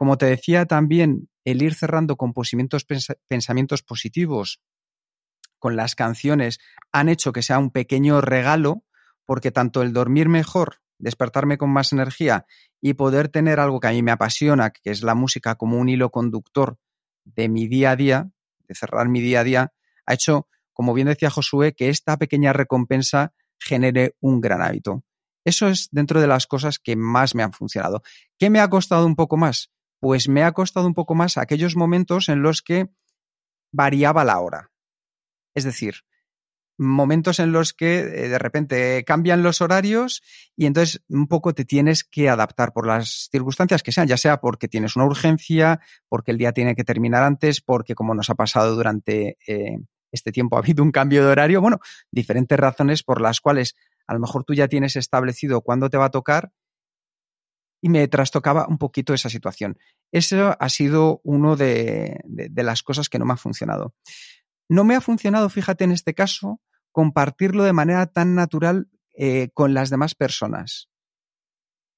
como 0.02 0.18
te 0.18 0.26
decía 0.26 0.66
también, 0.66 1.30
el 1.46 1.62
ir 1.62 1.76
cerrando 1.76 2.18
con 2.18 2.34
pensamientos 2.34 3.84
positivos 3.84 4.60
con 5.60 5.76
las 5.76 5.94
canciones 5.94 6.58
han 6.92 7.08
hecho 7.08 7.32
que 7.32 7.44
sea 7.44 7.60
un 7.60 7.70
pequeño 7.70 8.20
regalo, 8.20 8.84
porque 9.28 9.52
tanto 9.52 9.84
el 9.84 9.94
dormir 9.94 10.28
mejor, 10.28 10.78
despertarme 10.98 11.60
con 11.60 11.70
más 11.70 11.94
energía 11.94 12.48
y 12.82 12.96
poder 12.96 13.30
tener 13.30 13.60
algo 13.60 13.80
que 13.80 13.90
a 13.90 13.92
mí 13.92 14.02
me 14.02 14.10
apasiona, 14.10 14.72
que 14.72 14.90
es 14.90 15.04
la 15.04 15.14
música 15.14 15.54
como 15.54 15.78
un 15.78 15.88
hilo 15.88 16.10
conductor 16.10 16.80
de 17.24 17.48
mi 17.48 17.68
día 17.68 17.92
a 17.92 17.96
día, 17.96 18.32
de 18.68 18.74
cerrar 18.74 19.08
mi 19.08 19.22
día 19.22 19.42
a 19.42 19.44
día, 19.44 19.74
ha 20.08 20.14
hecho, 20.16 20.48
como 20.74 20.96
bien 20.96 21.10
decía 21.10 21.30
Josué, 21.30 21.76
que 21.76 21.90
esta 21.90 22.18
pequeña 22.18 22.54
recompensa 22.54 23.36
genere 23.60 24.16
un 24.20 24.42
gran 24.42 24.64
hábito. 24.64 25.04
Eso 25.46 25.68
es 25.68 25.90
dentro 25.92 26.20
de 26.20 26.26
las 26.26 26.48
cosas 26.48 26.80
que 26.80 26.96
más 26.96 27.36
me 27.36 27.44
han 27.44 27.54
funcionado. 27.54 28.02
¿Qué 28.40 28.50
me 28.50 28.62
ha 28.62 28.68
costado 28.68 29.06
un 29.06 29.16
poco 29.16 29.38
más? 29.38 29.70
Pues 30.02 30.28
me 30.28 30.44
ha 30.44 30.52
costado 30.52 30.88
un 30.88 30.96
poco 30.96 31.14
más 31.16 31.38
aquellos 31.38 31.76
momentos 31.76 32.28
en 32.28 32.42
los 32.42 32.62
que 32.64 32.90
variaba 33.72 34.26
la 34.26 34.40
hora. 34.40 34.72
Es 35.54 35.64
decir, 35.64 36.04
momentos 36.76 37.40
en 37.40 37.52
los 37.52 37.74
que 37.74 38.00
eh, 38.00 38.30
de 38.30 38.40
repente 38.40 39.04
cambian 39.06 39.44
los 39.44 39.62
horarios 39.62 40.24
y 40.58 40.66
entonces 40.66 41.04
un 41.08 41.28
poco 41.28 41.54
te 41.54 41.66
tienes 41.66 42.04
que 42.04 42.30
adaptar 42.30 42.74
por 42.74 42.88
las 42.88 43.30
circunstancias 43.32 43.84
que 43.84 43.92
sean, 43.92 44.08
ya 44.08 44.18
sea 44.18 44.42
porque 44.42 44.68
tienes 44.68 44.96
una 44.96 45.06
urgencia, 45.06 45.80
porque 46.10 46.32
el 46.32 46.40
día 46.40 46.52
tiene 46.52 46.76
que 46.76 46.84
terminar 46.84 47.22
antes, 47.22 47.62
porque 47.62 47.94
como 47.94 48.16
nos 48.16 48.32
ha 48.32 48.36
pasado 48.36 48.76
durante 48.76 49.38
eh, 49.46 49.78
este 50.12 50.32
tiempo 50.32 50.56
ha 50.56 50.60
habido 50.60 50.84
un 50.84 50.92
cambio 50.92 51.24
de 51.24 51.32
horario, 51.32 51.62
bueno, 51.62 51.80
diferentes 52.10 52.60
razones 52.60 53.04
por 53.04 53.22
las 53.22 53.40
cuales 53.40 53.76
a 54.08 54.16
lo 54.16 54.20
mejor 54.20 54.44
tú 54.46 54.56
ya 54.56 54.68
tienes 54.68 54.96
establecido 54.96 55.62
cuándo 55.62 55.92
te 55.92 55.98
va 55.98 56.06
a 56.06 56.12
tocar 56.12 56.52
y 57.82 57.90
me 57.90 58.08
trastocaba 58.08 58.68
un 58.68 58.78
poquito 58.78 59.14
esa 59.14 59.30
situación. 59.30 59.78
Eso 60.12 60.56
ha 60.60 60.70
sido 60.70 61.20
uno 61.24 61.56
de, 61.56 62.20
de, 62.26 62.64
las 62.64 62.84
cosas 62.84 63.10
que 63.10 63.18
no 63.18 63.26
me 63.26 63.34
ha 63.34 63.38
funcionado. 63.38 63.96
No 64.70 64.84
me 64.84 64.96
ha 64.96 65.02
funcionado, 65.02 65.50
fíjate 65.50 65.84
en 65.84 65.92
este 65.92 66.14
caso, 66.14 66.62
compartirlo 66.92 67.64
de 67.64 67.74
manera 67.74 68.06
tan 68.06 68.36
natural 68.36 68.88
eh, 69.18 69.50
con 69.54 69.74
las 69.74 69.90
demás 69.90 70.14
personas. 70.14 70.90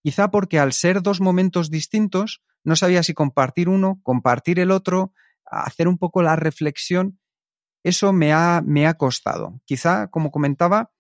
Quizá 0.04 0.32
porque 0.32 0.60
al 0.60 0.74
ser 0.74 1.02
dos 1.02 1.22
momentos 1.22 1.70
distintos, 1.70 2.42
no 2.64 2.76
sabía 2.76 3.04
si 3.04 3.14
compartir 3.14 3.68
uno, 3.68 4.00
compartir 4.04 4.60
el 4.60 4.72
otro, 4.72 5.14
hacer 5.46 5.88
un 5.88 5.98
poco 5.98 6.22
la 6.22 6.36
reflexión. 6.36 7.20
Eso 7.84 8.14
me 8.14 8.32
ha, 8.32 8.62
me 8.66 8.88
ha 8.88 8.94
costado. 8.94 9.62
Quizá, 9.66 10.08
como 10.08 10.32
comentaba, 10.32 10.93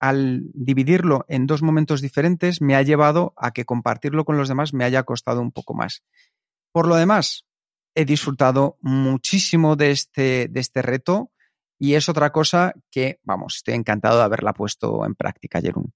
al 0.00 0.50
dividirlo 0.54 1.24
en 1.28 1.46
dos 1.46 1.62
momentos 1.62 2.00
diferentes 2.00 2.60
me 2.62 2.74
ha 2.74 2.82
llevado 2.82 3.34
a 3.36 3.52
que 3.52 3.66
compartirlo 3.66 4.24
con 4.24 4.38
los 4.38 4.48
demás 4.48 4.72
me 4.72 4.84
haya 4.84 5.02
costado 5.04 5.40
un 5.40 5.52
poco 5.52 5.74
más. 5.74 6.02
Por 6.72 6.88
lo 6.88 6.96
demás, 6.96 7.44
he 7.94 8.04
disfrutado 8.04 8.78
muchísimo 8.80 9.76
de 9.76 9.90
este, 9.90 10.48
de 10.48 10.60
este 10.60 10.82
reto 10.82 11.30
y 11.78 11.94
es 11.94 12.08
otra 12.08 12.30
cosa 12.30 12.74
que, 12.90 13.20
vamos, 13.22 13.56
estoy 13.56 13.74
encantado 13.74 14.18
de 14.18 14.24
haberla 14.24 14.52
puesto 14.52 15.04
en 15.04 15.14
práctica, 15.14 15.60
Jerún. 15.60 15.92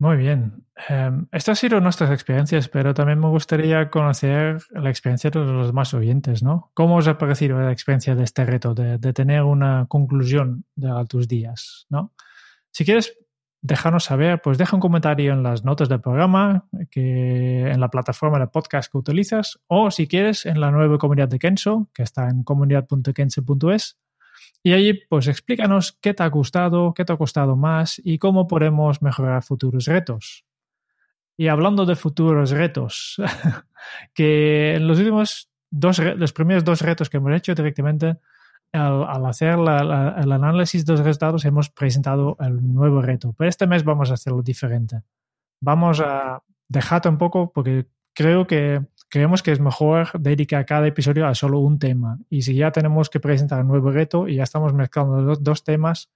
Muy 0.00 0.16
bien. 0.16 0.64
Um, 0.88 1.26
estas 1.30 1.50
han 1.50 1.56
sido 1.56 1.78
nuestras 1.78 2.10
experiencias, 2.10 2.70
pero 2.70 2.94
también 2.94 3.20
me 3.20 3.28
gustaría 3.28 3.90
conocer 3.90 4.62
la 4.70 4.88
experiencia 4.88 5.28
de 5.28 5.40
los 5.40 5.66
demás 5.66 5.92
oyentes, 5.92 6.42
¿no? 6.42 6.70
¿Cómo 6.72 6.96
os 6.96 7.06
ha 7.06 7.18
parecido 7.18 7.60
la 7.60 7.70
experiencia 7.70 8.14
de 8.14 8.24
este 8.24 8.46
reto, 8.46 8.72
de, 8.72 8.96
de 8.96 9.12
tener 9.12 9.42
una 9.42 9.84
conclusión 9.88 10.64
de 10.74 10.88
tus 11.06 11.28
días, 11.28 11.86
¿no? 11.90 12.14
Si 12.70 12.86
quieres 12.86 13.14
dejarnos 13.60 14.04
saber, 14.04 14.40
pues 14.40 14.56
deja 14.56 14.74
un 14.74 14.80
comentario 14.80 15.34
en 15.34 15.42
las 15.42 15.66
notas 15.66 15.90
del 15.90 16.00
programa, 16.00 16.64
que 16.90 17.70
en 17.70 17.78
la 17.78 17.90
plataforma 17.90 18.38
de 18.38 18.46
podcast 18.46 18.90
que 18.90 18.96
utilizas, 18.96 19.60
o 19.66 19.90
si 19.90 20.08
quieres 20.08 20.46
en 20.46 20.60
la 20.60 20.70
nueva 20.70 20.96
comunidad 20.96 21.28
de 21.28 21.38
Kenso, 21.38 21.90
que 21.92 22.04
está 22.04 22.30
en 22.30 22.42
comunidad.kenso.es, 22.42 23.98
y 24.62 24.72
allí, 24.72 24.94
pues 25.08 25.28
explícanos 25.28 25.98
qué 26.00 26.14
te 26.14 26.22
ha 26.22 26.28
gustado, 26.28 26.92
qué 26.94 27.04
te 27.04 27.12
ha 27.12 27.16
costado 27.16 27.56
más 27.56 28.00
y 28.04 28.18
cómo 28.18 28.46
podemos 28.46 29.02
mejorar 29.02 29.42
futuros 29.42 29.86
retos. 29.86 30.44
Y 31.36 31.48
hablando 31.48 31.86
de 31.86 31.96
futuros 31.96 32.50
retos, 32.50 33.16
que 34.14 34.74
en 34.74 34.86
los 34.86 34.98
últimos 34.98 35.50
dos, 35.70 35.98
los 35.98 36.32
primeros 36.32 36.64
dos 36.64 36.82
retos 36.82 37.08
que 37.08 37.16
hemos 37.16 37.34
hecho 37.34 37.54
directamente, 37.54 38.18
al, 38.72 39.26
hacer 39.26 39.58
el 39.58 40.32
análisis 40.32 40.84
de 40.84 40.92
los 40.92 41.00
resultados, 41.00 41.44
hemos 41.44 41.70
presentado 41.70 42.36
el 42.40 42.62
nuevo 42.72 43.02
reto. 43.02 43.34
Pero 43.36 43.48
este 43.48 43.66
mes 43.66 43.84
vamos 43.84 44.10
a 44.10 44.14
hacerlo 44.14 44.42
diferente. 44.42 45.02
Vamos 45.60 46.00
a 46.00 46.42
dejarte 46.68 47.08
un 47.08 47.18
poco, 47.18 47.50
porque 47.52 47.86
creo 48.14 48.46
que 48.46 48.86
creemos 49.10 49.42
que 49.42 49.52
es 49.52 49.60
mejor 49.60 50.08
dedicar 50.18 50.64
cada 50.64 50.86
episodio 50.86 51.26
a 51.26 51.34
solo 51.34 51.58
un 51.58 51.78
tema. 51.78 52.18
Y 52.30 52.42
si 52.42 52.54
ya 52.54 52.70
tenemos 52.70 53.10
que 53.10 53.20
presentar 53.20 53.60
un 53.60 53.68
nuevo 53.68 53.90
reto 53.90 54.28
y 54.28 54.36
ya 54.36 54.44
estamos 54.44 54.72
mezclando 54.72 55.22
dos, 55.22 55.42
dos 55.42 55.64
temas, 55.64 56.10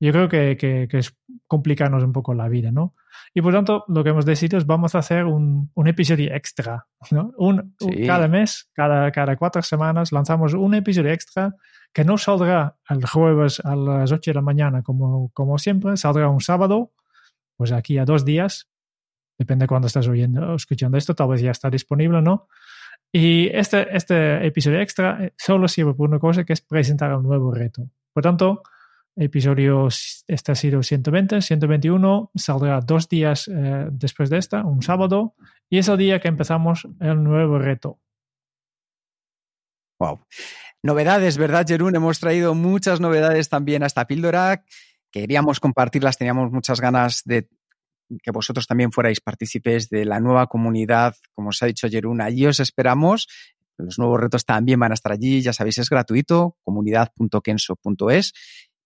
yo 0.00 0.10
creo 0.10 0.28
que, 0.28 0.56
que, 0.56 0.88
que, 0.90 0.98
es 0.98 1.16
complicarnos 1.46 2.02
un 2.02 2.12
poco 2.12 2.34
la 2.34 2.48
vida, 2.48 2.72
¿no? 2.72 2.94
Y 3.34 3.42
por 3.42 3.52
tanto, 3.52 3.84
lo 3.86 4.02
que 4.02 4.10
hemos 4.10 4.24
decidido 4.24 4.58
es 4.58 4.66
vamos 4.66 4.94
a 4.94 4.98
hacer 4.98 5.26
un, 5.26 5.70
un 5.74 5.86
episodio 5.86 6.34
extra, 6.34 6.86
¿no? 7.12 7.32
Un, 7.36 7.76
sí. 7.78 8.06
Cada 8.06 8.26
mes, 8.26 8.68
cada, 8.72 9.12
cada 9.12 9.36
cuatro 9.36 9.62
semanas, 9.62 10.10
lanzamos 10.10 10.54
un 10.54 10.74
episodio 10.74 11.12
extra 11.12 11.54
que 11.92 12.04
no 12.04 12.18
saldrá 12.18 12.76
el 12.88 13.06
jueves 13.06 13.60
a 13.60 13.76
las 13.76 14.10
8 14.10 14.30
de 14.30 14.34
la 14.34 14.40
mañana 14.40 14.82
como, 14.82 15.30
como 15.34 15.58
siempre, 15.58 15.96
saldrá 15.96 16.28
un 16.30 16.40
sábado, 16.40 16.92
pues 17.56 17.70
aquí 17.70 17.98
a 17.98 18.04
dos 18.04 18.24
días, 18.24 18.71
Depende 19.38 19.64
de 19.64 19.68
cuándo 19.68 19.86
estás 19.86 20.06
oyendo, 20.08 20.54
escuchando 20.54 20.98
esto, 20.98 21.14
tal 21.14 21.28
vez 21.28 21.40
ya 21.40 21.50
está 21.50 21.70
disponible, 21.70 22.22
¿no? 22.22 22.48
Y 23.12 23.48
este, 23.48 23.94
este 23.94 24.46
episodio 24.46 24.80
extra 24.80 25.24
eh, 25.24 25.34
solo 25.36 25.68
sirve 25.68 25.94
por 25.94 26.08
una 26.08 26.18
cosa 26.18 26.44
que 26.44 26.54
es 26.54 26.62
presentar 26.62 27.14
un 27.14 27.24
nuevo 27.24 27.52
reto. 27.52 27.90
Por 28.12 28.22
tanto, 28.22 28.62
episodio, 29.16 29.88
este 30.26 30.52
ha 30.52 30.54
sido 30.54 30.82
120, 30.82 31.42
121, 31.42 32.30
saldrá 32.34 32.80
dos 32.80 33.08
días 33.08 33.48
eh, 33.48 33.88
después 33.90 34.30
de 34.30 34.38
esta, 34.38 34.64
un 34.64 34.82
sábado, 34.82 35.34
y 35.68 35.78
es 35.78 35.88
el 35.88 35.98
día 35.98 36.20
que 36.20 36.28
empezamos 36.28 36.88
el 37.00 37.22
nuevo 37.22 37.58
reto. 37.58 37.98
Wow. 39.98 40.20
Novedades, 40.82 41.38
¿verdad, 41.38 41.66
Jerún? 41.66 41.94
Hemos 41.94 42.18
traído 42.18 42.54
muchas 42.54 43.00
novedades 43.00 43.48
también 43.48 43.82
a 43.82 43.86
esta 43.86 44.06
píldora. 44.06 44.64
Queríamos 45.12 45.60
compartirlas, 45.60 46.18
teníamos 46.18 46.50
muchas 46.50 46.80
ganas 46.80 47.22
de 47.24 47.48
que 48.22 48.30
vosotros 48.30 48.66
también 48.66 48.92
fuerais 48.92 49.20
partícipes 49.20 49.88
de 49.88 50.04
la 50.04 50.20
nueva 50.20 50.46
comunidad. 50.46 51.14
Como 51.34 51.50
os 51.50 51.62
ha 51.62 51.66
dicho 51.66 51.88
Jerún, 51.88 52.20
allí 52.20 52.46
os 52.46 52.60
esperamos. 52.60 53.28
Los 53.78 53.98
nuevos 53.98 54.20
retos 54.20 54.44
también 54.44 54.78
van 54.80 54.92
a 54.92 54.94
estar 54.94 55.12
allí, 55.12 55.40
ya 55.40 55.52
sabéis, 55.52 55.78
es 55.78 55.88
gratuito, 55.88 56.56
comunidad.kenso.es. 56.62 58.32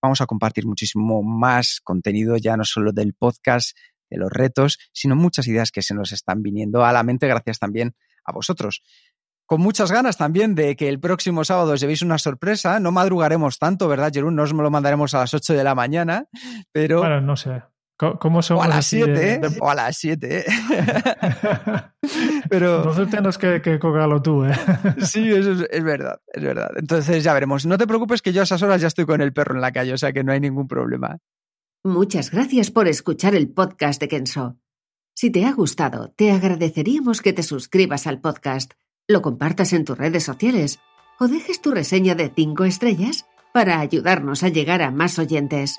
Vamos 0.00 0.20
a 0.20 0.26
compartir 0.26 0.66
muchísimo 0.66 1.22
más 1.22 1.80
contenido, 1.82 2.36
ya 2.36 2.56
no 2.56 2.64
solo 2.64 2.92
del 2.92 3.14
podcast, 3.14 3.76
de 4.10 4.18
los 4.18 4.30
retos, 4.30 4.78
sino 4.92 5.16
muchas 5.16 5.48
ideas 5.48 5.70
que 5.70 5.82
se 5.82 5.94
nos 5.94 6.12
están 6.12 6.42
viniendo 6.42 6.84
a 6.84 6.92
la 6.92 7.02
mente 7.02 7.26
gracias 7.26 7.58
también 7.58 7.94
a 8.24 8.32
vosotros. 8.32 8.82
Con 9.46 9.60
muchas 9.60 9.92
ganas 9.92 10.16
también 10.16 10.56
de 10.56 10.74
que 10.74 10.88
el 10.88 10.98
próximo 10.98 11.44
sábado 11.44 11.72
os 11.72 11.80
llevéis 11.80 12.02
una 12.02 12.18
sorpresa. 12.18 12.80
No 12.80 12.90
madrugaremos 12.90 13.58
tanto, 13.58 13.86
¿verdad, 13.86 14.10
Jerún? 14.12 14.34
No 14.34 14.42
os 14.42 14.52
lo 14.52 14.70
mandaremos 14.70 15.14
a 15.14 15.20
las 15.20 15.34
8 15.34 15.54
de 15.54 15.62
la 15.64 15.74
mañana, 15.76 16.28
pero... 16.72 16.98
Bueno, 16.98 17.20
no 17.20 17.36
sé. 17.36 17.62
¿Cómo 17.96 18.42
somos 18.42 18.62
o 18.62 18.62
a 18.62 18.68
las 18.68 18.86
7, 18.86 19.32
¿eh? 19.32 19.40
O 19.60 19.70
a 19.70 19.74
las 19.74 19.96
7, 20.00 20.40
¿eh? 20.40 20.44
Pero... 22.50 22.78
Entonces 22.78 23.08
tienes 23.08 23.38
que, 23.38 23.62
que 23.62 23.78
cogerlo 23.78 24.20
tú, 24.20 24.44
¿eh? 24.44 24.52
sí, 25.00 25.30
eso 25.30 25.52
es, 25.52 25.66
es, 25.70 25.82
verdad, 25.82 26.20
es 26.28 26.42
verdad. 26.42 26.70
Entonces 26.76 27.24
ya 27.24 27.32
veremos. 27.32 27.64
No 27.64 27.78
te 27.78 27.86
preocupes 27.86 28.20
que 28.20 28.34
yo 28.34 28.42
a 28.42 28.44
esas 28.44 28.62
horas 28.62 28.82
ya 28.82 28.88
estoy 28.88 29.06
con 29.06 29.22
el 29.22 29.32
perro 29.32 29.54
en 29.54 29.62
la 29.62 29.72
calle, 29.72 29.94
o 29.94 29.98
sea 29.98 30.12
que 30.12 30.24
no 30.24 30.32
hay 30.32 30.40
ningún 30.40 30.68
problema. 30.68 31.18
Muchas 31.84 32.30
gracias 32.30 32.70
por 32.70 32.86
escuchar 32.88 33.34
el 33.34 33.48
podcast 33.48 34.00
de 34.00 34.08
Kenso. 34.08 34.58
Si 35.14 35.30
te 35.30 35.46
ha 35.46 35.52
gustado, 35.52 36.12
te 36.16 36.30
agradeceríamos 36.32 37.22
que 37.22 37.32
te 37.32 37.42
suscribas 37.42 38.06
al 38.06 38.20
podcast, 38.20 38.72
lo 39.08 39.22
compartas 39.22 39.72
en 39.72 39.86
tus 39.86 39.96
redes 39.96 40.24
sociales 40.24 40.80
o 41.18 41.28
dejes 41.28 41.62
tu 41.62 41.70
reseña 41.70 42.14
de 42.14 42.30
5 42.34 42.64
estrellas 42.64 43.24
para 43.54 43.80
ayudarnos 43.80 44.42
a 44.42 44.48
llegar 44.48 44.82
a 44.82 44.90
más 44.90 45.18
oyentes. 45.18 45.78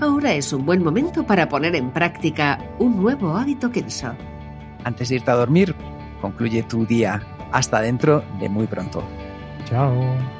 Ahora 0.00 0.32
es 0.34 0.52
un 0.52 0.64
buen 0.64 0.82
momento 0.82 1.24
para 1.24 1.48
poner 1.48 1.74
en 1.74 1.90
práctica 1.90 2.58
un 2.78 3.02
nuevo 3.02 3.36
hábito 3.36 3.70
Kenso. 3.70 4.14
Antes 4.84 5.08
de 5.08 5.16
irte 5.16 5.30
a 5.30 5.34
dormir, 5.34 5.74
concluye 6.20 6.62
tu 6.62 6.86
día. 6.86 7.20
Hasta 7.50 7.80
dentro 7.80 8.22
de 8.38 8.48
muy 8.48 8.66
pronto. 8.66 9.02
Chao. 9.64 10.37